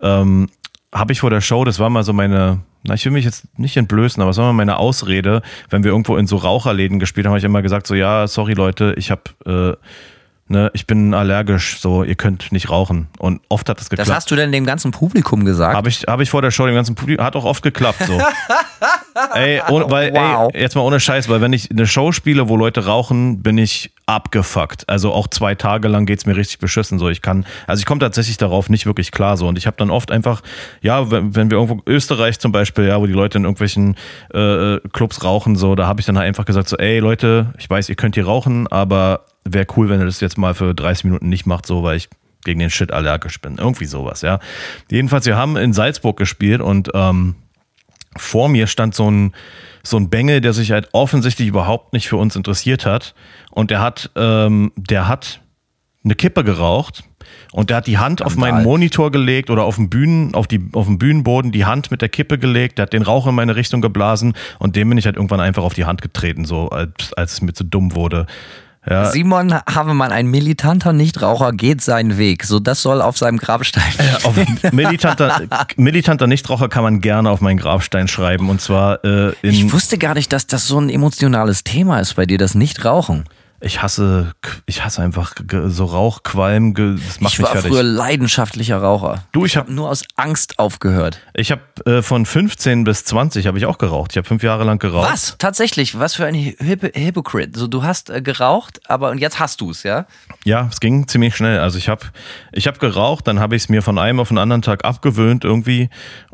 [0.00, 0.48] ähm,
[0.92, 3.46] habe ich vor der Show, das war mal so meine, na, ich will mich jetzt
[3.58, 7.26] nicht entblößen, aber es war mal meine Ausrede, wenn wir irgendwo in so Raucherläden gespielt
[7.26, 9.86] haben, habe ich immer gesagt, so, ja, sorry Leute, ich habe, äh,
[10.48, 13.08] ne, ich bin allergisch, so, ihr könnt nicht rauchen.
[13.18, 14.08] Und oft hat das geklappt.
[14.08, 15.74] Das hast du denn dem ganzen Publikum gesagt?
[15.74, 18.20] Habe ich, hab ich vor der Show dem ganzen Publikum, hat auch oft geklappt so.
[19.34, 20.50] ey, ohne, weil, Wow.
[20.52, 23.58] ey, jetzt mal ohne Scheiß, weil wenn ich eine Show spiele, wo Leute rauchen, bin
[23.58, 24.88] ich abgefuckt.
[24.88, 27.08] Also auch zwei Tage lang geht's mir richtig beschissen so.
[27.08, 29.48] Ich kann, also ich komme tatsächlich darauf nicht wirklich klar so.
[29.48, 30.42] Und ich habe dann oft einfach,
[30.80, 33.96] ja, wenn, wenn wir irgendwo Österreich zum Beispiel, ja, wo die Leute in irgendwelchen
[34.32, 37.68] äh, Clubs rauchen, so, da habe ich dann halt einfach gesagt so, ey Leute, ich
[37.68, 41.04] weiß, ihr könnt hier rauchen, aber wäre cool, wenn ihr das jetzt mal für 30
[41.04, 42.08] Minuten nicht macht, so, weil ich
[42.44, 43.56] gegen den Shit allergisch bin.
[43.58, 44.38] Irgendwie sowas, ja.
[44.90, 47.34] Jedenfalls, wir haben in Salzburg gespielt und ähm,
[48.16, 49.32] vor mir stand so ein,
[49.82, 53.14] so ein Bengel, der sich halt offensichtlich überhaupt nicht für uns interessiert hat.
[53.50, 55.40] Und der hat, ähm, der hat
[56.04, 57.02] eine Kippe geraucht
[57.52, 58.62] und der hat die Hand auf meinen.
[58.62, 62.08] Monitor gelegt oder auf dem Bühnen, auf die, auf dem Bühnenboden die Hand mit der
[62.08, 65.16] Kippe gelegt, der hat den Rauch in meine Richtung geblasen und dem bin ich halt
[65.16, 68.26] irgendwann einfach auf die Hand getreten, so als, als es mir zu dumm wurde.
[68.88, 72.44] Ja, Simon Havemann, ein militanter Nichtraucher, geht seinen Weg.
[72.44, 73.82] So, das soll auf seinem Grabstein.
[74.22, 74.36] auf
[74.72, 75.42] militanter,
[75.76, 79.98] militanter Nichtraucher kann man gerne auf meinen Grabstein schreiben und zwar äh, in Ich wusste
[79.98, 83.24] gar nicht, dass das so ein emotionales Thema ist bei dir, das Nichtrauchen.
[83.60, 84.32] Ich hasse,
[84.66, 85.32] ich hasse einfach
[85.68, 87.70] so Rauch, Qualm, ge- das macht Ich mich war fertig.
[87.72, 89.24] früher leidenschaftlicher Raucher.
[89.32, 91.20] Du, ich hab- nur aus Angst aufgehört.
[91.32, 94.10] Ich habe äh, von 15 bis 20 habe ich auch geraucht.
[94.12, 95.10] Ich habe fünf Jahre lang geraucht.
[95.10, 95.36] Was?
[95.38, 97.58] Tatsächlich, was für ein Hypo Hypocrite.
[97.58, 100.04] So, du hast äh, geraucht, aber und jetzt hast du es, ja?
[100.44, 101.58] Ja, es ging ziemlich schnell.
[101.60, 102.04] Also ich habe
[102.52, 105.44] ich hab geraucht, dann habe ich es mir von einem auf den anderen Tag abgewöhnt
[105.44, 105.88] irgendwie.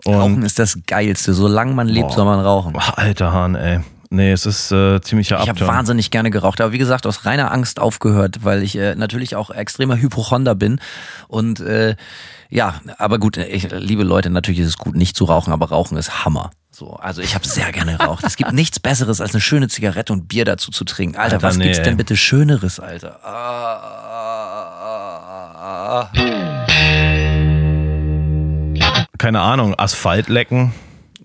[0.04, 1.34] Und Rauchen ist das Geilste.
[1.34, 2.72] Solange man lebt, soll man rauchen.
[2.72, 3.80] Boah, alter Hahn, ey.
[4.12, 5.68] Nee, es ist äh, ziemlicher Ich habe Abturn.
[5.68, 9.48] wahnsinnig gerne geraucht, aber wie gesagt, aus reiner Angst aufgehört, weil ich äh, natürlich auch
[9.50, 10.82] extremer Hypochonder bin.
[11.28, 11.96] Und äh,
[12.50, 15.96] ja, aber gut, ich, liebe Leute, natürlich ist es gut, nicht zu rauchen, aber Rauchen
[15.96, 16.50] ist Hammer.
[16.70, 18.22] So, also ich habe sehr gerne geraucht.
[18.26, 21.16] Es gibt nichts Besseres, als eine schöne Zigarette und Bier dazu zu trinken.
[21.16, 23.18] Alter, Alter, was nee, gibt's denn bitte Schöneres, Alter?
[23.24, 23.30] Ah,
[25.56, 26.10] ah, ah.
[29.16, 30.74] Keine Ahnung, Asphalt lecken,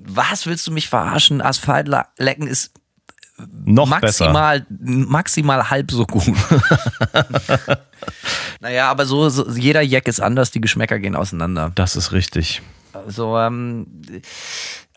[0.10, 1.42] Was willst du mich verarschen?
[1.42, 2.72] Asphalt lecken ist
[3.66, 4.32] noch besser.
[4.32, 6.24] maximal, maximal halb so gut.
[8.62, 11.72] naja, aber so, so, jeder Jack ist anders, die Geschmäcker gehen auseinander.
[11.76, 12.62] Das ist richtig.
[12.94, 14.04] Also, ähm,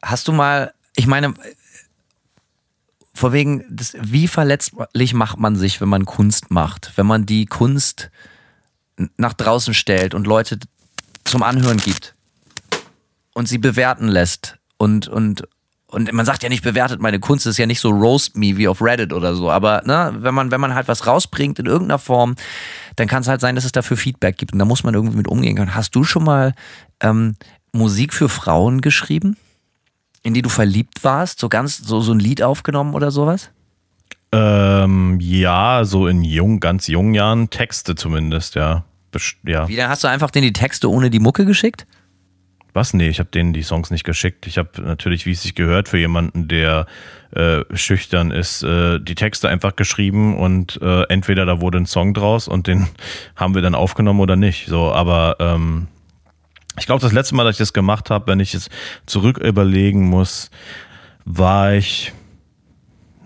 [0.01, 1.35] hast du mal, ich meine,
[3.13, 6.93] vor wegen, des, wie verletzlich macht man sich, wenn man Kunst macht?
[6.97, 8.11] Wenn man die Kunst
[9.17, 10.59] nach draußen stellt und Leute
[11.25, 12.15] zum Anhören gibt
[13.35, 15.47] und sie bewerten lässt und, und,
[15.89, 18.67] und man sagt ja nicht, bewertet meine Kunst, ist ja nicht so roast me wie
[18.67, 21.99] auf Reddit oder so, aber ne, wenn man, wenn man halt was rausbringt in irgendeiner
[21.99, 22.35] Form,
[22.97, 25.19] dann kann es halt sein, dass es dafür Feedback gibt und da muss man irgendwie
[25.19, 25.75] mit umgehen können.
[25.75, 26.55] Hast du schon mal
[27.03, 27.37] ähm,
[27.73, 29.37] Musik für Frauen geschrieben,
[30.23, 33.51] in die du verliebt warst, so ganz, so, so ein Lied aufgenommen oder sowas?
[34.33, 38.85] Ähm, ja, so in jung, ganz jungen Jahren, Texte zumindest, ja.
[39.11, 39.69] Best ja.
[39.69, 41.87] Wie, dann hast du einfach denen die Texte ohne die Mucke geschickt?
[42.73, 42.95] Was?
[42.95, 44.47] Nee, ich habe denen die Songs nicht geschickt.
[44.47, 46.87] Ich habe natürlich, wie es sich gehört, für jemanden, der
[47.33, 52.15] äh, schüchtern ist, äh, die Texte einfach geschrieben und äh, entweder da wurde ein Song
[52.15, 52.89] draus und den
[53.37, 54.67] haben wir dann aufgenommen oder nicht.
[54.67, 55.89] So, aber ähm,
[56.79, 58.71] ich glaube, das letzte Mal, dass ich das gemacht habe, wenn ich jetzt
[59.07, 60.51] zurück überlegen muss,
[61.25, 62.13] war ich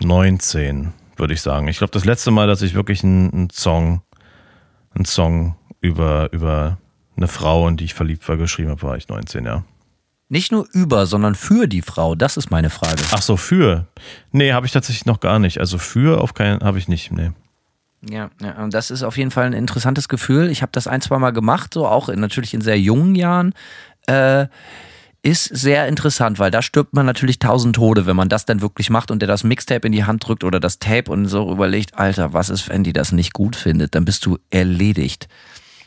[0.02, 1.68] 19, würde ich sagen.
[1.68, 4.02] Ich glaube, das letzte Mal, dass ich wirklich einen, einen Song,
[4.94, 6.78] einen Song über, über
[7.16, 9.65] eine Frau, in die ich verliebt war, geschrieben habe, war ich 19, ja.
[10.28, 13.03] Nicht nur über, sondern für die Frau, das ist meine Frage.
[13.12, 13.86] Ach so, für.
[14.32, 15.61] Nee, habe ich tatsächlich noch gar nicht.
[15.61, 17.31] Also für auf keinen habe ich nicht, nee.
[18.11, 20.51] Ja, ja, das ist auf jeden Fall ein interessantes Gefühl.
[20.51, 23.55] Ich habe das ein, zwei Mal gemacht, so auch in, natürlich in sehr jungen Jahren.
[24.07, 24.47] Äh,
[25.23, 28.91] ist sehr interessant, weil da stirbt man natürlich tausend Tode, wenn man das dann wirklich
[28.91, 31.99] macht und der das Mixtape in die Hand drückt oder das Tape und so überlegt,
[31.99, 33.95] Alter, was ist, wenn die das nicht gut findet?
[33.95, 35.28] Dann bist du erledigt.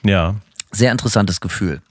[0.04, 0.36] Ja.
[0.72, 1.82] Sehr interessantes Gefühl.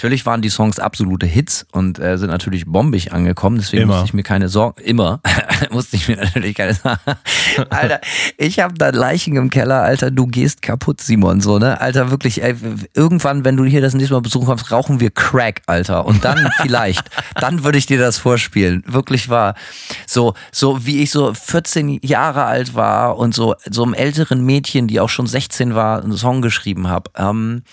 [0.00, 3.96] Natürlich waren die Songs absolute Hits und äh, sind natürlich bombig angekommen, deswegen Immer.
[3.96, 5.20] musste ich mir keine Sorgen, immer,
[5.70, 6.98] musste ich mir natürlich keine Sorgen.
[7.68, 8.00] Alter,
[8.38, 11.78] ich habe da Leichen im Keller, Alter, du gehst kaputt, Simon, so, ne?
[11.82, 12.54] Alter, wirklich, ey,
[12.94, 16.06] irgendwann, wenn du hier das nächste Mal besuchen kommst, rauchen wir Crack, Alter.
[16.06, 17.02] Und dann vielleicht,
[17.34, 18.82] dann würde ich dir das vorspielen.
[18.86, 19.54] Wirklich wahr.
[20.06, 24.86] So, so wie ich so 14 Jahre alt war und so, so einem älteren Mädchen,
[24.86, 27.10] die auch schon 16 war, einen Song geschrieben habe.
[27.18, 27.64] Ähm,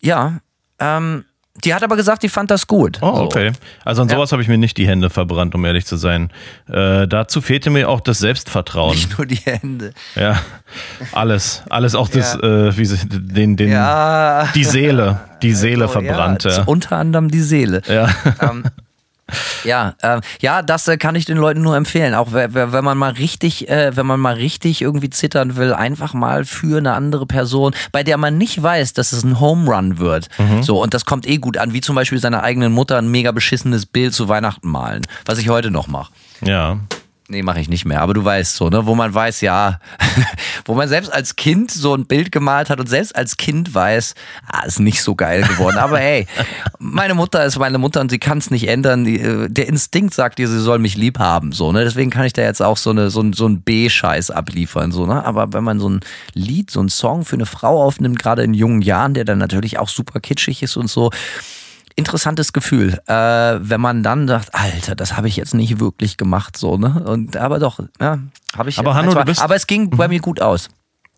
[0.00, 0.40] ja,
[0.80, 1.24] ähm,
[1.64, 2.98] die hat aber gesagt, die fand das gut.
[3.02, 3.50] Oh, okay.
[3.84, 4.14] Also an Ja.
[4.14, 6.30] sowas habe ich mir nicht die Hände verbrannt, um ehrlich zu sein.
[6.70, 8.92] Äh, dazu fehlte mir auch das Selbstvertrauen.
[8.94, 9.92] Nicht nur die Hände.
[10.14, 10.40] Ja,
[11.10, 14.46] alles, alles auch das, äh, wie sie, den, den, Ja.
[14.54, 16.44] die Seele, die Seele So, verbrannt.
[16.44, 17.82] Ja, Ja, Unter anderem die Seele.
[17.88, 18.08] ja.
[18.40, 18.62] ähm,
[19.64, 22.14] ja, ähm, ja, das äh, kann ich den Leuten nur empfehlen.
[22.14, 26.44] Auch wenn man mal richtig, äh, wenn man mal richtig irgendwie zittern will, einfach mal
[26.44, 30.28] für eine andere Person, bei der man nicht weiß, dass es ein Home Run wird.
[30.62, 33.32] So und das kommt eh gut an, wie zum Beispiel seiner eigenen Mutter ein mega
[33.32, 36.12] beschissenes Bild zu Weihnachten malen, was ich heute noch mache.
[36.42, 36.78] ja.
[37.30, 38.00] Nee, mache ich nicht mehr.
[38.00, 38.86] Aber du weißt so, ne?
[38.86, 39.80] Wo man weiß, ja,
[40.64, 44.14] wo man selbst als Kind so ein Bild gemalt hat und selbst als Kind weiß,
[44.50, 45.76] ah, ist nicht so geil geworden.
[45.76, 46.26] Aber hey,
[46.78, 49.04] meine Mutter ist meine Mutter und sie kann es nicht ändern.
[49.04, 51.52] Die, äh, der Instinkt sagt ihr, sie soll mich lieb haben.
[51.52, 51.84] So, ne?
[51.84, 54.90] Deswegen kann ich da jetzt auch so, eine, so, ein- so ein B-Scheiß abliefern.
[54.90, 55.22] So, ne?
[55.22, 56.00] Aber wenn man so ein
[56.32, 59.78] Lied, so ein Song für eine Frau aufnimmt, gerade in jungen Jahren, der dann natürlich
[59.78, 61.10] auch super kitschig ist und so,
[61.98, 66.56] interessantes Gefühl, äh, wenn man dann sagt, Alter, das habe ich jetzt nicht wirklich gemacht,
[66.56, 67.02] so, ne?
[67.06, 68.18] Und aber doch, ja,
[68.56, 68.78] habe ich.
[68.78, 70.68] Aber Hanno, du bist- aber es ging bei mir gut aus.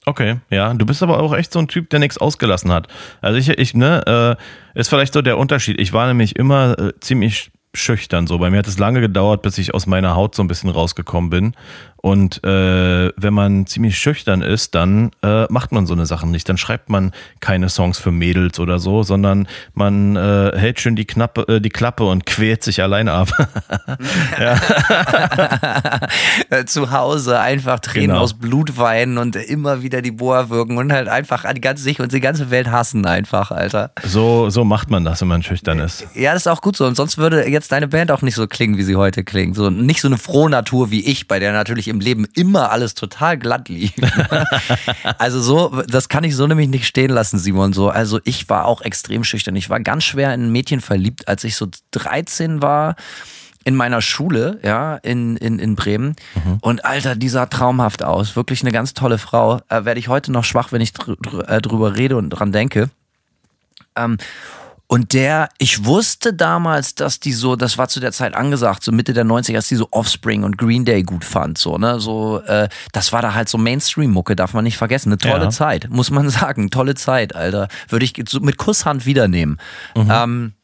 [0.06, 0.72] Okay, ja.
[0.74, 2.88] Du bist aber auch echt so ein Typ, der nichts ausgelassen hat.
[3.20, 4.36] Also ich, ich, ne,
[4.74, 5.78] äh, ist vielleicht so der Unterschied.
[5.78, 8.38] Ich war nämlich immer äh, ziemlich schüchtern so.
[8.38, 11.30] Bei mir hat es lange gedauert, bis ich aus meiner Haut so ein bisschen rausgekommen
[11.30, 11.54] bin.
[12.02, 16.48] Und äh, wenn man ziemlich schüchtern ist, dann äh, macht man so eine Sachen nicht.
[16.48, 21.04] Dann schreibt man keine Songs für Mädels oder so, sondern man äh, hält schön die,
[21.04, 23.28] Knappe, äh, die Klappe und quält sich alleine ab.
[26.50, 28.20] Äh, Zu Hause einfach Tränen Genau.
[28.22, 31.82] aus Blut weinen und immer wieder die Boa wirken und halt einfach an die ganze
[31.82, 33.92] sich und die ganze Welt hassen einfach, Alter.
[34.04, 36.06] so, so macht man das, wenn man schüchtern ist.
[36.14, 36.86] Ja, das ist auch gut so.
[36.86, 39.54] Und sonst würde jetzt deine Band auch nicht so klingen, wie sie heute klingt.
[39.54, 42.94] So nicht so eine frohe Natur wie ich, bei der natürlich im Leben immer alles
[42.94, 43.92] total glatt lief.
[45.18, 47.72] also so, das kann ich so nämlich nicht stehen lassen, Simon.
[47.72, 49.56] So, also ich war auch extrem schüchtern.
[49.56, 52.96] Ich war ganz schwer in ein Mädchen verliebt, als ich so 13 war
[53.64, 56.16] in meiner Schule, ja, in, in, in Bremen.
[56.62, 58.34] Und Alter, die sah traumhaft aus.
[58.34, 59.60] Wirklich eine ganz tolle Frau.
[59.68, 61.14] Äh, Werde ich heute noch schwach, wenn ich drü
[61.46, 62.88] äh, drüber rede und dran denke.
[63.96, 64.16] Ähm,
[64.92, 68.90] und der, ich wusste damals, dass die so, das war zu der Zeit angesagt, so
[68.90, 72.40] Mitte der 90er, dass die so Offspring und Green Day gut fand, so, ne, so,
[72.40, 75.10] äh, das war da halt so Mainstream-Mucke, darf man nicht vergessen.
[75.10, 75.50] Eine tolle Ja.
[75.50, 77.68] Zeit, muss man sagen, tolle Zeit, Alter.
[77.88, 79.60] Würde ich so mit Kusshand wiedernehmen.
[79.94, 80.54] Ähm,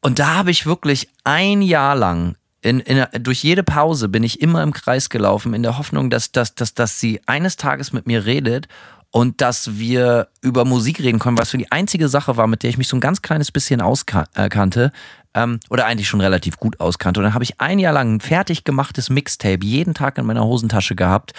[0.00, 4.40] und da habe ich wirklich ein Jahr lang in, in, durch jede Pause bin ich
[4.40, 8.06] immer im Kreis gelaufen, in der Hoffnung, dass, dass, dass, dass sie eines Tages mit
[8.06, 8.68] mir redet
[9.14, 12.70] und dass wir über Musik reden können, was für die einzige Sache war, mit der
[12.70, 14.90] ich mich so ein ganz kleines bisschen auskannte.
[15.34, 17.20] Ähm, oder eigentlich schon relativ gut auskannte.
[17.20, 20.44] Und dann habe ich ein Jahr lang ein fertig gemachtes Mixtape jeden Tag in meiner
[20.44, 21.32] Hosentasche gehabt,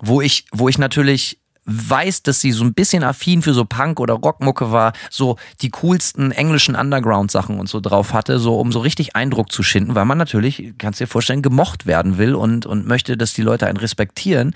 [0.00, 3.98] wo ich, wo ich natürlich weiß, dass sie so ein bisschen affin für so Punk
[3.98, 8.80] oder Rockmucke war, so die coolsten englischen Underground-Sachen und so drauf hatte, so um so
[8.80, 12.86] richtig Eindruck zu schinden, weil man natürlich, kannst dir vorstellen, gemocht werden will und, und
[12.86, 14.54] möchte, dass die Leute einen respektieren.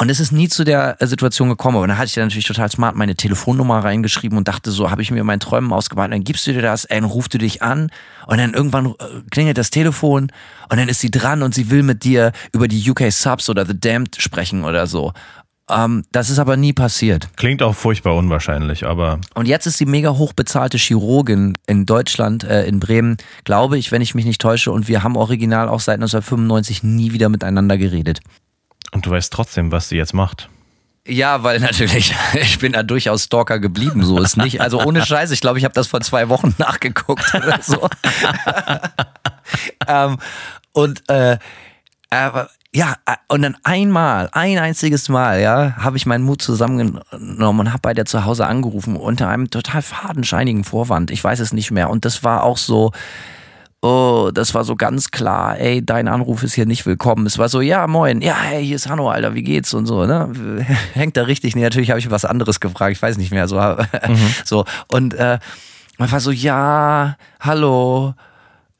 [0.00, 1.76] Und es ist nie zu der Situation gekommen.
[1.76, 5.02] Und dann hatte ich dann natürlich total smart meine Telefonnummer reingeschrieben und dachte so, habe
[5.02, 6.10] ich mir meinen Träumen ausgemalt.
[6.10, 7.90] Dann gibst du dir das, ey, dann rufst du dich an
[8.26, 8.92] und dann irgendwann äh,
[9.30, 10.32] klingelt das Telefon
[10.70, 13.66] und dann ist sie dran und sie will mit dir über die UK Subs oder
[13.66, 15.12] The Damned sprechen oder so.
[15.68, 17.28] Ähm, das ist aber nie passiert.
[17.36, 19.20] Klingt auch furchtbar unwahrscheinlich, aber.
[19.34, 24.00] Und jetzt ist sie mega hochbezahlte Chirurgin in Deutschland, äh, in Bremen, glaube ich, wenn
[24.00, 24.72] ich mich nicht täusche.
[24.72, 28.20] Und wir haben original auch seit 1995 nie wieder miteinander geredet.
[28.92, 30.48] Und du weißt trotzdem, was sie jetzt macht.
[31.06, 34.60] Ja, weil natürlich, ich bin da durchaus Stalker geblieben, so ist nicht.
[34.60, 37.88] Also ohne Scheiß, ich glaube, ich habe das vor zwei Wochen nachgeguckt oder so.
[39.88, 40.18] ähm,
[40.72, 41.38] und äh,
[42.10, 42.94] aber ja,
[43.26, 47.94] und dann einmal, ein einziges Mal, ja, habe ich meinen Mut zusammengenommen und habe bei
[47.94, 51.10] der zu Hause angerufen unter einem total fadenscheinigen Vorwand.
[51.10, 51.90] Ich weiß es nicht mehr.
[51.90, 52.92] Und das war auch so,
[53.82, 57.26] oh, das war so ganz klar, ey, dein Anruf ist hier nicht willkommen.
[57.26, 60.06] Es war so, ja, moin, ja, hey, hier ist Hanno, Alter, wie geht's und so,
[60.06, 60.66] ne?
[60.92, 61.56] Hängt da richtig?
[61.56, 63.56] Nee, natürlich habe ich was anderes gefragt, ich weiß nicht mehr, so,
[64.08, 64.34] mhm.
[64.44, 64.64] so.
[64.88, 65.38] Und äh,
[65.98, 68.14] man war so, ja, hallo.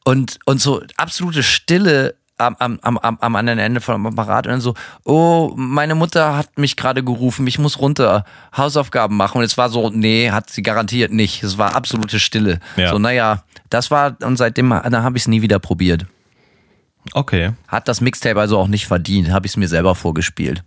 [0.04, 4.60] Und, und so absolute Stille am, am, am, am anderen Ende vom Apparat und dann
[4.60, 8.24] so, oh, meine Mutter hat mich gerade gerufen, ich muss runter
[8.56, 9.38] Hausaufgaben machen.
[9.38, 11.42] Und es war so, nee, hat sie garantiert nicht.
[11.42, 12.58] Es war absolute Stille.
[12.76, 12.90] Ja.
[12.90, 16.06] So, naja, das war, und seitdem da habe ich es nie wieder probiert.
[17.12, 17.52] Okay.
[17.68, 20.62] Hat das Mixtape also auch nicht verdient, habe ich es mir selber vorgespielt.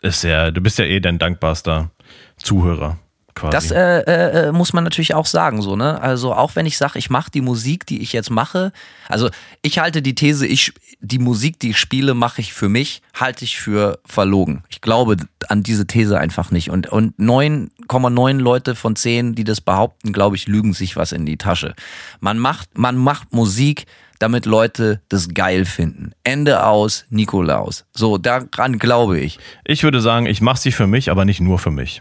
[0.00, 1.90] Ist ja, du bist ja eh dein dankbarster
[2.36, 2.98] Zuhörer.
[3.34, 3.52] Quasi.
[3.52, 6.00] Das äh, äh, muss man natürlich auch sagen, so, ne?
[6.00, 8.72] Also auch wenn ich sage, ich mache die Musik, die ich jetzt mache,
[9.08, 9.28] also
[9.62, 13.44] ich halte die These, ich die Musik, die ich spiele, mache ich für mich, halte
[13.44, 14.62] ich für verlogen.
[14.68, 15.16] Ich glaube
[15.48, 16.70] an diese These einfach nicht.
[16.70, 21.26] Und, und 9,9 Leute von 10, die das behaupten, glaube ich, lügen sich was in
[21.26, 21.74] die Tasche.
[22.20, 23.86] Man macht, man macht Musik,
[24.18, 26.12] damit Leute das geil finden.
[26.22, 27.84] Ende aus, Nikolaus.
[27.92, 29.38] So, daran glaube ich.
[29.64, 32.00] Ich würde sagen, ich mache sie für mich, aber nicht nur für mich.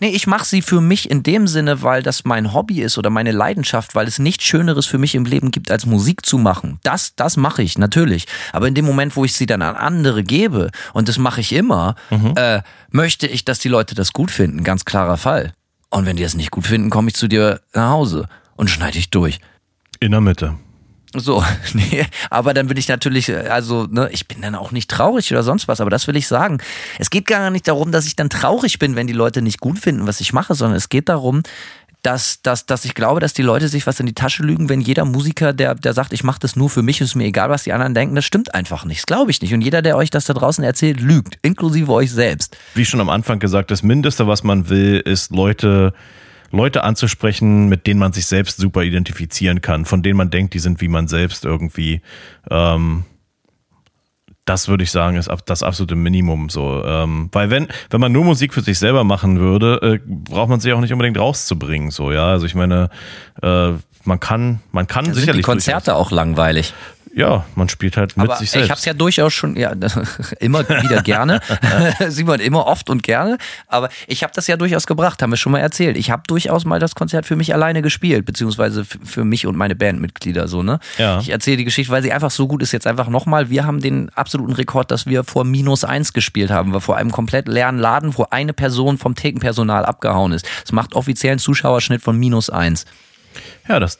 [0.00, 3.10] Nee, ich mache sie für mich in dem Sinne, weil das mein Hobby ist oder
[3.10, 6.78] meine Leidenschaft, weil es nichts Schöneres für mich im Leben gibt, als Musik zu machen.
[6.82, 8.26] Das, das mache ich, natürlich.
[8.52, 11.52] Aber in dem Moment, wo ich sie dann an andere gebe, und das mache ich
[11.52, 12.32] immer, mhm.
[12.36, 14.64] äh, möchte ich, dass die Leute das gut finden.
[14.64, 15.52] Ganz klarer Fall.
[15.90, 18.92] Und wenn die das nicht gut finden, komme ich zu dir nach Hause und schneide
[18.92, 19.38] dich durch.
[20.00, 20.56] In der Mitte.
[21.14, 21.42] So,
[21.74, 25.30] nee, aber dann will ich natürlich, äh, also, ne, ich bin dann auch nicht traurig
[25.32, 26.58] oder sonst was, aber das will ich sagen.
[26.98, 29.78] Es geht gar nicht darum, dass ich dann traurig bin, wenn die Leute nicht gut
[29.78, 31.42] finden, was ich mache, sondern es geht darum,
[32.02, 34.80] dass, dass, dass ich glaube, dass die Leute sich was in die Tasche lügen, wenn
[34.80, 37.64] jeder Musiker, der, der sagt, ich mache das nur für mich, ist mir egal, was
[37.64, 39.00] die anderen denken, das stimmt einfach nicht.
[39.00, 39.52] Das glaube ich nicht.
[39.52, 42.56] Und jeder, der euch das da draußen erzählt, lügt, inklusive euch selbst.
[42.74, 45.92] Wie schon am Anfang gesagt, das Mindeste, was man will, ist Leute
[46.50, 50.58] Leute anzusprechen, mit denen man sich selbst super identifizieren kann, von denen man denkt, die
[50.58, 52.00] sind wie man selbst irgendwie.
[52.50, 53.04] Ähm,
[54.50, 56.82] das würde ich sagen, ist das absolute Minimum so.
[56.84, 60.58] Ähm, weil wenn, wenn man nur Musik für sich selber machen würde, äh, braucht man
[60.58, 61.90] sich auch nicht unbedingt rauszubringen.
[61.90, 62.26] So, ja.
[62.26, 62.90] Also ich meine,
[63.42, 63.72] äh,
[64.04, 65.46] man kann, man kann also sicherlich.
[65.46, 66.74] Sind die Konzerte auch langweilig?
[67.12, 68.66] Ja, man spielt halt mit Aber sich selbst.
[68.66, 69.72] Ich habe es ja durchaus schon, ja,
[70.40, 71.40] immer wieder gerne,
[72.08, 73.38] sieht man immer oft und gerne.
[73.66, 75.96] Aber ich habe das ja durchaus gebracht, haben wir schon mal erzählt.
[75.96, 79.74] Ich habe durchaus mal das Konzert für mich alleine gespielt, beziehungsweise für mich und meine
[79.74, 80.78] Bandmitglieder so ne.
[80.98, 81.18] Ja.
[81.20, 82.72] Ich erzähle die Geschichte, weil sie einfach so gut ist.
[82.72, 83.50] Jetzt einfach nochmal.
[83.50, 87.10] Wir haben den absoluten Rekord, dass wir vor minus eins gespielt haben, wir vor einem
[87.10, 90.46] komplett leeren Laden, wo eine Person vom Thekenpersonal abgehauen ist.
[90.62, 92.84] Das macht offiziellen Zuschauerschnitt von minus eins.
[93.68, 93.98] Ja, das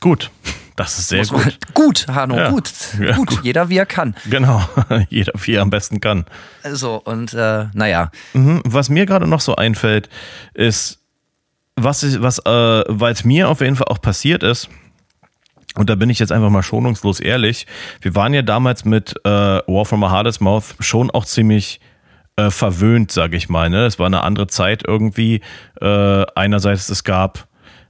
[0.00, 0.30] gut.
[0.78, 1.58] Das ist sehr gut.
[1.74, 2.50] Gut, Hanno, ja.
[2.50, 2.70] gut.
[3.00, 3.30] Ja, gut.
[3.30, 3.40] gut.
[3.42, 4.14] Jeder wie er kann.
[4.30, 4.62] Genau,
[5.08, 6.24] jeder wie er am besten kann.
[6.72, 8.12] So, und äh, naja.
[8.32, 8.62] Mhm.
[8.64, 10.08] Was mir gerade noch so einfällt,
[10.54, 11.00] ist,
[11.74, 14.68] was, ist, was äh, weil es mir auf jeden Fall auch passiert ist,
[15.74, 17.66] und da bin ich jetzt einfach mal schonungslos ehrlich,
[18.00, 21.80] wir waren ja damals mit äh, War from a Hardest Mouth schon auch ziemlich
[22.36, 23.68] äh, verwöhnt, sage ich mal.
[23.68, 23.84] Ne?
[23.84, 25.40] Es war eine andere Zeit irgendwie.
[25.80, 27.48] Äh, einerseits, es gab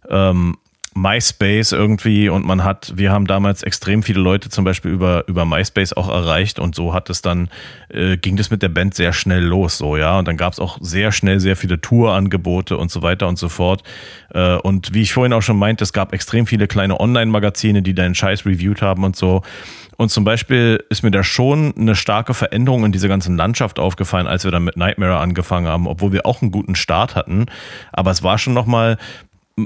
[0.08, 0.56] ähm,
[1.00, 5.44] MySpace irgendwie und man hat, wir haben damals extrem viele Leute zum Beispiel über, über
[5.44, 7.48] MySpace auch erreicht und so hat es dann,
[7.88, 10.18] äh, ging das mit der Band sehr schnell los, so, ja.
[10.18, 13.48] Und dann gab es auch sehr schnell sehr viele Tourangebote und so weiter und so
[13.48, 13.82] fort.
[14.34, 17.94] Äh, und wie ich vorhin auch schon meinte, es gab extrem viele kleine Online-Magazine, die
[17.94, 19.42] deinen Scheiß reviewed haben und so.
[20.00, 24.28] Und zum Beispiel ist mir da schon eine starke Veränderung in dieser ganzen Landschaft aufgefallen,
[24.28, 27.46] als wir dann mit Nightmare angefangen haben, obwohl wir auch einen guten Start hatten.
[27.92, 28.96] Aber es war schon nochmal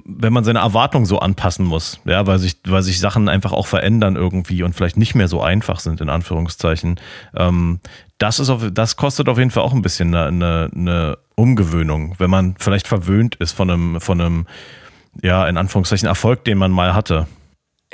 [0.04, 3.66] wenn man seine Erwartungen so anpassen muss, ja, weil sich, weil sich Sachen einfach auch
[3.66, 6.98] verändern irgendwie und vielleicht nicht mehr so einfach sind, in Anführungszeichen.
[7.36, 7.80] Ähm,
[8.18, 12.14] das ist auf, das kostet auf jeden Fall auch ein bisschen eine, eine, eine Umgewöhnung,
[12.18, 14.46] wenn man vielleicht verwöhnt ist von einem, von einem,
[15.22, 17.26] ja, in Anführungszeichen Erfolg, den man mal hatte.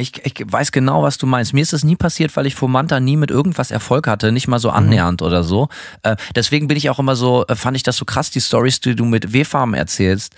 [0.01, 1.53] Ich, ich weiß genau, was du meinst.
[1.53, 4.47] Mir ist das nie passiert, weil ich vor Manta nie mit irgendwas Erfolg hatte, nicht
[4.47, 5.27] mal so annähernd mhm.
[5.27, 5.69] oder so.
[6.05, 8.79] Äh, deswegen bin ich auch immer so, äh, fand ich das so krass, die Stories,
[8.79, 10.35] die du mit W-Farm erzählst,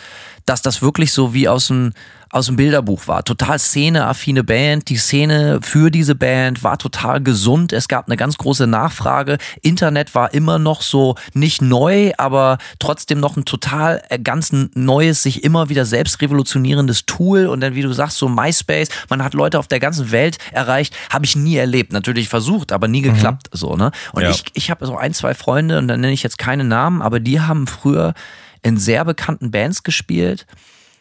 [0.46, 1.92] dass das wirklich so wie aus dem
[2.30, 3.24] aus dem Bilderbuch war.
[3.24, 4.88] Total szeneaffine Band.
[4.88, 7.72] Die Szene für diese Band war total gesund.
[7.72, 9.38] Es gab eine ganz große Nachfrage.
[9.62, 15.24] Internet war immer noch so nicht neu, aber trotzdem noch ein total äh, ganz neues,
[15.24, 17.46] sich immer wieder selbst revolutionierendes Tool.
[17.46, 18.88] Und dann, wie du sagst, so MySpace.
[19.08, 20.96] Man hat Leute auf der ganzen Welt erreicht.
[21.12, 21.92] Habe ich nie erlebt.
[21.92, 23.48] Natürlich versucht, aber nie geklappt.
[23.52, 23.58] Mhm.
[23.58, 23.90] So, ne?
[24.12, 24.30] Und ja.
[24.30, 27.18] ich, ich habe so ein, zwei Freunde, und dann nenne ich jetzt keine Namen, aber
[27.18, 28.14] die haben früher
[28.62, 30.46] in sehr bekannten Bands gespielt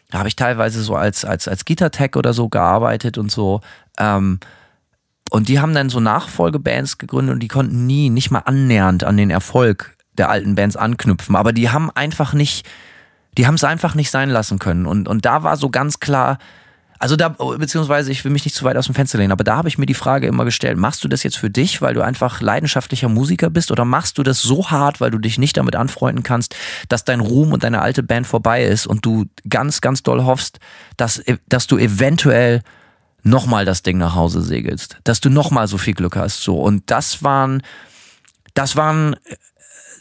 [0.10, 3.61] da habe ich teilweise so als, als, als Gitartech oder so gearbeitet und so.
[3.99, 4.40] Ähm,
[5.30, 9.18] und die haben dann so Nachfolgebands gegründet und die konnten nie, nicht mal annähernd an
[9.18, 11.36] den Erfolg der alten Bands anknüpfen.
[11.36, 12.68] Aber die haben einfach nicht,
[13.38, 14.88] die haben es einfach nicht sein lassen können.
[14.88, 16.40] Und, und da war so ganz klar,
[16.99, 19.55] also da, beziehungsweise ich will mich nicht zu weit aus dem Fenster lehnen, aber da
[19.55, 22.03] habe ich mir die Frage immer gestellt, machst du das jetzt für dich, weil du
[22.03, 25.77] einfach leidenschaftlicher Musiker bist oder machst du das so hart, weil du dich nicht damit
[25.77, 26.55] anfreunden kannst,
[26.89, 30.59] dass dein Ruhm und deine alte Band vorbei ist und du ganz, ganz doll hoffst,
[30.97, 32.63] dass, dass du eventuell
[33.23, 36.59] nochmal das Ding nach Hause segelst, dass du nochmal so viel Glück hast, so.
[36.59, 37.63] Und das waren,
[38.55, 39.15] das waren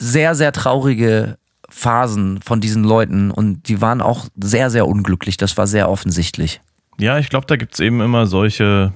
[0.01, 1.39] sehr, sehr traurige
[1.69, 5.37] Phasen von diesen Leuten und die waren auch sehr, sehr unglücklich.
[5.37, 6.61] Das war sehr offensichtlich.
[7.01, 8.93] Ja, ich glaube, da gibt es eben immer solche,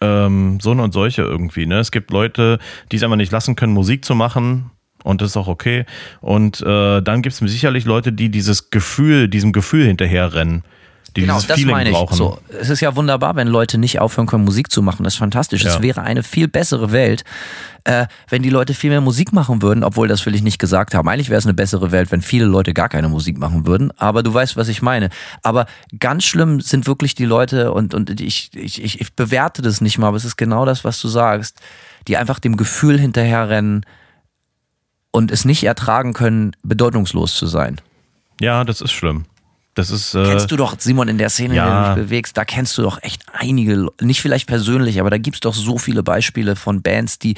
[0.00, 1.66] ähm, so und solche irgendwie.
[1.66, 1.78] Ne?
[1.78, 2.58] Es gibt Leute,
[2.90, 4.70] die es einfach nicht lassen können, Musik zu machen.
[5.02, 5.84] Und das ist auch okay.
[6.22, 10.64] Und äh, dann gibt es sicherlich Leute, die dieses Gefühl, diesem Gefühl hinterherrennen
[11.16, 11.96] die genau, das Feeling meine ich.
[11.96, 12.16] brauchen.
[12.16, 15.04] So, es ist ja wunderbar, wenn Leute nicht aufhören können, Musik zu machen.
[15.04, 15.62] Das ist fantastisch.
[15.62, 15.70] Ja.
[15.70, 17.22] Es wäre eine viel bessere Welt,
[17.84, 20.94] äh, wenn die Leute viel mehr Musik machen würden, obwohl das will ich nicht gesagt
[20.94, 21.08] haben.
[21.08, 23.92] Eigentlich wäre es eine bessere Welt, wenn viele Leute gar keine Musik machen würden.
[23.96, 25.10] Aber du weißt, was ich meine.
[25.42, 25.66] Aber
[26.00, 29.98] ganz schlimm sind wirklich die Leute und, und ich, ich, ich, ich bewerte das nicht
[29.98, 31.60] mal, aber es ist genau das, was du sagst,
[32.08, 33.86] die einfach dem Gefühl hinterherrennen
[35.12, 37.80] und es nicht ertragen können, bedeutungslos zu sein.
[38.40, 39.26] Ja, das ist schlimm.
[39.74, 40.14] Das ist.
[40.14, 41.64] Äh, kennst du doch, Simon, in der Szene, ja.
[41.64, 45.10] in der du dich bewegst, da kennst du doch echt einige, nicht vielleicht persönlich, aber
[45.10, 47.34] da gibt's doch so viele Beispiele von Bands, die.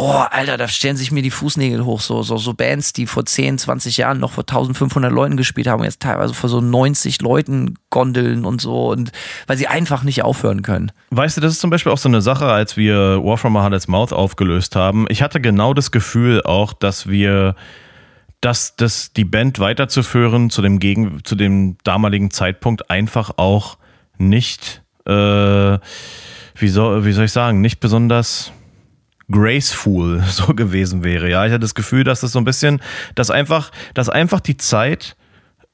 [0.00, 2.00] Oh, Alter, da stellen sich mir die Fußnägel hoch.
[2.00, 5.82] So, so, so Bands, die vor 10, 20 Jahren noch vor 1500 Leuten gespielt haben,
[5.82, 9.10] jetzt teilweise vor so 90 Leuten gondeln und so, und
[9.48, 10.92] weil sie einfach nicht aufhören können.
[11.10, 13.62] Weißt du, das ist zum Beispiel auch so eine Sache, als wir War from a
[13.62, 15.06] Hardest Mouth aufgelöst haben.
[15.08, 17.56] Ich hatte genau das Gefühl auch, dass wir
[18.40, 23.78] dass das die Band weiterzuführen zu dem Gegen, zu dem damaligen Zeitpunkt einfach auch
[24.16, 28.52] nicht, äh, wie soll, wie soll ich sagen, nicht besonders
[29.30, 31.28] graceful so gewesen wäre.
[31.28, 32.80] Ja, ich hatte das Gefühl, dass das so ein bisschen,
[33.14, 35.16] dass einfach, dass einfach die Zeit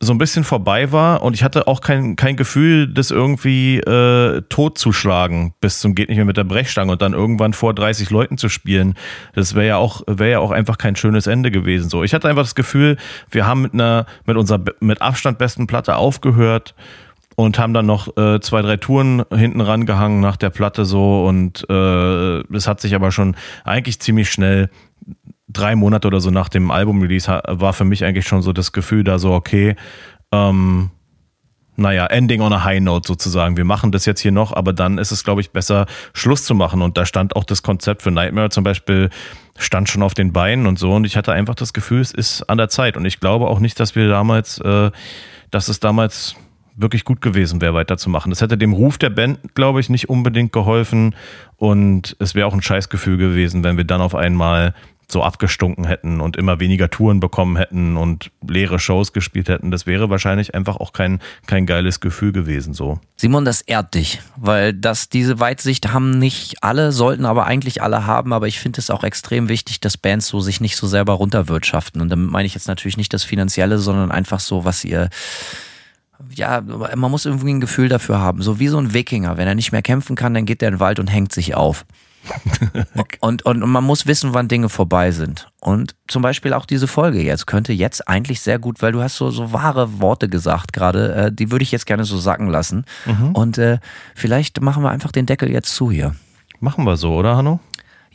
[0.04, 4.42] so ein bisschen vorbei war und ich hatte auch kein, kein Gefühl, das irgendwie äh,
[4.48, 8.38] totzuschlagen bis zum geht nicht mehr mit der Brechstange und dann irgendwann vor 30 Leuten
[8.38, 8.94] zu spielen.
[9.34, 11.90] Das wäre ja auch wäre ja auch einfach kein schönes Ende gewesen.
[11.90, 12.96] So, ich hatte einfach das Gefühl,
[13.30, 16.74] wir haben mit einer mit unserer mit Abstand besten Platte aufgehört
[17.36, 21.66] und haben dann noch äh, zwei drei Touren hinten rangehangen nach der Platte so und
[21.68, 24.70] äh, es hat sich aber schon eigentlich ziemlich schnell
[25.54, 29.04] drei Monate oder so nach dem Album-Release war für mich eigentlich schon so das Gefühl
[29.04, 29.76] da so, okay,
[30.32, 30.90] ähm,
[31.76, 33.56] naja, Ending on a High Note sozusagen.
[33.56, 36.54] Wir machen das jetzt hier noch, aber dann ist es, glaube ich, besser, Schluss zu
[36.54, 36.82] machen.
[36.82, 39.10] Und da stand auch das Konzept für Nightmare zum Beispiel,
[39.58, 40.92] stand schon auf den Beinen und so.
[40.92, 42.96] Und ich hatte einfach das Gefühl, es ist an der Zeit.
[42.96, 44.90] Und ich glaube auch nicht, dass wir damals, äh,
[45.50, 46.36] dass es damals
[46.76, 48.30] wirklich gut gewesen wäre, weiterzumachen.
[48.30, 51.14] Das hätte dem Ruf der Band, glaube ich, nicht unbedingt geholfen.
[51.56, 54.74] Und es wäre auch ein Scheißgefühl gewesen, wenn wir dann auf einmal
[55.10, 59.70] so abgestunken hätten und immer weniger Touren bekommen hätten und leere Shows gespielt hätten.
[59.70, 62.98] Das wäre wahrscheinlich einfach auch kein, kein geiles Gefühl gewesen so.
[63.16, 68.06] Simon, das ehrt dich, weil das, diese Weitsicht haben nicht alle, sollten aber eigentlich alle
[68.06, 71.14] haben, aber ich finde es auch extrem wichtig, dass Bands so sich nicht so selber
[71.14, 72.00] runterwirtschaften.
[72.00, 75.10] Und damit meine ich jetzt natürlich nicht das Finanzielle, sondern einfach so, was ihr
[76.34, 78.42] ja, man muss irgendwie ein Gefühl dafür haben.
[78.42, 79.36] So wie so ein Wikinger.
[79.36, 81.54] Wenn er nicht mehr kämpfen kann, dann geht er in den Wald und hängt sich
[81.54, 81.84] auf.
[83.20, 85.48] Und, und, und man muss wissen, wann Dinge vorbei sind.
[85.60, 89.16] Und zum Beispiel auch diese Folge jetzt könnte jetzt eigentlich sehr gut, weil du hast
[89.16, 92.84] so, so wahre Worte gesagt gerade, äh, die würde ich jetzt gerne so sacken lassen.
[93.06, 93.32] Mhm.
[93.32, 93.78] Und äh,
[94.14, 96.14] vielleicht machen wir einfach den Deckel jetzt zu hier.
[96.60, 97.60] Machen wir so, oder Hanno?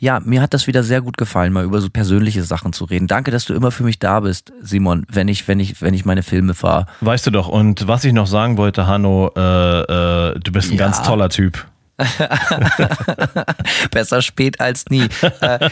[0.02, 3.06] ja, mir hat das wieder sehr gut gefallen, mal über so persönliche Sachen zu reden.
[3.06, 6.06] Danke, dass du immer für mich da bist, Simon, wenn ich, wenn ich, wenn ich
[6.06, 6.86] meine Filme fahre.
[7.02, 10.78] Weißt du doch, und was ich noch sagen wollte, Hanno, äh, äh, du bist ein
[10.78, 10.86] Ja.
[10.86, 11.66] ganz toller Typ.
[13.90, 15.06] Besser spät als nie.
[15.40, 15.70] äh,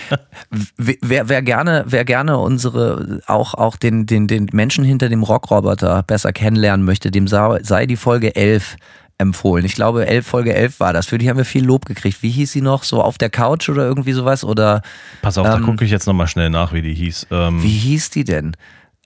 [0.76, 6.02] wer, wer gerne, wer gerne unsere, auch, auch den, den, den Menschen hinter dem Rockroboter
[6.02, 8.76] besser kennenlernen möchte, dem sei, die Folge 11
[9.18, 9.64] empfohlen.
[9.64, 11.06] Ich glaube, 11, Folge 11 war das.
[11.06, 12.22] Für die haben wir viel Lob gekriegt.
[12.22, 12.84] Wie hieß sie noch?
[12.84, 14.44] So auf der Couch oder irgendwie sowas?
[14.44, 14.82] Oder
[15.22, 17.26] Pass auf, da Ähm, gucke ich jetzt nochmal schnell nach, wie die hieß.
[17.30, 18.56] Ähm, wie hieß die denn?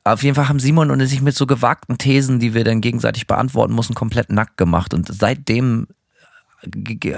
[0.05, 2.81] Auf jeden Fall haben Simon und ich sich mit so gewagten Thesen, die wir dann
[2.81, 4.93] gegenseitig beantworten mussten, komplett nackt gemacht.
[4.95, 5.87] Und seitdem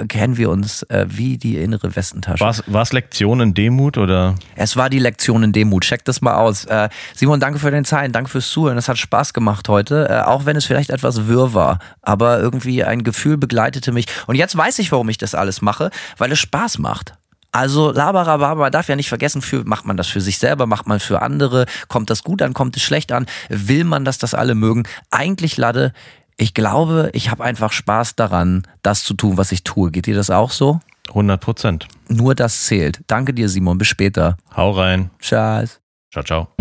[0.08, 2.42] kennen wir uns äh, wie die innere Westentasche.
[2.66, 4.34] War es Lektion in Demut oder?
[4.56, 5.84] Es war die Lektion in Demut.
[5.84, 6.64] Check das mal aus.
[6.64, 8.78] Äh, Simon, danke für deine Zeit, danke fürs Zuhören.
[8.78, 11.78] Es hat Spaß gemacht heute, äh, auch wenn es vielleicht etwas wirr war.
[12.00, 14.06] Aber irgendwie ein Gefühl begleitete mich.
[14.26, 17.14] Und jetzt weiß ich, warum ich das alles mache, weil es Spaß macht.
[17.52, 20.88] Also Labarababa, man darf ja nicht vergessen, für, macht man das für sich selber, macht
[20.88, 24.34] man für andere, kommt das gut an, kommt es schlecht an, will man, dass das
[24.34, 24.82] alle mögen.
[25.12, 25.92] Eigentlich, Lade,
[26.36, 29.90] ich glaube, ich habe einfach Spaß daran, das zu tun, was ich tue.
[29.90, 30.80] Geht dir das auch so?
[31.08, 31.88] 100 Prozent.
[32.08, 33.00] Nur das zählt.
[33.06, 33.78] Danke dir, Simon.
[33.78, 34.36] Bis später.
[34.56, 35.10] Hau rein.
[35.20, 35.80] Tschüss.
[36.10, 36.53] Ciao, ciao.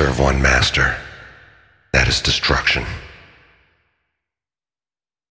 [0.00, 0.96] Serve one master.
[1.92, 2.86] That is destruction.